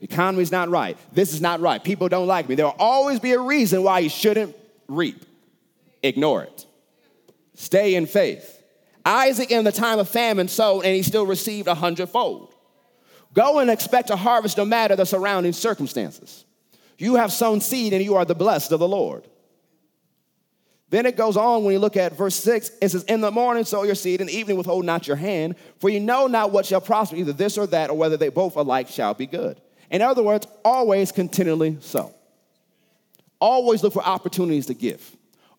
The 0.01 0.05
economy's 0.05 0.53
not 0.53 0.69
right. 0.69 0.99
This 1.13 1.33
is 1.33 1.41
not 1.41 1.61
right. 1.61 1.83
People 1.83 2.09
don't 2.09 2.27
like 2.27 2.49
me. 2.49 2.55
There'll 2.55 2.77
always 2.79 3.21
be 3.21 3.33
a 3.33 3.41
reason 3.41 3.83
why 3.83 4.01
you 4.01 4.09
shouldn't 4.09 4.57
reap. 4.87 5.25
Ignore 6.03 6.45
it. 6.45 6.67
Stay 7.55 7.95
in 7.95 8.07
faith. 8.07 8.63
Isaac, 9.05 9.51
in 9.51 9.65
the 9.65 9.73
time 9.73 9.99
of 9.99 10.09
famine, 10.09 10.49
sowed 10.49 10.85
and 10.85 10.95
he 10.95 11.03
still 11.03 11.27
received 11.27 11.67
a 11.67 11.75
hundredfold. 11.75 12.55
Go 13.35 13.59
and 13.59 13.71
expect 13.71 14.11
a 14.11 14.17
harvest 14.17 14.57
no 14.57 14.65
matter 14.65 14.97
the 14.97 15.07
surrounding 15.07 15.53
circumstances. 15.53 16.45
You 16.99 17.17
have 17.17 17.33
sown 17.33 17.61
seed 17.61 17.93
and 17.93 18.05
you 18.05 18.17
are 18.17 18.25
the 18.25 18.35
blessed 18.35 18.73
of 18.73 18.81
the 18.81 18.89
Lord. 18.89 19.27
Then 20.91 21.05
it 21.05 21.17
goes 21.17 21.37
on 21.37 21.65
when 21.65 21.75
you 21.75 21.79
look 21.79 21.97
at 21.97 22.17
verse 22.17 22.35
6, 22.37 22.71
it 22.81 22.89
says, 22.89 23.05
In 23.05 23.21
the 23.21 23.31
morning 23.31 23.65
sow 23.65 23.83
your 23.83 23.95
seed, 23.95 24.21
in 24.21 24.27
the 24.27 24.37
evening 24.37 24.57
withhold 24.57 24.87
not 24.87 25.07
your 25.07 25.17
hand, 25.17 25.57
for 25.79 25.91
you 25.91 26.01
know 26.01 26.27
not 26.27 26.51
what 26.51 26.65
shall 26.65 26.81
prosper, 26.81 27.17
either 27.17 27.33
this 27.33 27.59
or 27.59 27.67
that, 27.67 27.91
or 27.91 27.97
whether 27.97 28.17
they 28.17 28.31
both 28.31 28.57
alike 28.57 28.89
shall 28.89 29.13
be 29.13 29.27
good. 29.27 29.61
In 29.91 30.01
other 30.01 30.23
words, 30.23 30.47
always 30.65 31.13
continually 31.13 31.77
sow. 31.81 32.15
Always 33.39 33.83
look 33.83 33.93
for 33.93 34.03
opportunities 34.03 34.67
to 34.67 34.75
give. 34.75 35.15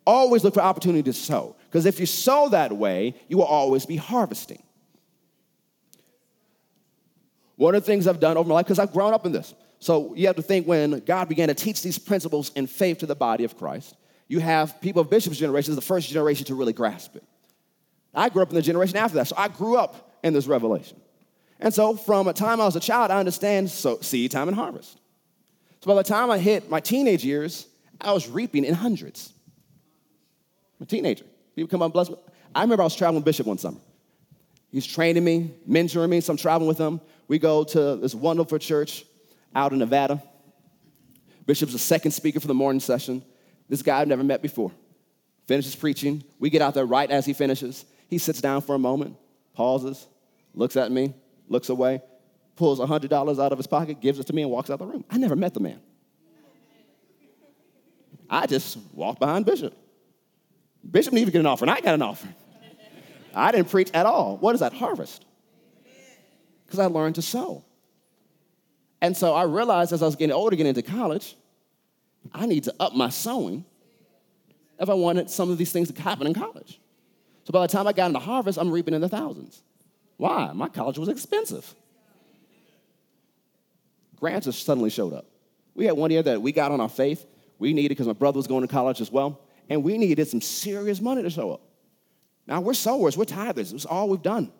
Always 0.09 0.43
look 0.43 0.55
for 0.55 0.61
opportunity 0.61 1.03
to 1.03 1.13
sow. 1.13 1.55
Because 1.65 1.85
if 1.85 1.99
you 1.99 2.07
sow 2.07 2.49
that 2.49 2.75
way, 2.75 3.13
you 3.27 3.37
will 3.37 3.43
always 3.43 3.85
be 3.85 3.95
harvesting. 3.95 4.63
One 7.57 7.75
of 7.75 7.83
the 7.83 7.85
things 7.85 8.07
I've 8.07 8.19
done 8.19 8.35
over 8.35 8.49
my 8.49 8.55
life, 8.55 8.65
because 8.65 8.79
I've 8.79 8.91
grown 8.91 9.13
up 9.13 9.27
in 9.27 9.33
this. 9.33 9.53
So 9.77 10.15
you 10.15 10.25
have 10.25 10.35
to 10.37 10.41
think 10.41 10.65
when 10.65 11.01
God 11.01 11.29
began 11.29 11.49
to 11.49 11.53
teach 11.53 11.83
these 11.83 11.99
principles 11.99 12.51
in 12.55 12.65
faith 12.65 12.97
to 12.97 13.05
the 13.05 13.13
body 13.13 13.43
of 13.43 13.55
Christ, 13.55 13.97
you 14.27 14.39
have 14.39 14.81
people 14.81 15.03
of 15.03 15.11
Bishop's 15.11 15.37
generation, 15.37 15.75
the 15.75 15.81
first 15.81 16.09
generation 16.09 16.43
to 16.47 16.55
really 16.55 16.73
grasp 16.73 17.15
it. 17.15 17.23
I 18.11 18.29
grew 18.29 18.41
up 18.41 18.49
in 18.49 18.55
the 18.55 18.63
generation 18.63 18.97
after 18.97 19.13
that, 19.17 19.27
so 19.27 19.35
I 19.37 19.47
grew 19.47 19.77
up 19.77 20.17
in 20.23 20.33
this 20.33 20.47
revelation. 20.47 20.99
And 21.59 21.71
so 21.71 21.95
from 21.95 22.27
a 22.27 22.33
time 22.33 22.59
I 22.59 22.65
was 22.65 22.75
a 22.75 22.79
child, 22.79 23.11
I 23.11 23.19
understand 23.19 23.69
so, 23.69 23.99
seed 24.01 24.31
time 24.31 24.47
and 24.47 24.57
harvest. 24.57 24.99
So 25.81 25.89
by 25.89 25.93
the 25.93 26.03
time 26.03 26.31
I 26.31 26.39
hit 26.39 26.67
my 26.67 26.79
teenage 26.79 27.23
years, 27.23 27.67
I 28.01 28.11
was 28.11 28.27
reaping 28.27 28.65
in 28.65 28.73
hundreds. 28.73 29.33
I'm 30.79 30.83
a 30.83 30.85
teenager. 30.85 31.25
People 31.55 31.69
come 31.69 31.81
up 31.81 31.87
and 31.87 31.93
bless 31.93 32.09
me. 32.09 32.15
I 32.55 32.61
remember 32.61 32.83
I 32.83 32.85
was 32.85 32.95
traveling 32.95 33.17
with 33.17 33.25
Bishop 33.25 33.45
one 33.45 33.57
summer. 33.57 33.79
He's 34.71 34.85
training 34.85 35.23
me, 35.23 35.51
mentoring 35.67 36.09
me, 36.09 36.21
so 36.21 36.31
I'm 36.31 36.37
traveling 36.37 36.67
with 36.67 36.77
him. 36.77 37.01
We 37.27 37.39
go 37.39 37.63
to 37.63 37.95
this 37.97 38.13
wonderful 38.15 38.59
church 38.59 39.05
out 39.55 39.73
in 39.73 39.79
Nevada. 39.79 40.21
Bishop's 41.45 41.73
the 41.73 41.79
second 41.79 42.11
speaker 42.11 42.39
for 42.39 42.47
the 42.47 42.53
morning 42.53 42.79
session. 42.79 43.23
This 43.67 43.81
guy 43.81 43.99
I've 43.99 44.07
never 44.07 44.23
met 44.23 44.41
before. 44.41 44.71
Finishes 45.47 45.75
preaching. 45.75 46.23
We 46.39 46.49
get 46.49 46.61
out 46.61 46.75
there 46.75 46.85
right 46.85 47.09
as 47.09 47.25
he 47.25 47.33
finishes. 47.33 47.85
He 48.07 48.19
sits 48.19 48.41
down 48.41 48.61
for 48.61 48.75
a 48.75 48.79
moment, 48.79 49.15
pauses, 49.53 50.07
looks 50.53 50.75
at 50.75 50.91
me, 50.91 51.13
looks 51.47 51.69
away, 51.69 52.01
pulls 52.55 52.79
$100 52.79 53.11
out 53.43 53.51
of 53.51 53.57
his 53.57 53.67
pocket, 53.67 54.01
gives 54.01 54.19
it 54.19 54.27
to 54.27 54.33
me, 54.33 54.43
and 54.43 54.51
walks 54.51 54.69
out 54.69 54.79
the 54.79 54.85
room. 54.85 55.03
I 55.09 55.17
never 55.17 55.35
met 55.35 55.53
the 55.53 55.59
man. 55.59 55.79
I 58.29 58.45
just 58.45 58.77
walked 58.93 59.19
behind 59.19 59.45
Bishop. 59.45 59.73
Bishop 60.89 61.11
didn't 61.11 61.21
even 61.21 61.31
get 61.33 61.39
an 61.39 61.45
offering. 61.45 61.69
I 61.69 61.81
got 61.81 61.93
an 61.93 62.01
offering. 62.01 62.35
I 63.33 63.51
didn't 63.51 63.69
preach 63.69 63.89
at 63.93 64.05
all. 64.05 64.37
What 64.37 64.53
is 64.55 64.61
that? 64.61 64.73
Harvest. 64.73 65.25
Because 66.65 66.79
I 66.79 66.85
learned 66.85 67.15
to 67.15 67.21
sow. 67.21 67.63
And 69.01 69.15
so 69.15 69.33
I 69.33 69.43
realized 69.43 69.93
as 69.93 70.01
I 70.03 70.05
was 70.05 70.15
getting 70.15 70.33
older, 70.33 70.55
getting 70.55 70.75
into 70.75 70.81
college, 70.81 71.35
I 72.33 72.45
need 72.45 72.65
to 72.65 72.75
up 72.79 72.95
my 72.95 73.09
sowing 73.09 73.65
if 74.79 74.89
I 74.89 74.93
wanted 74.93 75.29
some 75.29 75.51
of 75.51 75.57
these 75.57 75.71
things 75.71 75.91
to 75.91 76.01
happen 76.01 76.27
in 76.27 76.33
college. 76.33 76.79
So 77.45 77.51
by 77.51 77.61
the 77.61 77.71
time 77.71 77.87
I 77.87 77.93
got 77.93 78.07
into 78.07 78.19
harvest, 78.19 78.57
I'm 78.57 78.71
reaping 78.71 78.93
in 78.93 79.01
the 79.01 79.09
thousands. 79.09 79.61
Why? 80.17 80.51
My 80.53 80.67
college 80.67 80.97
was 80.97 81.09
expensive. 81.09 81.73
Grants 84.19 84.45
just 84.45 84.65
suddenly 84.65 84.89
showed 84.89 85.13
up. 85.13 85.25
We 85.75 85.85
had 85.85 85.95
one 85.95 86.11
year 86.11 86.21
that 86.23 86.41
we 86.41 86.51
got 86.51 86.71
on 86.71 86.81
our 86.81 86.89
faith. 86.89 87.25
We 87.57 87.73
needed 87.73 87.89
because 87.89 88.07
my 88.07 88.13
brother 88.13 88.37
was 88.37 88.47
going 88.47 88.61
to 88.61 88.67
college 88.67 89.01
as 89.01 89.11
well, 89.11 89.39
and 89.69 89.83
we 89.83 89.97
needed 89.97 90.27
some 90.27 90.41
serious 90.41 90.99
money 90.99 91.21
to 91.21 91.29
show 91.29 91.51
up. 91.51 91.61
Now 92.47 92.59
we're 92.61 92.73
sowers, 92.73 93.15
we're 93.15 93.25
tithers. 93.25 93.73
It's 93.73 93.85
all 93.85 94.09
we've 94.09 94.21
done. 94.21 94.51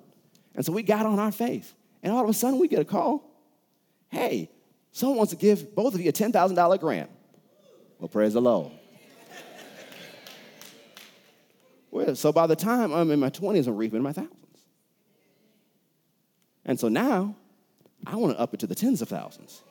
And 0.55 0.66
so 0.66 0.72
we 0.72 0.84
got 0.84 1.05
on 1.05 1.20
our 1.20 1.32
faith. 1.32 1.74
And 2.03 2.14
all 2.14 2.24
of 2.24 2.30
a 2.30 2.34
sudden 2.34 2.60
we 2.60 2.68
get 2.68 2.80
a 2.80 2.86
call. 2.86 3.26
Hey, 4.10 4.49
someone 4.91 5.18
wants 5.18 5.32
to 5.32 5.38
give 5.38 5.76
both 5.76 5.95
of 5.95 6.01
you 6.01 6.10
a 6.10 6.14
$10,000 6.14 6.80
grant. 6.80 7.10
Well, 7.99 8.07
praise 8.07 8.34
the 8.34 8.41
Lord. 8.41 8.72
well, 11.91 12.16
so 12.16 12.32
by 12.32 12.47
the 12.47 12.55
time 12.55 12.93
I'm 12.93 13.12
in 13.12 13.20
my 13.20 13.30
20s, 13.30 13.68
I'm 13.68 13.76
reaping 13.76 14.01
my 14.01 14.14
thousands. 14.14 14.36
And 16.66 16.80
so 16.80 16.88
now 16.88 17.36
I 18.05 18.16
want 18.16 18.36
to 18.36 18.39
up 18.39 18.53
it 18.53 18.60
to 18.62 18.68
the 18.68 18.76
tens 18.76 19.01
of 19.01 19.10
thousands. 19.10 19.64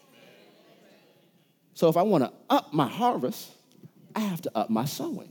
So 1.74 1.89
if 1.89 1.97
I 1.97 2.03
want 2.03 2.24
to 2.24 2.32
up 2.51 2.74
my 2.74 2.89
harvest, 2.89 3.53
I 4.18 4.22
have 4.22 4.42
to 4.42 4.50
up 4.52 4.68
my 4.68 4.84
sowing. 4.84 5.30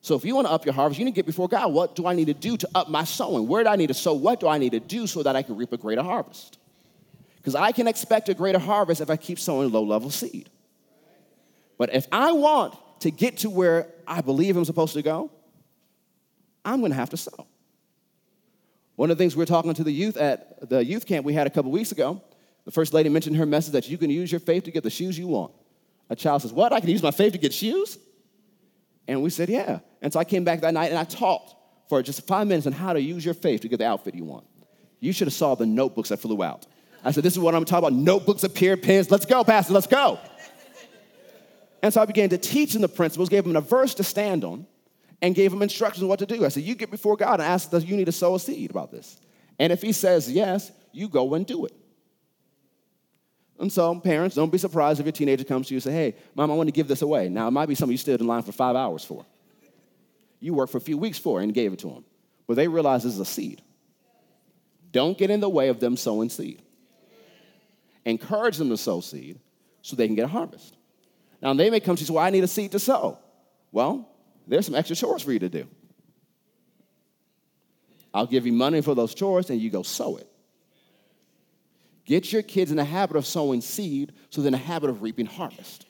So 0.00 0.16
if 0.16 0.24
you 0.24 0.34
want 0.34 0.48
to 0.48 0.52
up 0.52 0.64
your 0.64 0.74
harvest, 0.74 0.98
you 0.98 1.04
need 1.04 1.12
to 1.12 1.14
get 1.14 1.26
before 1.26 1.46
God. 1.46 1.72
What 1.72 1.94
do 1.94 2.04
I 2.04 2.14
need 2.14 2.26
to 2.26 2.34
do 2.34 2.56
to 2.56 2.68
up 2.74 2.88
my 2.88 3.04
sowing? 3.04 3.46
Where 3.46 3.62
do 3.62 3.70
I 3.70 3.76
need 3.76 3.88
to 3.88 3.94
sow? 3.94 4.14
What 4.14 4.40
do 4.40 4.48
I 4.48 4.58
need 4.58 4.72
to 4.72 4.80
do 4.80 5.06
so 5.06 5.22
that 5.22 5.36
I 5.36 5.42
can 5.42 5.56
reap 5.56 5.72
a 5.72 5.76
greater 5.76 6.02
harvest? 6.02 6.58
Because 7.36 7.54
I 7.54 7.70
can 7.70 7.86
expect 7.86 8.28
a 8.28 8.34
greater 8.34 8.58
harvest 8.58 9.00
if 9.00 9.08
I 9.08 9.16
keep 9.16 9.38
sowing 9.38 9.70
low 9.70 9.84
level 9.84 10.10
seed. 10.10 10.50
But 11.78 11.94
if 11.94 12.08
I 12.10 12.32
want 12.32 12.74
to 13.00 13.12
get 13.12 13.38
to 13.38 13.50
where 13.50 13.86
I 14.04 14.20
believe 14.20 14.56
I'm 14.56 14.64
supposed 14.64 14.94
to 14.94 15.02
go, 15.02 15.30
I'm 16.64 16.80
going 16.80 16.90
to 16.90 16.96
have 16.96 17.10
to 17.10 17.16
sow. 17.16 17.46
One 18.96 19.12
of 19.12 19.16
the 19.16 19.22
things 19.22 19.36
we 19.36 19.42
were 19.42 19.46
talking 19.46 19.72
to 19.74 19.84
the 19.84 19.92
youth 19.92 20.16
at 20.16 20.68
the 20.68 20.84
youth 20.84 21.06
camp 21.06 21.24
we 21.24 21.34
had 21.34 21.46
a 21.46 21.50
couple 21.50 21.70
weeks 21.70 21.92
ago, 21.92 22.20
the 22.64 22.72
first 22.72 22.92
lady 22.92 23.08
mentioned 23.10 23.36
her 23.36 23.46
message 23.46 23.74
that 23.74 23.88
you 23.88 23.96
can 23.96 24.10
use 24.10 24.32
your 24.32 24.40
faith 24.40 24.64
to 24.64 24.72
get 24.72 24.82
the 24.82 24.90
shoes 24.90 25.16
you 25.16 25.28
want. 25.28 25.52
A 26.10 26.16
child 26.16 26.42
says, 26.42 26.52
What? 26.52 26.72
I 26.72 26.80
can 26.80 26.90
use 26.90 27.02
my 27.02 27.10
faith 27.10 27.32
to 27.32 27.38
get 27.38 27.52
shoes? 27.52 27.98
And 29.06 29.22
we 29.22 29.30
said, 29.30 29.48
Yeah. 29.48 29.80
And 30.02 30.12
so 30.12 30.20
I 30.20 30.24
came 30.24 30.44
back 30.44 30.60
that 30.60 30.74
night 30.74 30.90
and 30.90 30.98
I 30.98 31.04
taught 31.04 31.54
for 31.88 32.02
just 32.02 32.26
five 32.26 32.46
minutes 32.46 32.66
on 32.66 32.72
how 32.72 32.92
to 32.92 33.00
use 33.00 33.24
your 33.24 33.34
faith 33.34 33.62
to 33.62 33.68
get 33.68 33.78
the 33.78 33.86
outfit 33.86 34.14
you 34.14 34.24
want. 34.24 34.46
You 35.00 35.12
should 35.12 35.26
have 35.26 35.34
saw 35.34 35.54
the 35.54 35.66
notebooks 35.66 36.10
that 36.10 36.18
flew 36.18 36.42
out. 36.42 36.66
I 37.04 37.12
said, 37.12 37.22
this 37.22 37.32
is 37.32 37.38
what 37.38 37.54
I'm 37.54 37.64
talking 37.64 37.88
about. 37.88 37.92
Notebooks 37.92 38.44
appeared, 38.44 38.82
pens. 38.82 39.10
Let's 39.10 39.24
go, 39.24 39.44
Pastor, 39.44 39.72
let's 39.72 39.86
go. 39.86 40.18
And 41.82 41.94
so 41.94 42.02
I 42.02 42.06
began 42.06 42.28
to 42.30 42.38
teach 42.38 42.74
him 42.74 42.82
the 42.82 42.88
principles, 42.88 43.28
gave 43.28 43.46
him 43.46 43.54
a 43.54 43.60
verse 43.60 43.94
to 43.94 44.04
stand 44.04 44.44
on, 44.44 44.66
and 45.22 45.34
gave 45.34 45.52
him 45.52 45.62
instructions 45.62 46.02
on 46.02 46.08
what 46.08 46.18
to 46.18 46.26
do. 46.26 46.44
I 46.44 46.48
said, 46.48 46.64
you 46.64 46.74
get 46.74 46.90
before 46.90 47.16
God 47.16 47.34
and 47.34 47.42
ask, 47.42 47.70
does 47.70 47.84
you 47.84 47.96
need 47.96 48.06
to 48.06 48.12
sow 48.12 48.34
a 48.34 48.40
seed 48.40 48.70
about 48.70 48.90
this? 48.90 49.20
And 49.58 49.72
if 49.72 49.82
he 49.82 49.92
says 49.92 50.30
yes, 50.30 50.70
you 50.92 51.08
go 51.08 51.34
and 51.34 51.46
do 51.46 51.66
it. 51.66 51.72
And 53.58 53.72
so, 53.72 53.98
parents, 53.98 54.36
don't 54.36 54.52
be 54.52 54.58
surprised 54.58 55.00
if 55.00 55.06
your 55.06 55.12
teenager 55.12 55.44
comes 55.44 55.68
to 55.68 55.74
you 55.74 55.78
and 55.78 55.82
say, 55.82 55.92
Hey, 55.92 56.14
mom, 56.34 56.50
I 56.50 56.54
want 56.54 56.68
to 56.68 56.72
give 56.72 56.86
this 56.86 57.02
away. 57.02 57.28
Now, 57.28 57.48
it 57.48 57.50
might 57.50 57.66
be 57.66 57.74
something 57.74 57.92
you 57.92 57.98
stood 57.98 58.20
in 58.20 58.26
line 58.26 58.42
for 58.42 58.52
five 58.52 58.76
hours 58.76 59.04
for. 59.04 59.26
You 60.40 60.54
worked 60.54 60.70
for 60.70 60.78
a 60.78 60.82
few 60.82 60.96
weeks 60.96 61.18
for 61.18 61.40
and 61.40 61.52
gave 61.52 61.72
it 61.72 61.80
to 61.80 61.88
them. 61.88 62.04
But 62.46 62.54
they 62.54 62.68
realize 62.68 63.02
this 63.02 63.14
is 63.14 63.20
a 63.20 63.24
seed. 63.24 63.60
Don't 64.92 65.18
get 65.18 65.30
in 65.30 65.40
the 65.40 65.48
way 65.48 65.68
of 65.68 65.80
them 65.80 65.96
sowing 65.96 66.30
seed. 66.30 66.62
Encourage 68.04 68.56
them 68.56 68.70
to 68.70 68.76
sow 68.76 69.00
seed 69.00 69.40
so 69.82 69.96
they 69.96 70.06
can 70.06 70.14
get 70.14 70.24
a 70.24 70.28
harvest. 70.28 70.76
Now, 71.42 71.52
they 71.52 71.68
may 71.68 71.80
come 71.80 71.96
to 71.96 72.00
you 72.00 72.04
and 72.04 72.08
say, 72.08 72.14
Well, 72.14 72.24
I 72.24 72.30
need 72.30 72.44
a 72.44 72.48
seed 72.48 72.72
to 72.72 72.78
sow. 72.78 73.18
Well, 73.72 74.08
there's 74.46 74.66
some 74.66 74.76
extra 74.76 74.94
chores 74.94 75.22
for 75.22 75.32
you 75.32 75.40
to 75.40 75.48
do. 75.48 75.66
I'll 78.14 78.26
give 78.26 78.46
you 78.46 78.52
money 78.52 78.80
for 78.80 78.94
those 78.94 79.14
chores 79.14 79.50
and 79.50 79.60
you 79.60 79.68
go 79.68 79.82
sow 79.82 80.16
it. 80.16 80.28
Get 82.08 82.32
your 82.32 82.40
kids 82.40 82.70
in 82.70 82.78
the 82.78 82.86
habit 82.86 83.18
of 83.18 83.26
sowing 83.26 83.60
seed 83.60 84.14
so 84.30 84.40
they're 84.40 84.48
in 84.48 84.52
the 84.52 84.58
habit 84.58 84.88
of 84.88 85.02
reaping 85.02 85.26
harvest. 85.26 85.84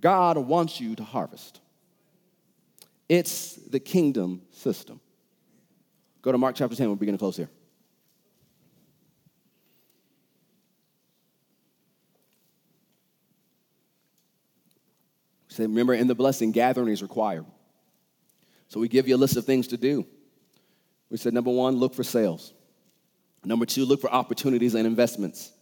God 0.00 0.36
wants 0.36 0.80
you 0.80 0.96
to 0.96 1.04
harvest. 1.04 1.60
It's 3.08 3.54
the 3.54 3.78
kingdom 3.78 4.42
system. 4.50 5.00
Go 6.20 6.32
to 6.32 6.38
Mark 6.38 6.56
chapter 6.56 6.74
10, 6.74 6.88
We're 6.88 6.96
begin 6.96 7.14
to 7.14 7.18
close 7.18 7.36
here. 7.36 7.50
So 15.46 15.62
remember, 15.62 15.94
in 15.94 16.08
the 16.08 16.16
blessing, 16.16 16.50
gathering 16.50 16.88
is 16.88 17.02
required. 17.02 17.46
So 18.66 18.80
we 18.80 18.88
give 18.88 19.06
you 19.06 19.14
a 19.14 19.16
list 19.16 19.36
of 19.36 19.44
things 19.44 19.68
to 19.68 19.76
do. 19.76 20.04
We 21.10 21.16
said 21.16 21.34
number 21.34 21.50
one, 21.50 21.76
look 21.76 21.94
for 21.94 22.04
sales. 22.04 22.52
Number 23.44 23.66
two, 23.66 23.84
look 23.84 24.00
for 24.00 24.10
opportunities 24.12 24.74
and 24.74 24.86
investments. 24.86 25.52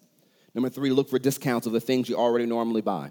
Number 0.54 0.68
three, 0.68 0.90
look 0.90 1.08
for 1.08 1.18
discounts 1.18 1.66
of 1.66 1.72
the 1.72 1.80
things 1.80 2.08
you 2.08 2.16
already 2.16 2.46
normally 2.46 2.82
buy. 2.82 3.10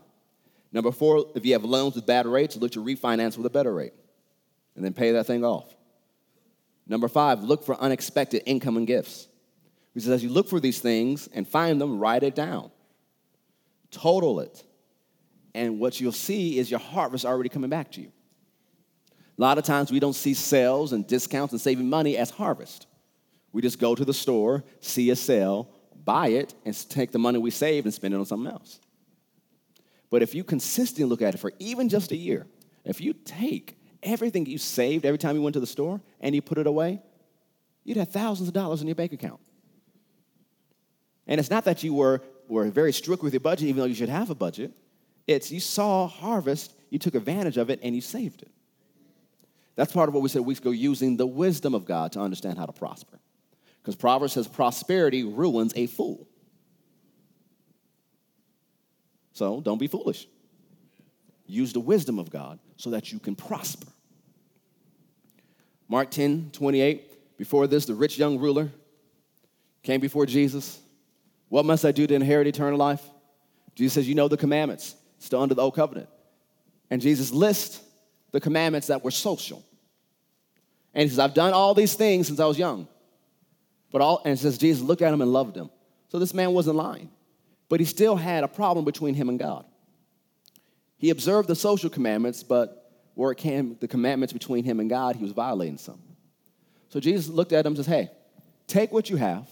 Number 0.71 0.91
four, 0.91 1.25
if 1.35 1.45
you 1.45 1.53
have 1.53 1.65
loans 1.65 1.95
with 1.95 2.05
bad 2.05 2.25
rates, 2.25 2.55
look 2.55 2.71
to 2.71 2.83
refinance 2.83 3.35
with 3.35 3.45
a 3.45 3.49
better 3.49 3.73
rate 3.73 3.93
and 4.75 4.85
then 4.85 4.93
pay 4.93 5.11
that 5.11 5.25
thing 5.25 5.43
off. 5.43 5.75
Number 6.87 7.07
five, 7.07 7.43
look 7.43 7.63
for 7.65 7.75
unexpected 7.75 8.43
income 8.45 8.77
and 8.77 8.87
gifts. 8.87 9.27
He 9.93 9.99
says, 9.99 10.09
as 10.09 10.23
you 10.23 10.29
look 10.29 10.47
for 10.47 10.59
these 10.59 10.79
things 10.79 11.27
and 11.33 11.47
find 11.47 11.81
them, 11.81 11.99
write 11.99 12.23
it 12.23 12.35
down, 12.35 12.71
total 13.91 14.39
it. 14.39 14.63
And 15.53 15.79
what 15.79 15.99
you'll 15.99 16.13
see 16.13 16.57
is 16.57 16.71
your 16.71 16.79
harvest 16.79 17.25
already 17.25 17.49
coming 17.49 17.69
back 17.69 17.91
to 17.93 18.01
you. 18.01 18.11
A 19.41 19.49
lot 19.49 19.57
of 19.57 19.63
times 19.63 19.91
we 19.91 19.99
don't 19.99 20.13
see 20.13 20.35
sales 20.35 20.93
and 20.93 21.07
discounts 21.07 21.51
and 21.51 21.59
saving 21.59 21.89
money 21.89 22.15
as 22.15 22.29
harvest. 22.29 22.85
We 23.51 23.63
just 23.63 23.79
go 23.79 23.95
to 23.95 24.05
the 24.05 24.13
store, 24.13 24.63
see 24.81 25.09
a 25.09 25.15
sale, 25.15 25.67
buy 26.05 26.27
it, 26.27 26.53
and 26.63 26.89
take 26.91 27.11
the 27.11 27.17
money 27.17 27.39
we 27.39 27.49
saved 27.49 27.87
and 27.87 27.93
spend 27.93 28.13
it 28.13 28.17
on 28.17 28.25
something 28.27 28.51
else. 28.51 28.79
But 30.11 30.21
if 30.21 30.35
you 30.35 30.43
consistently 30.43 31.05
look 31.05 31.23
at 31.23 31.33
it 31.33 31.39
for 31.39 31.53
even 31.57 31.89
just 31.89 32.11
a 32.11 32.15
year, 32.15 32.45
if 32.85 33.01
you 33.01 33.13
take 33.13 33.79
everything 34.03 34.45
you 34.45 34.59
saved 34.59 35.07
every 35.07 35.17
time 35.17 35.35
you 35.35 35.41
went 35.41 35.55
to 35.55 35.59
the 35.59 35.65
store 35.65 36.01
and 36.19 36.35
you 36.35 36.43
put 36.43 36.59
it 36.59 36.67
away, 36.67 37.01
you'd 37.83 37.97
have 37.97 38.09
thousands 38.09 38.47
of 38.47 38.53
dollars 38.53 38.81
in 38.81 38.87
your 38.87 38.93
bank 38.93 39.11
account. 39.11 39.39
And 41.25 41.39
it's 41.39 41.49
not 41.49 41.65
that 41.65 41.81
you 41.81 41.95
were, 41.95 42.21
were 42.47 42.69
very 42.69 42.93
strict 42.93 43.23
with 43.23 43.33
your 43.33 43.39
budget, 43.39 43.69
even 43.69 43.79
though 43.79 43.87
you 43.87 43.95
should 43.95 44.07
have 44.07 44.29
a 44.29 44.35
budget. 44.35 44.71
It's 45.25 45.51
you 45.51 45.59
saw 45.59 46.07
harvest, 46.07 46.75
you 46.91 46.99
took 46.99 47.15
advantage 47.15 47.57
of 47.57 47.71
it, 47.71 47.79
and 47.81 47.95
you 47.95 48.01
saved 48.01 48.43
it. 48.43 48.51
That's 49.81 49.93
part 49.93 50.07
of 50.09 50.13
what 50.13 50.21
we 50.21 50.29
said 50.29 50.43
weeks 50.43 50.59
ago, 50.59 50.69
using 50.69 51.17
the 51.17 51.25
wisdom 51.25 51.73
of 51.73 51.85
God 51.85 52.11
to 52.11 52.19
understand 52.19 52.59
how 52.59 52.67
to 52.67 52.71
prosper. 52.71 53.17
Because 53.81 53.95
Proverbs 53.95 54.33
says 54.33 54.47
prosperity 54.47 55.23
ruins 55.23 55.73
a 55.75 55.87
fool. 55.87 56.27
So 59.33 59.59
don't 59.59 59.79
be 59.79 59.87
foolish. 59.87 60.27
Use 61.47 61.73
the 61.73 61.79
wisdom 61.79 62.19
of 62.19 62.29
God 62.29 62.59
so 62.77 62.91
that 62.91 63.11
you 63.11 63.17
can 63.17 63.35
prosper. 63.35 63.87
Mark 65.87 66.11
10 66.11 66.51
28, 66.53 67.37
before 67.39 67.65
this, 67.65 67.85
the 67.85 67.95
rich 67.95 68.19
young 68.19 68.37
ruler 68.37 68.69
came 69.81 69.99
before 69.99 70.27
Jesus. 70.27 70.79
What 71.49 71.65
must 71.65 71.85
I 71.85 71.91
do 71.91 72.05
to 72.05 72.13
inherit 72.13 72.45
eternal 72.45 72.77
life? 72.77 73.01
Jesus 73.73 73.95
says, 73.95 74.07
You 74.07 74.13
know 74.13 74.27
the 74.27 74.37
commandments, 74.37 74.95
still 75.17 75.41
under 75.41 75.55
the 75.55 75.63
old 75.63 75.73
covenant. 75.73 76.07
And 76.91 77.01
Jesus 77.01 77.31
lists 77.31 77.81
the 78.31 78.39
commandments 78.39 78.85
that 78.85 79.03
were 79.03 79.09
social. 79.09 79.65
And 80.93 81.03
he 81.03 81.09
says, 81.09 81.19
I've 81.19 81.33
done 81.33 81.53
all 81.53 81.73
these 81.73 81.93
things 81.93 82.27
since 82.27 82.39
I 82.39 82.45
was 82.45 82.57
young. 82.57 82.87
But 83.91 84.01
all, 84.01 84.21
and 84.25 84.33
it 84.33 84.37
says 84.37 84.57
Jesus 84.57 84.83
looked 84.83 85.01
at 85.01 85.13
him 85.13 85.21
and 85.21 85.31
loved 85.31 85.55
him. 85.55 85.69
So 86.09 86.19
this 86.19 86.33
man 86.33 86.53
wasn't 86.53 86.75
lying. 86.77 87.09
But 87.69 87.79
he 87.79 87.85
still 87.85 88.15
had 88.15 88.43
a 88.43 88.47
problem 88.47 88.83
between 88.83 89.13
him 89.13 89.29
and 89.29 89.39
God. 89.39 89.65
He 90.97 91.09
observed 91.09 91.47
the 91.47 91.55
social 91.55 91.89
commandments, 91.89 92.43
but 92.43 92.91
where 93.15 93.31
it 93.31 93.37
came, 93.37 93.77
the 93.79 93.87
commandments 93.87 94.33
between 94.33 94.63
him 94.63 94.79
and 94.79 94.89
God, 94.89 95.15
he 95.15 95.23
was 95.23 95.31
violating 95.31 95.77
some. 95.77 96.01
So 96.89 96.99
Jesus 96.99 97.27
looked 97.27 97.53
at 97.53 97.65
him 97.65 97.71
and 97.71 97.77
says, 97.77 97.85
Hey, 97.85 98.11
take 98.67 98.91
what 98.91 99.09
you 99.09 99.15
have, 99.15 99.47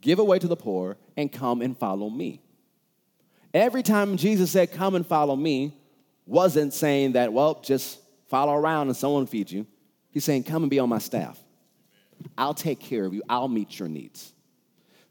give 0.00 0.18
away 0.18 0.38
to 0.38 0.48
the 0.48 0.56
poor, 0.56 0.96
and 1.16 1.32
come 1.32 1.62
and 1.62 1.78
follow 1.78 2.10
me. 2.10 2.42
Every 3.54 3.82
time 3.82 4.16
Jesus 4.16 4.50
said, 4.50 4.72
Come 4.72 4.94
and 4.94 5.06
follow 5.06 5.36
me, 5.36 5.72
wasn't 6.26 6.74
saying 6.74 7.12
that, 7.12 7.32
well, 7.32 7.60
just 7.62 8.00
follow 8.28 8.54
around 8.54 8.88
and 8.88 8.96
someone 8.96 9.26
feeds 9.26 9.52
you. 9.52 9.66
He's 10.16 10.24
saying, 10.24 10.44
Come 10.44 10.62
and 10.62 10.70
be 10.70 10.78
on 10.78 10.88
my 10.88 10.96
staff. 10.96 11.38
I'll 12.38 12.54
take 12.54 12.80
care 12.80 13.04
of 13.04 13.12
you, 13.12 13.22
I'll 13.28 13.48
meet 13.48 13.78
your 13.78 13.86
needs. 13.86 14.32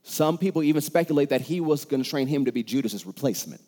Some 0.01 0.39
people 0.39 0.63
even 0.63 0.81
speculate 0.81 1.29
that 1.29 1.41
he 1.41 1.61
was 1.61 1.85
going 1.85 2.01
to 2.01 2.09
train 2.09 2.25
him 2.25 2.45
to 2.45 2.51
be 2.51 2.63
Judas's 2.63 3.05
replacement. 3.05 3.61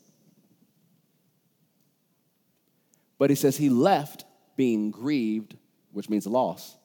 But 3.19 3.29
he 3.29 3.35
says 3.35 3.55
he 3.55 3.69
left 3.69 4.25
being 4.55 4.89
grieved, 4.89 5.55
which 5.91 6.09
means 6.09 6.25
loss, 6.25 6.75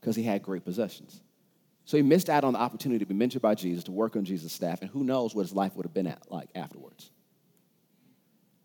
because 0.00 0.16
he 0.16 0.22
had 0.22 0.42
great 0.42 0.64
possessions. 0.64 1.20
So 1.84 1.98
he 1.98 2.02
missed 2.02 2.30
out 2.30 2.44
on 2.44 2.54
the 2.54 2.60
opportunity 2.60 3.04
to 3.04 3.12
be 3.12 3.14
mentored 3.14 3.42
by 3.42 3.56
Jesus, 3.56 3.84
to 3.84 3.92
work 3.92 4.16
on 4.16 4.24
Jesus' 4.24 4.54
staff, 4.54 4.80
and 4.80 4.88
who 4.90 5.04
knows 5.04 5.34
what 5.34 5.42
his 5.42 5.52
life 5.52 5.76
would 5.76 5.84
have 5.84 5.92
been 5.92 6.14
like 6.30 6.48
afterwards. 6.54 7.10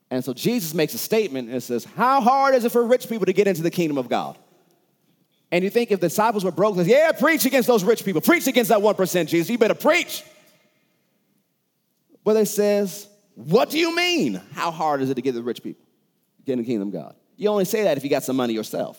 And 0.09 0.23
so 0.23 0.33
Jesus 0.33 0.73
makes 0.73 0.93
a 0.93 0.97
statement 0.97 1.49
and 1.49 1.61
says, 1.61 1.83
How 1.83 2.21
hard 2.21 2.55
is 2.55 2.63
it 2.63 2.71
for 2.71 2.87
rich 2.87 3.09
people 3.09 3.25
to 3.25 3.33
get 3.33 3.45
into 3.45 3.61
the 3.61 3.71
kingdom 3.71 3.97
of 3.97 4.07
God? 4.07 4.39
And 5.53 5.63
you 5.63 5.69
think 5.69 5.91
if 5.91 5.99
the 5.99 6.07
disciples 6.07 6.43
were 6.43 6.51
broke, 6.51 6.77
yeah, 6.77 7.11
preach 7.11 7.45
against 7.45 7.67
those 7.67 7.83
rich 7.83 8.03
people. 8.03 8.21
Preach 8.21 8.47
against 8.47 8.69
that 8.69 8.79
1%, 8.79 9.27
Jesus. 9.27 9.51
You 9.51 9.59
better 9.59 9.75
preach. 9.75 10.23
But 12.23 12.37
it 12.37 12.47
says, 12.47 13.07
what 13.35 13.69
do 13.69 13.77
you 13.77 13.95
mean? 13.95 14.41
How 14.53 14.71
hard 14.71 15.03
is 15.03 15.11
it 15.11 15.13
to 15.13 15.21
get 15.21 15.35
the 15.35 15.43
rich 15.43 15.61
people? 15.61 15.85
Get 16.43 16.53
in 16.53 16.59
the 16.59 16.65
kingdom 16.65 16.87
of 16.87 16.93
God. 16.95 17.15
You 17.37 17.49
only 17.49 17.65
say 17.65 17.83
that 17.83 17.97
if 17.97 18.03
you 18.03 18.09
got 18.09 18.23
some 18.23 18.35
money 18.35 18.55
yourself. 18.55 18.97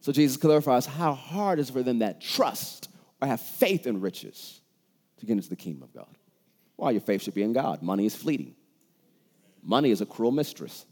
So 0.00 0.12
Jesus 0.12 0.38
clarifies 0.38 0.86
how 0.86 1.12
hard 1.12 1.58
is 1.58 1.68
it 1.68 1.74
for 1.74 1.82
them 1.82 1.98
that 1.98 2.22
trust 2.22 2.88
or 3.20 3.28
have 3.28 3.42
faith 3.42 3.86
in 3.86 4.00
riches 4.00 4.62
to 5.18 5.26
get 5.26 5.32
into 5.32 5.50
the 5.50 5.56
kingdom 5.56 5.82
of 5.82 5.92
God. 5.92 6.16
Well, 6.78 6.90
your 6.90 7.02
faith 7.02 7.20
should 7.20 7.34
be 7.34 7.42
in 7.42 7.52
God. 7.52 7.82
Money 7.82 8.06
is 8.06 8.16
fleeting. 8.16 8.54
Money 9.62 9.90
is 9.90 10.00
a 10.00 10.06
cruel 10.06 10.32
mistress. 10.32 10.86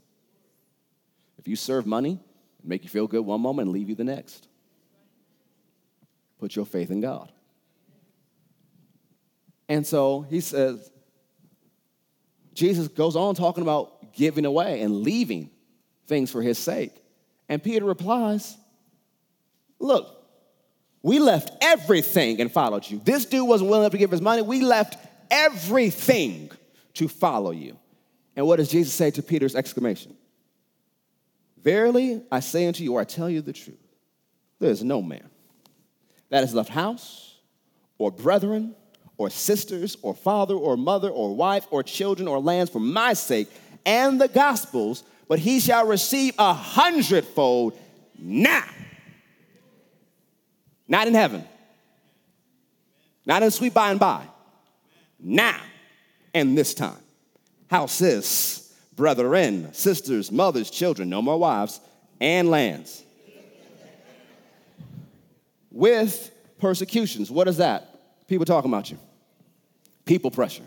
If 1.39 1.47
you 1.47 1.55
serve 1.55 1.87
money, 1.87 2.19
make 2.63 2.83
you 2.83 2.89
feel 2.89 3.07
good 3.07 3.21
one 3.21 3.41
moment 3.41 3.67
and 3.67 3.73
leave 3.73 3.89
you 3.89 3.95
the 3.95 4.03
next. 4.03 4.47
Put 6.39 6.55
your 6.55 6.65
faith 6.65 6.91
in 6.91 7.01
God. 7.01 7.31
And 9.67 9.85
so 9.85 10.21
he 10.21 10.41
says, 10.41 10.91
Jesus 12.53 12.87
goes 12.87 13.15
on 13.15 13.35
talking 13.35 13.61
about 13.61 14.13
giving 14.13 14.45
away 14.45 14.81
and 14.81 15.01
leaving 15.01 15.49
things 16.07 16.31
for 16.31 16.41
his 16.41 16.57
sake. 16.57 16.93
And 17.47 17.63
Peter 17.63 17.85
replies, 17.85 18.57
Look, 19.79 20.19
we 21.01 21.19
left 21.19 21.51
everything 21.61 22.41
and 22.41 22.51
followed 22.51 22.89
you. 22.89 22.99
This 23.03 23.25
dude 23.25 23.47
wasn't 23.47 23.69
willing 23.69 23.89
to 23.89 23.97
give 23.97 24.11
his 24.11 24.21
money. 24.21 24.41
We 24.41 24.61
left 24.61 24.97
everything 25.31 26.51
to 26.95 27.07
follow 27.07 27.51
you. 27.51 27.77
And 28.35 28.45
what 28.45 28.57
does 28.57 28.69
Jesus 28.69 28.93
say 28.93 29.11
to 29.11 29.23
Peter's 29.23 29.55
exclamation? 29.55 30.15
Verily, 31.63 32.21
I 32.31 32.39
say 32.39 32.67
unto 32.67 32.83
you, 32.83 32.93
or 32.93 33.01
I 33.01 33.05
tell 33.05 33.29
you 33.29 33.41
the 33.41 33.53
truth, 33.53 33.77
there 34.59 34.71
is 34.71 34.83
no 34.83 35.01
man 35.01 35.29
that 36.29 36.41
has 36.41 36.53
left 36.53 36.69
house, 36.69 37.37
or 37.97 38.11
brethren, 38.11 38.75
or 39.17 39.29
sisters, 39.29 39.97
or 40.01 40.13
father, 40.13 40.55
or 40.55 40.77
mother, 40.77 41.09
or 41.09 41.35
wife, 41.35 41.67
or 41.71 41.83
children, 41.83 42.27
or 42.27 42.39
lands 42.39 42.71
for 42.71 42.79
my 42.79 43.13
sake 43.13 43.49
and 43.85 44.19
the 44.19 44.27
gospel's 44.27 45.03
but 45.29 45.37
he 45.37 45.59
shall 45.59 45.85
receive 45.85 46.33
a 46.39 46.53
hundredfold 46.53 47.77
now. 48.17 48.65
Not 50.87 51.07
in 51.07 51.13
heaven, 51.13 51.47
not 53.27 53.43
in 53.43 53.51
sweet 53.51 53.73
by 53.73 53.91
and 53.91 53.99
by, 53.99 54.25
now. 55.19 55.61
And 56.33 56.57
this 56.57 56.73
time. 56.73 56.97
How 57.69 57.85
sis, 57.85 58.68
brethren, 58.99 59.73
sisters, 59.73 60.29
mothers, 60.29 60.69
children, 60.69 61.09
no 61.09 61.21
more 61.21 61.39
wives, 61.39 61.79
and 62.19 62.51
lands. 62.51 63.01
With 65.71 66.29
persecutions. 66.59 67.31
What 67.31 67.47
is 67.47 67.57
that? 67.57 68.27
People 68.27 68.45
talking 68.45 68.69
about 68.69 68.91
you. 68.91 68.99
People 70.03 70.31
pressure. 70.31 70.65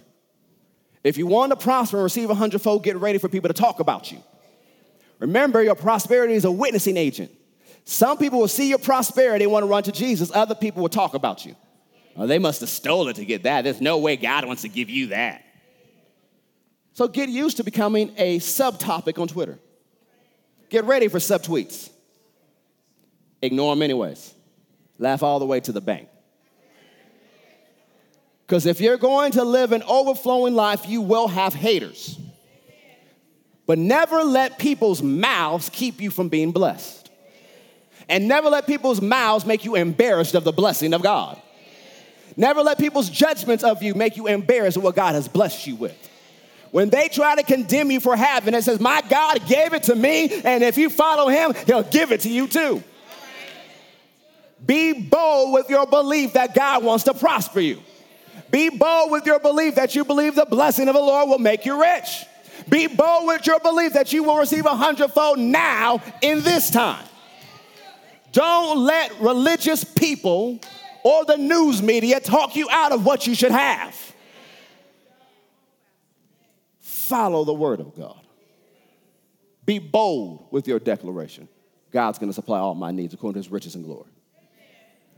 If 1.05 1.18
you 1.18 1.26
want 1.26 1.51
to 1.51 1.57
prosper 1.57 1.99
and 1.99 2.05
receive 2.05 2.30
a 2.30 2.35
hundredfold, 2.35 2.83
get 2.83 2.97
ready 2.97 3.18
for 3.18 3.28
people 3.28 3.49
to 3.49 3.55
talk 3.55 3.80
about 3.80 4.11
you. 4.11 4.22
Remember, 5.18 5.62
your 5.62 5.74
prosperity 5.74 6.33
is 6.33 6.47
a 6.47 6.51
witnessing 6.51 6.97
agent. 6.97 7.30
Some 7.85 8.16
people 8.16 8.39
will 8.39 8.49
see 8.49 8.70
your 8.70 8.78
prosperity 8.78 9.45
and 9.45 9.53
want 9.53 9.64
to 9.64 9.68
run 9.68 9.83
to 9.83 9.93
Jesus. 9.93 10.30
Other 10.35 10.55
people 10.55 10.80
will 10.80 10.89
talk 10.89 11.12
about 11.12 11.45
you. 11.45 11.55
Oh, 12.16 12.26
they 12.26 12.39
must 12.39 12.61
have 12.61 12.70
stole 12.70 13.09
it 13.09 13.16
to 13.16 13.26
get 13.26 13.43
that. 13.43 13.62
There's 13.64 13.83
no 13.83 13.99
way 13.99 14.16
God 14.16 14.47
wants 14.47 14.62
to 14.62 14.70
give 14.70 14.89
you 14.89 15.09
that. 15.09 15.45
So 16.95 17.09
get 17.09 17.28
used 17.28 17.57
to 17.57 17.64
becoming 17.64 18.12
a 18.16 18.38
subtopic 18.38 19.20
on 19.20 19.28
Twitter. 19.28 19.59
Get 20.68 20.84
ready 20.84 21.09
for 21.09 21.18
subtweets. 21.18 21.90
Ignore 23.40 23.74
them 23.74 23.82
anyways. 23.82 24.34
Laugh 24.99 25.22
all 25.22 25.38
the 25.38 25.47
way 25.47 25.61
to 25.61 25.72
the 25.72 25.80
bank. 25.80 26.09
Because 28.47 28.66
if 28.66 28.80
you're 28.80 28.99
going 28.99 29.32
to 29.32 29.45
live 29.45 29.72
an 29.72 29.82
overflowing 29.84 30.55
life, 30.55 30.86
you 30.86 31.01
will 31.01 31.28
have 31.28 31.55
haters. 31.55 32.18
But 33.66 33.78
never 33.78 34.22
let 34.22 34.59
people's 34.59 35.03
mouths 35.03 35.70
keep 35.70 36.01
you 36.01 36.11
from 36.11 36.28
being 36.28 36.53
blessed. 36.53 37.11
And 38.09 38.28
never 38.28 38.51
let 38.51 38.66
people's 38.66 39.01
mouths 39.01 39.47
make 39.47 39.64
you 39.64 39.76
embarrassed 39.76 40.34
of 40.34 40.45
the 40.45 40.53
blessing 40.53 40.93
of 40.93 41.03
God. 41.03 41.40
Never 42.36 42.62
let 42.62 42.78
people's 42.78 43.09
judgments 43.09 43.64
of 43.64 43.82
you 43.82 43.95
make 43.95 44.16
you 44.16 44.26
embarrassed 44.26 44.76
of 44.76 44.82
what 44.82 44.97
God 44.97 45.14
has 45.14 45.28
blessed 45.28 45.66
you 45.66 45.76
with. 45.76 46.11
When 46.72 46.88
they 46.88 47.08
try 47.08 47.34
to 47.36 47.42
condemn 47.42 47.90
you 47.90 48.00
for 48.00 48.16
having 48.16 48.54
it, 48.54 48.64
says, 48.64 48.80
My 48.80 49.02
God 49.08 49.46
gave 49.46 49.74
it 49.74 49.84
to 49.84 49.94
me, 49.94 50.42
and 50.42 50.64
if 50.64 50.78
you 50.78 50.88
follow 50.88 51.28
him, 51.28 51.54
he'll 51.66 51.82
give 51.82 52.12
it 52.12 52.22
to 52.22 52.30
you 52.30 52.48
too. 52.48 52.82
Be 54.64 54.94
bold 54.94 55.52
with 55.52 55.68
your 55.68 55.86
belief 55.86 56.32
that 56.32 56.54
God 56.54 56.82
wants 56.82 57.04
to 57.04 57.14
prosper 57.14 57.60
you. 57.60 57.80
Be 58.50 58.70
bold 58.70 59.10
with 59.10 59.26
your 59.26 59.38
belief 59.38 59.74
that 59.74 59.94
you 59.94 60.04
believe 60.04 60.34
the 60.34 60.46
blessing 60.46 60.88
of 60.88 60.94
the 60.94 61.00
Lord 61.00 61.28
will 61.28 61.38
make 61.38 61.66
you 61.66 61.78
rich. 61.80 62.24
Be 62.70 62.86
bold 62.86 63.26
with 63.26 63.46
your 63.46 63.60
belief 63.60 63.92
that 63.92 64.12
you 64.14 64.22
will 64.22 64.38
receive 64.38 64.64
a 64.64 64.74
hundredfold 64.74 65.38
now 65.38 66.00
in 66.22 66.42
this 66.42 66.70
time. 66.70 67.04
Don't 68.32 68.78
let 68.78 69.20
religious 69.20 69.84
people 69.84 70.58
or 71.02 71.26
the 71.26 71.36
news 71.36 71.82
media 71.82 72.18
talk 72.18 72.56
you 72.56 72.68
out 72.70 72.92
of 72.92 73.04
what 73.04 73.26
you 73.26 73.34
should 73.34 73.50
have. 73.50 74.11
Follow 77.12 77.44
the 77.44 77.52
word 77.52 77.78
of 77.78 77.94
God. 77.94 78.18
Be 79.66 79.78
bold 79.78 80.46
with 80.50 80.66
your 80.66 80.78
declaration. 80.78 81.46
God's 81.90 82.18
going 82.18 82.30
to 82.30 82.34
supply 82.34 82.58
all 82.58 82.74
my 82.74 82.90
needs 82.90 83.12
according 83.12 83.34
to 83.34 83.44
his 83.44 83.52
riches 83.52 83.74
and 83.74 83.84
glory. 83.84 84.08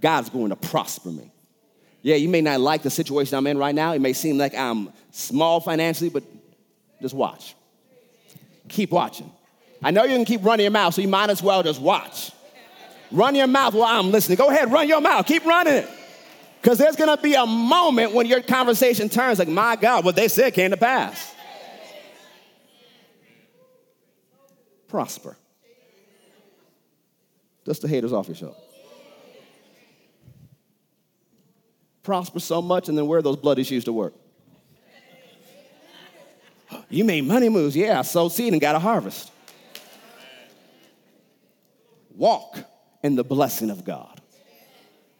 God's 0.00 0.28
going 0.28 0.48
to 0.48 0.56
prosper 0.56 1.10
me. 1.10 1.30
Yeah, 2.02 2.16
you 2.16 2.28
may 2.28 2.40
not 2.40 2.58
like 2.58 2.82
the 2.82 2.90
situation 2.90 3.38
I'm 3.38 3.46
in 3.46 3.58
right 3.58 3.76
now. 3.76 3.92
It 3.92 4.00
may 4.00 4.12
seem 4.12 4.38
like 4.38 4.56
I'm 4.56 4.92
small 5.12 5.60
financially, 5.60 6.10
but 6.10 6.24
just 7.00 7.14
watch. 7.14 7.54
Keep 8.68 8.90
watching. 8.90 9.30
I 9.80 9.92
know 9.92 10.02
you 10.02 10.16
can 10.16 10.24
keep 10.24 10.44
running 10.44 10.64
your 10.64 10.72
mouth, 10.72 10.94
so 10.94 11.00
you 11.00 11.06
might 11.06 11.30
as 11.30 11.44
well 11.44 11.62
just 11.62 11.80
watch. 11.80 12.32
Run 13.12 13.36
your 13.36 13.46
mouth 13.46 13.72
while 13.72 14.00
I'm 14.00 14.10
listening. 14.10 14.36
Go 14.36 14.50
ahead, 14.50 14.72
run 14.72 14.88
your 14.88 15.00
mouth. 15.00 15.26
Keep 15.26 15.44
running 15.44 15.74
it. 15.74 15.88
Because 16.60 16.76
there's 16.76 16.96
going 16.96 17.16
to 17.16 17.22
be 17.22 17.34
a 17.34 17.46
moment 17.46 18.14
when 18.14 18.26
your 18.26 18.42
conversation 18.42 19.08
turns 19.08 19.38
like, 19.38 19.46
my 19.46 19.76
God, 19.76 20.04
what 20.04 20.16
they 20.16 20.26
said 20.26 20.54
came 20.54 20.72
to 20.72 20.76
pass. 20.76 21.33
Prosper. 24.94 25.36
Dust 27.64 27.82
the 27.82 27.88
haters 27.88 28.12
off 28.12 28.28
your 28.28 28.36
show. 28.36 28.54
Prosper 32.04 32.38
so 32.38 32.62
much 32.62 32.88
and 32.88 32.96
then 32.96 33.08
wear 33.08 33.20
those 33.20 33.36
bloody 33.36 33.64
shoes 33.64 33.82
to 33.86 33.92
work. 33.92 34.14
You 36.88 37.04
made 37.04 37.24
money 37.24 37.48
moves. 37.48 37.74
Yeah, 37.74 37.98
I 37.98 38.02
sowed 38.02 38.28
seed 38.28 38.52
and 38.52 38.62
got 38.62 38.76
a 38.76 38.78
harvest. 38.78 39.32
Walk 42.14 42.58
in 43.02 43.16
the 43.16 43.24
blessing 43.24 43.70
of 43.70 43.84
God. 43.84 44.20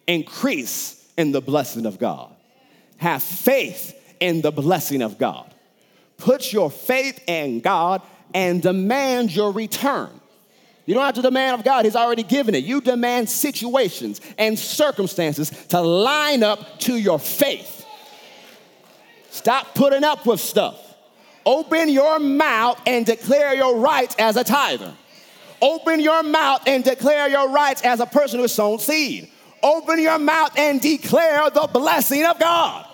Increase 0.07 1.05
in 1.19 1.33
the 1.33 1.41
blessing 1.41 1.85
of 1.85 1.99
God. 1.99 2.33
Have 2.99 3.25
faith 3.25 3.93
in 4.21 4.41
the 4.41 4.53
blessing 4.53 5.03
of 5.03 5.19
God. 5.19 5.53
Put 6.17 6.53
your 6.53 6.71
faith 6.71 7.21
in 7.27 7.59
God 7.59 8.03
and 8.35 8.61
demand 8.61 9.35
your 9.35 9.53
return. 9.53 10.11
You 10.87 10.95
don't 10.95 11.05
have 11.05 11.15
to 11.15 11.23
demand 11.23 11.59
of 11.59 11.65
God, 11.65 11.87
He's 11.87 11.97
already 11.97 12.25
given 12.25 12.55
it. 12.55 12.65
You 12.65 12.81
demand 12.81 13.31
situations 13.31 14.21
and 14.37 14.59
circumstances 14.59 15.51
to 15.69 15.81
line 15.81 16.43
up 16.43 16.79
to 16.81 16.97
your 16.97 17.19
faith. 17.19 17.87
Stop 19.31 19.75
putting 19.75 20.05
up 20.05 20.27
with 20.27 20.41
stuff. 20.41 20.81
Open 21.47 21.89
your 21.89 22.19
mouth 22.19 22.81
and 22.87 23.05
declare 23.07 23.55
your 23.55 23.77
rights 23.79 24.15
as 24.19 24.37
a 24.37 24.45
tither. 24.45 24.95
Open 25.61 26.01
your 26.01 26.23
mouth 26.23 26.63
and 26.67 26.85
declare 26.85 27.29
your 27.29 27.49
rights 27.49 27.83
as 27.83 28.01
a 28.01 28.07
person 28.07 28.39
who 28.39 28.43
has 28.43 28.53
sown 28.53 28.79
seed. 28.79 29.31
Open 29.63 30.01
your 30.01 30.19
mouth 30.19 30.57
and 30.59 30.81
declare 30.81 31.49
the 31.51 31.69
blessing 31.73 32.25
of 32.27 32.39
God. 32.39 32.87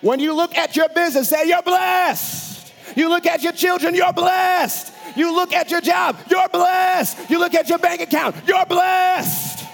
When 0.00 0.20
you 0.20 0.34
look 0.34 0.56
at 0.56 0.76
your 0.76 0.88
business, 0.88 1.28
say, 1.28 1.48
You're 1.48 1.62
blessed. 1.62 2.47
You 2.96 3.08
look 3.08 3.26
at 3.26 3.42
your 3.42 3.52
children, 3.52 3.94
you're 3.94 4.12
blessed. 4.12 4.92
You 5.16 5.34
look 5.34 5.52
at 5.52 5.70
your 5.70 5.80
job, 5.80 6.16
you're 6.30 6.48
blessed. 6.48 7.30
You 7.30 7.38
look 7.38 7.54
at 7.54 7.68
your 7.68 7.78
bank 7.78 8.00
account, 8.00 8.36
you're 8.46 8.66
blessed. 8.66 9.64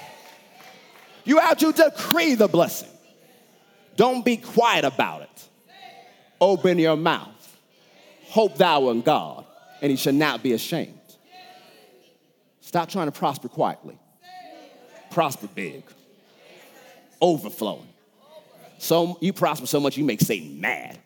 You 1.25 1.39
have 1.39 1.59
to 1.59 1.73
decree 1.73 2.35
the 2.35 2.49
blessing. 2.49 2.89
Don't 3.97 4.25
be 4.25 4.37
quiet 4.37 4.85
about 4.85 5.23
it. 5.23 5.49
Open 6.41 6.79
your 6.79 6.97
mouth. 6.97 7.31
Hope 8.29 8.57
thou 8.57 8.91
in 8.91 9.01
God, 9.01 9.45
and 9.81 9.91
he 9.91 9.97
shall 9.97 10.13
not 10.13 10.43
be 10.43 10.53
ashamed. 10.53 10.99
Stop 12.61 12.89
trying 12.89 13.07
to 13.07 13.13
prosper 13.13 13.49
quietly. 13.49 13.99
Prosper 15.11 15.47
big. 15.47 15.85
Overflowing. 17.21 17.89
So 18.79 19.17
you 19.21 19.33
prosper 19.33 19.67
so 19.67 19.79
much 19.79 19.97
you 19.97 20.05
make 20.05 20.21
Satan 20.21 20.61
mad. 20.61 20.99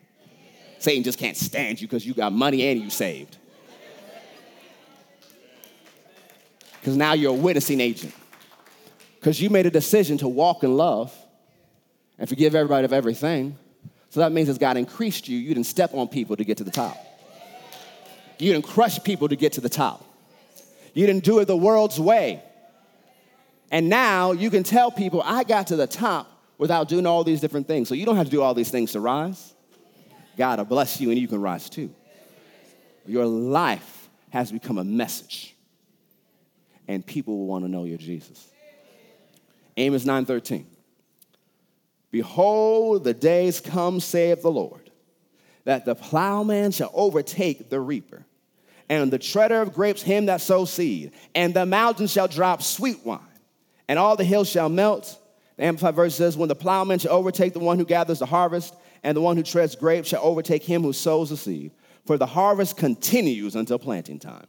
Satan 0.79 1.03
just 1.03 1.19
can't 1.19 1.37
stand 1.37 1.81
you 1.81 1.89
because 1.89 2.07
you 2.07 2.15
got 2.15 2.33
money 2.33 2.67
and 2.67 2.81
you 2.81 2.91
saved. 2.91 3.37
Because 6.81 6.97
now 6.97 7.13
you're 7.13 7.33
a 7.33 7.35
witnessing 7.35 7.81
agent. 7.81 8.15
Because 9.19 9.41
you 9.43 9.51
made 9.51 9.67
a 9.67 9.71
decision 9.71 10.19
to 10.19 10.29
walk 10.29 10.63
in 10.63 10.77
love 10.77 11.13
and 12.19 12.29
forgive 12.29 12.55
everybody 12.55 12.85
of 12.85 12.93
everything. 12.93 13.59
So 14.11 14.21
that 14.21 14.33
means 14.33 14.49
as 14.49 14.59
God 14.59 14.77
increased 14.77 15.29
you, 15.29 15.37
you 15.37 15.55
didn't 15.55 15.67
step 15.67 15.93
on 15.93 16.09
people 16.09 16.37
to 16.37 16.45
get 16.45 16.57
to 16.59 16.65
the 16.65 16.71
top. 16.71 16.97
You 18.39 18.53
didn't 18.53 18.67
crush 18.67 19.03
people 19.03 19.29
to 19.29 19.37
get 19.37 19.55
to 19.55 19.61
the 19.61 19.69
top. 19.69 20.05
You 20.95 21.07
didn't 21.07 21.25
do 21.25 21.41
it 21.41 21.47
the 21.47 21.57
world's 21.57 22.01
way. 22.01 22.43
And 23.71 23.89
now 23.89 24.33
you 24.33 24.51
can 24.51 24.63
tell 24.63 24.91
people, 24.91 25.21
I 25.25 25.45
got 25.45 25.67
to 25.69 25.77
the 25.77 25.87
top 25.87 26.31
without 26.57 26.89
doing 26.89 27.07
all 27.07 27.25
these 27.25 27.41
different 27.41 27.67
things. 27.67 27.89
So 27.89 27.95
you 27.95 28.07
don't 28.07 28.17
have 28.17 28.27
to 28.27 28.31
do 28.31 28.41
all 28.41 28.55
these 28.55 28.71
things 28.71 28.93
to 28.93 29.01
rise. 29.01 29.53
God 30.39 30.59
will 30.59 30.65
bless 30.65 31.01
you 31.01 31.11
and 31.11 31.19
you 31.19 31.29
can 31.29 31.43
rise 31.43 31.69
too. 31.69 31.93
Your 33.07 33.27
life 33.27 34.09
has 34.31 34.51
become 34.51 34.79
a 34.79 34.85
message. 34.85 35.55
And 36.87 37.05
people 37.05 37.37
will 37.37 37.47
want 37.47 37.65
to 37.65 37.71
know 37.71 37.85
your 37.85 37.99
Jesus. 37.99 38.49
Amos 39.77 40.05
9:13. 40.05 40.65
Behold, 42.11 43.05
the 43.05 43.13
days 43.13 43.61
come, 43.61 44.01
saith 44.01 44.41
the 44.41 44.51
Lord, 44.51 44.91
that 45.65 45.85
the 45.85 45.95
plowman 45.95 46.71
shall 46.71 46.91
overtake 46.95 47.69
the 47.69 47.79
reaper 47.79 48.25
and 48.89 49.11
the 49.11 49.19
treader 49.19 49.61
of 49.61 49.75
grapes 49.75 50.03
him 50.03 50.27
that 50.27 50.41
sows 50.41 50.73
seed. 50.73 51.13
And 51.35 51.53
the 51.53 51.67
mountains 51.67 52.13
shall 52.13 52.29
drop 52.29 52.63
sweet 52.63 53.05
wine, 53.05 53.21
and 53.87 53.99
all 53.99 54.17
the 54.17 54.25
hills 54.25 54.49
shall 54.49 54.69
melt. 54.69 55.19
The 55.57 55.65
Amplified 55.65 55.95
verse 55.95 56.15
says, 56.15 56.37
When 56.37 56.49
the 56.49 56.55
plowman 56.55 56.99
shall 56.99 57.13
overtake 57.13 57.53
the 57.53 57.59
one 57.59 57.79
who 57.79 57.85
gathers 57.85 58.21
the 58.21 58.27
harvest, 58.27 58.75
and 59.03 59.17
the 59.17 59.21
one 59.21 59.37
who 59.37 59.43
treads 59.43 59.77
grapes 59.77 60.09
shall 60.09 60.23
overtake 60.23 60.63
him 60.63 60.83
who 60.83 60.93
sows 60.93 61.31
the 61.31 61.37
seed. 61.37 61.73
For 62.07 62.17
the 62.17 62.27
harvest 62.27 62.77
continues 62.77 63.55
until 63.55 63.79
planting 63.79 64.19
time. 64.19 64.47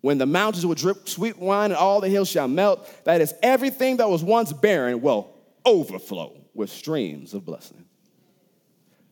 When 0.00 0.18
the 0.18 0.26
mountains 0.26 0.66
will 0.66 0.74
drip 0.74 1.08
sweet 1.08 1.38
wine 1.38 1.70
and 1.70 1.78
all 1.78 2.00
the 2.00 2.08
hills 2.08 2.28
shall 2.28 2.48
melt, 2.48 2.86
that 3.04 3.20
is, 3.20 3.32
everything 3.42 3.98
that 3.98 4.10
was 4.10 4.22
once 4.22 4.52
barren 4.52 5.00
will 5.00 5.34
overflow 5.64 6.36
with 6.52 6.70
streams 6.70 7.34
of 7.34 7.44
blessing. 7.44 7.84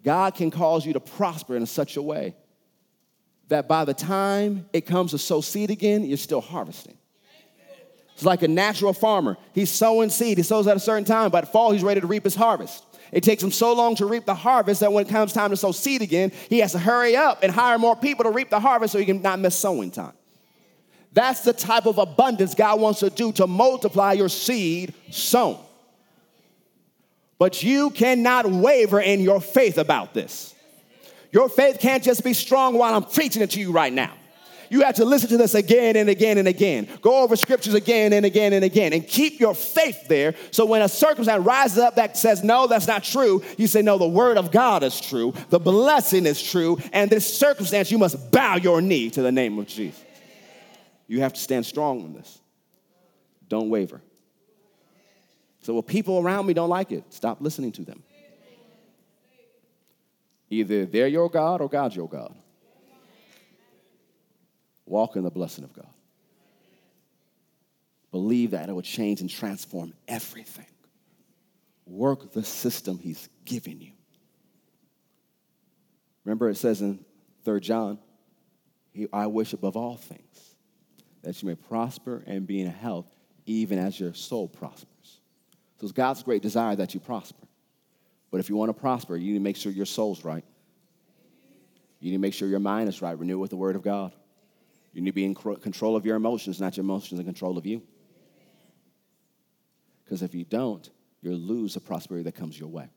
God 0.05 0.35
can 0.35 0.51
cause 0.51 0.85
you 0.85 0.93
to 0.95 1.01
prosper 1.01 1.57
in 1.57 1.65
such 1.65 1.97
a 1.97 2.03
way 2.03 2.35
that 3.49 3.69
by 3.69 3.85
the 3.85 3.95
time 3.95 4.67
it 4.73 4.83
comes 4.83 5.13
to 5.13 5.19
sow 5.19 5.41
seed 5.41 5.71
again, 5.71 6.05
you're 6.05 6.17
still 6.17 6.41
harvesting. 6.41 6.97
It's 8.15 8.25
like 8.25 8.43
a 8.43 8.49
natural 8.49 8.93
farmer. 8.93 9.37
He's 9.55 9.71
sowing 9.71 10.11
seed. 10.11 10.39
He 10.39 10.43
sows 10.45 10.67
at 10.67 10.77
a 10.77 10.81
certain 10.81 11.05
time. 11.05 11.31
By 11.31 11.41
the 11.43 11.47
fall, 11.47 11.73
he's 11.73 11.83
ready 11.83 12.01
to 12.01 12.07
reap 12.07 12.25
his 12.25 12.35
harvest. 12.35 12.85
It 13.13 13.23
takes 13.23 13.43
him 13.43 13.53
so 13.53 13.75
long 13.75 13.95
to 13.97 14.07
reap 14.07 14.25
the 14.25 14.35
harvest 14.35 14.81
that 14.81 14.93
when 14.93 15.07
it 15.07 15.11
comes 15.11 15.35
time 15.35 15.51
to 15.51 15.57
sow 15.57 15.71
seed 15.71 16.01
again, 16.01 16.33
he 16.49 16.61
has 16.61 16.73
to 16.73 16.79
hurry 16.79 17.15
up 17.15 17.43
and 17.43 17.53
hire 17.53 17.79
more 17.79 17.95
people 17.95 18.25
to 18.25 18.31
reap 18.31 18.49
the 18.49 18.59
harvest 18.59 18.93
so 18.93 18.99
he 18.99 19.05
can 19.05 19.21
not 19.21 19.39
miss 19.39 19.55
sowing 19.55 19.91
time. 19.91 20.15
That's 21.13 21.43
the 21.43 21.53
type 21.53 21.85
of 21.85 21.99
abundance 21.99 22.55
God 22.55 22.81
wants 22.81 23.01
to 23.01 23.11
do 23.11 23.33
to 23.33 23.47
multiply 23.47 24.13
your 24.15 24.31
seed 24.31 24.95
sown. 25.11 25.59
But 27.39 27.63
you 27.63 27.91
cannot 27.91 28.47
waver 28.47 29.01
in 29.01 29.21
your 29.21 29.41
faith 29.41 29.77
about 29.77 30.15
this. 30.15 30.55
Your 31.33 31.51
faith 31.51 31.81
can't 31.81 32.03
just 32.03 32.25
be 32.25 32.33
strong 32.33 32.79
while 32.79 32.95
I'm 32.95 33.05
preaching 33.05 33.43
it 33.43 33.51
to 33.51 33.61
you 33.61 33.73
right 33.73 33.93
now. 33.93 34.13
You 34.73 34.81
have 34.85 34.95
to 34.95 35.05
listen 35.05 35.29
to 35.29 35.37
this 35.37 35.55
again 35.55 35.97
and 35.97 36.09
again 36.09 36.39
and 36.39 36.49
again. 36.49 36.89
Go 37.03 37.23
over 37.23 37.37
scriptures 37.37 37.75
again 37.75 38.15
and 38.15 38.25
again 38.25 38.55
and 38.55 38.65
again 38.65 38.95
and 38.95 39.07
keep 39.07 39.39
your 39.39 39.53
faith 39.53 40.09
there. 40.09 40.35
So 40.51 40.65
when 40.65 40.81
a 40.81 40.89
circumstance 40.89 41.45
rises 41.45 41.77
up 41.77 41.97
that 41.97 42.17
says, 42.17 42.43
no, 42.43 42.67
that's 42.67 42.87
not 42.87 43.05
true, 43.05 43.43
you 43.59 43.67
say, 43.67 43.83
no, 43.83 43.99
the 43.99 44.09
word 44.09 44.39
of 44.39 44.51
God 44.51 44.83
is 44.83 44.99
true. 44.99 45.35
The 45.51 45.59
blessing 45.59 46.25
is 46.25 46.43
true. 46.43 46.79
And 46.95 47.11
this 47.11 47.39
circumstance, 47.39 47.91
you 47.91 47.99
must 47.99 48.31
bow 48.33 48.57
your 48.57 48.81
knee 48.81 49.11
to 49.11 49.21
the 49.21 49.31
name 49.31 49.59
of 49.59 49.67
Jesus. 49.67 50.03
You 51.07 51.21
have 51.21 51.35
to 51.35 51.41
stand 51.41 51.67
strong 51.67 52.01
in 52.01 52.15
this. 52.15 52.39
Don't 53.51 53.69
waver. 53.69 54.01
So, 55.61 55.75
well, 55.75 55.83
people 55.83 56.19
around 56.19 56.47
me 56.47 56.55
don't 56.55 56.71
like 56.71 56.93
it. 56.93 57.05
Stop 57.13 57.43
listening 57.43 57.73
to 57.73 57.83
them. 57.83 58.03
Either 60.49 60.87
they're 60.87 61.09
your 61.09 61.29
God 61.29 61.61
or 61.61 61.69
God's 61.69 61.95
your 61.95 62.09
God. 62.09 62.35
Walk 64.87 65.17
in 65.17 65.23
the 65.23 65.31
blessing 65.31 65.65
of 65.65 65.73
God. 65.73 65.89
Believe 68.11 68.51
that 68.51 68.69
it 68.69 68.73
will 68.73 68.83
change 68.83 69.21
and 69.21 69.31
transform 69.31 69.95
everything. 70.07 70.67
Work 71.87 72.33
the 72.33 72.45
system 72.45 72.99
He's 72.99 73.29
given 73.45 73.81
you. 73.81 73.93
Remember, 76.25 76.49
it 76.49 76.57
says 76.57 76.83
in 76.83 77.05
3 77.45 77.61
John, 77.61 77.99
I 79.13 79.27
wish 79.27 79.53
above 79.53 79.77
all 79.77 79.97
things 79.97 80.55
that 81.23 81.41
you 81.43 81.49
may 81.49 81.55
prosper 81.55 82.23
and 82.27 82.47
be 82.47 82.61
in 82.61 82.71
health, 82.71 83.07
even 83.47 83.79
as 83.79 83.99
your 83.99 84.13
soul 84.15 84.49
prospers. 84.49 84.87
So 85.79 85.85
it's 85.85 85.93
God's 85.93 86.23
great 86.23 86.43
desire 86.43 86.77
that 86.77 86.95
you 86.95 87.01
prosper. 87.01 87.47
But 88.31 88.41
if 88.41 88.49
you 88.49 88.57
want 88.57 88.69
to 88.69 88.75
prosper, 88.75 89.17
you 89.17 89.33
need 89.33 89.39
to 89.39 89.43
make 89.43 89.57
sure 89.57 89.73
your 89.73 89.87
soul's 89.87 90.25
right. 90.25 90.45
You 92.01 92.11
need 92.11 92.17
to 92.17 92.21
make 92.21 92.35
sure 92.35 92.49
your 92.49 92.61
mind 92.61 92.89
is 92.89 93.01
right. 93.03 93.19
Renew 93.19 93.35
it 93.35 93.41
with 93.41 93.51
the 93.51 93.57
Word 93.57 93.77
of 93.77 93.83
God. 93.83 94.13
You 94.93 95.01
need 95.01 95.11
to 95.11 95.15
be 95.15 95.25
in 95.25 95.35
control 95.35 95.97
of 95.97 96.05
your 96.05 96.17
emotions, 96.17 96.61
not 96.61 96.77
your 96.77 96.85
emotions 96.85 97.19
in 97.19 97.25
control 97.27 97.57
of 97.57 97.65
you. 97.65 97.83
Because 100.05 100.23
if 100.23 100.35
you 100.35 100.45
don't, 100.45 100.89
you'll 101.23 101.39
lose 101.39 101.75
the 101.75 101.81
prosperity 101.81 102.25
that 102.25 102.35
comes 102.35 102.59
your 102.59 102.69
way. 102.69 102.91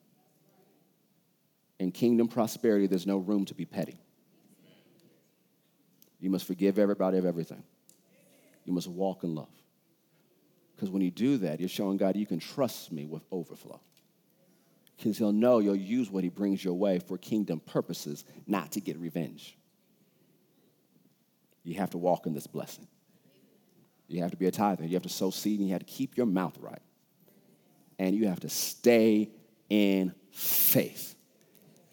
In 1.79 1.91
kingdom 1.91 2.27
prosperity, 2.27 2.87
there's 2.87 3.07
no 3.07 3.17
room 3.17 3.45
to 3.45 3.53
be 3.53 3.65
petty. 3.65 3.97
You 6.19 6.29
must 6.29 6.45
forgive 6.45 6.79
everybody 6.79 7.17
of 7.17 7.25
everything. 7.25 7.63
You 8.65 8.73
must 8.73 8.87
walk 8.87 9.23
in 9.23 9.35
love. 9.35 9.49
Because 10.75 10.89
when 10.89 11.01
you 11.01 11.11
do 11.11 11.37
that, 11.37 11.59
you're 11.59 11.69
showing 11.69 11.97
God 11.97 12.17
you 12.17 12.25
can 12.25 12.39
trust 12.39 12.91
me 12.91 13.05
with 13.05 13.23
overflow. 13.31 13.79
Because 14.97 15.17
he'll 15.17 15.31
know 15.31 15.59
you'll 15.59 15.75
use 15.75 16.09
what 16.09 16.23
he 16.23 16.29
brings 16.29 16.63
your 16.63 16.73
way 16.73 16.99
for 16.99 17.17
kingdom 17.17 17.61
purposes, 17.61 18.25
not 18.47 18.73
to 18.73 18.81
get 18.81 18.97
revenge 18.97 19.57
you 21.65 21.75
have 21.75 21.89
to 21.89 21.97
walk 21.97 22.27
in 22.27 22.33
this 22.33 22.47
blessing. 22.47 22.87
You 24.07 24.21
have 24.21 24.31
to 24.31 24.37
be 24.37 24.45
a 24.45 24.51
tither. 24.51 24.85
You 24.85 24.93
have 24.93 25.03
to 25.03 25.09
sow 25.09 25.31
seed 25.31 25.59
and 25.59 25.67
you 25.67 25.73
have 25.73 25.85
to 25.85 25.91
keep 25.91 26.15
your 26.15 26.27
mouth 26.27 26.55
right. 26.59 26.81
And 27.97 28.15
you 28.15 28.27
have 28.27 28.41
to 28.41 28.49
stay 28.49 29.31
in 29.69 30.13
faith 30.31 31.15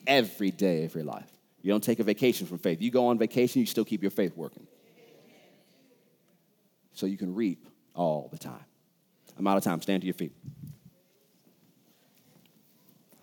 every 0.06 0.50
day 0.50 0.84
of 0.84 0.94
your 0.94 1.04
life. 1.04 1.30
You 1.62 1.72
don't 1.72 1.82
take 1.82 2.00
a 2.00 2.04
vacation 2.04 2.46
from 2.46 2.58
faith. 2.58 2.82
You 2.82 2.90
go 2.90 3.06
on 3.06 3.18
vacation, 3.18 3.60
you 3.60 3.66
still 3.66 3.84
keep 3.84 4.02
your 4.02 4.10
faith 4.10 4.36
working. 4.36 4.66
So 6.92 7.06
you 7.06 7.16
can 7.16 7.34
reap 7.34 7.66
all 7.94 8.28
the 8.30 8.38
time. 8.38 8.64
I'm 9.38 9.46
out 9.46 9.56
of 9.56 9.64
time. 9.64 9.80
Stand 9.80 10.02
to 10.02 10.06
your 10.06 10.14
feet. 10.14 10.32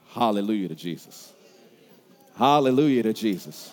Hallelujah 0.08 0.70
to 0.70 0.76
Jesus. 0.76 1.32
Hallelujah 2.36 3.04
to 3.04 3.14
Jesus. 3.14 3.72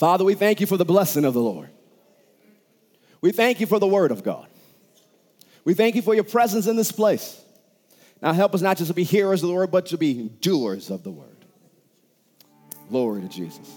Father, 0.00 0.24
we 0.24 0.32
thank 0.32 0.62
you 0.62 0.66
for 0.66 0.78
the 0.78 0.84
blessing 0.86 1.26
of 1.26 1.34
the 1.34 1.42
Lord. 1.42 1.68
We 3.20 3.32
thank 3.32 3.60
you 3.60 3.66
for 3.66 3.78
the 3.78 3.86
word 3.86 4.12
of 4.12 4.24
God. 4.24 4.46
We 5.66 5.74
thank 5.74 5.94
you 5.94 6.00
for 6.00 6.14
your 6.14 6.24
presence 6.24 6.66
in 6.66 6.76
this 6.76 6.90
place. 6.90 7.38
Now 8.22 8.32
help 8.32 8.54
us 8.54 8.62
not 8.62 8.78
just 8.78 8.88
to 8.88 8.94
be 8.94 9.04
hearers 9.04 9.42
of 9.42 9.50
the 9.50 9.54
word, 9.54 9.70
but 9.70 9.84
to 9.88 9.98
be 9.98 10.30
doers 10.40 10.88
of 10.88 11.04
the 11.04 11.10
word. 11.10 11.44
Glory 12.88 13.20
to 13.20 13.28
Jesus. 13.28 13.68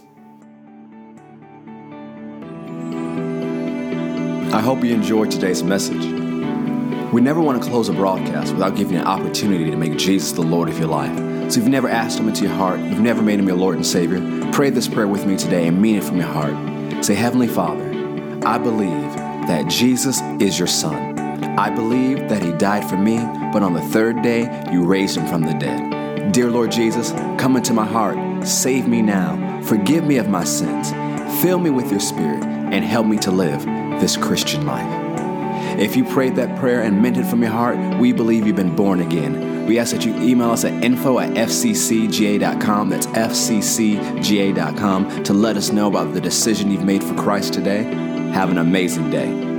I 4.54 4.62
hope 4.62 4.82
you 4.82 4.94
enjoyed 4.94 5.30
today's 5.30 5.62
message. 5.62 6.06
We 7.12 7.20
never 7.20 7.42
want 7.42 7.62
to 7.62 7.70
close 7.70 7.90
a 7.90 7.94
broadcast 7.94 8.54
without 8.54 8.78
giving 8.78 8.94
you 8.94 9.02
an 9.02 9.08
opportunity 9.08 9.70
to 9.70 9.76
make 9.76 9.98
Jesus 9.98 10.32
the 10.32 10.42
Lord 10.42 10.70
of 10.70 10.80
your 10.80 10.88
life. 10.88 11.33
So 11.54 11.60
if 11.60 11.66
you've 11.66 11.72
never 11.72 11.88
asked 11.88 12.18
Him 12.18 12.28
into 12.28 12.46
your 12.46 12.54
heart, 12.54 12.80
you've 12.80 13.00
never 13.00 13.22
made 13.22 13.38
Him 13.38 13.48
your 13.48 13.58
Lord 13.58 13.76
and 13.76 13.86
Savior, 13.86 14.20
pray 14.54 14.72
this 14.72 14.88
prayer 14.88 15.08
with 15.08 15.28
me 15.28 15.38
today 15.38 15.68
and 15.68 15.80
mean 15.80 15.98
it 15.98 16.04
from 16.04 16.18
your 16.18 16.26
heart. 16.26 17.06
Say, 17.06 17.14
Heavenly 17.14 17.48
Father, 17.48 17.86
I 18.44 18.58
believe 18.58 18.90
that 19.46 19.68
Jesus 19.68 20.20
is 20.42 20.58
your 20.58 20.68
Son. 20.68 21.20
I 21.60 21.70
believe 21.70 22.28
that 22.30 22.42
He 22.42 22.54
died 22.54 22.90
for 22.90 22.98
me, 22.98 23.18
but 23.54 23.62
on 23.62 23.74
the 23.74 23.84
third 23.84 24.24
day, 24.24 24.50
you 24.72 24.84
raised 24.84 25.16
Him 25.16 25.28
from 25.28 25.44
the 25.44 25.54
dead. 25.54 26.32
Dear 26.32 26.50
Lord 26.50 26.72
Jesus, 26.72 27.12
come 27.40 27.56
into 27.56 27.72
my 27.72 27.86
heart, 27.86 28.48
save 28.48 28.88
me 28.88 29.04
now, 29.04 29.62
forgive 29.62 30.06
me 30.06 30.18
of 30.18 30.28
my 30.28 30.44
sins, 30.44 30.90
fill 31.44 31.60
me 31.60 31.70
with 31.70 31.92
your 31.92 32.00
Spirit, 32.00 32.44
and 32.44 32.84
help 32.84 33.06
me 33.06 33.20
to 33.20 33.30
live 33.30 33.64
this 34.02 34.18
Christian 34.18 34.66
life. 34.66 35.80
If 35.80 35.96
you 35.96 36.04
prayed 36.04 36.36
that 36.38 36.58
prayer 36.58 36.82
and 36.82 37.00
meant 37.00 37.18
it 37.18 37.28
from 37.28 37.44
your 37.44 37.52
heart, 37.52 38.00
we 38.00 38.12
believe 38.12 38.48
you've 38.48 38.56
been 38.56 38.76
born 38.76 39.02
again. 39.02 39.53
We 39.68 39.80
ask 39.80 39.94
that 39.94 40.06
you 40.06 40.16
email 40.22 40.52
us 40.52 40.66
at 40.66 40.84
info 40.84 41.20
at 41.20 41.32
fccga.com. 41.32 42.90
That's 42.90 43.08
fccga.com 43.08 43.64
to 45.24 45.34
let 45.34 45.58
us 45.58 45.72
know 45.72 45.88
about 45.88 46.14
the 46.14 46.22
decision 46.22 46.72
you've 46.72 46.86
made 46.86 47.04
for 47.04 47.16
Christ 47.16 47.54
today. 47.54 47.84
Have 48.34 48.50
an 48.52 48.58
amazing 48.58 49.10
day. 49.10 49.53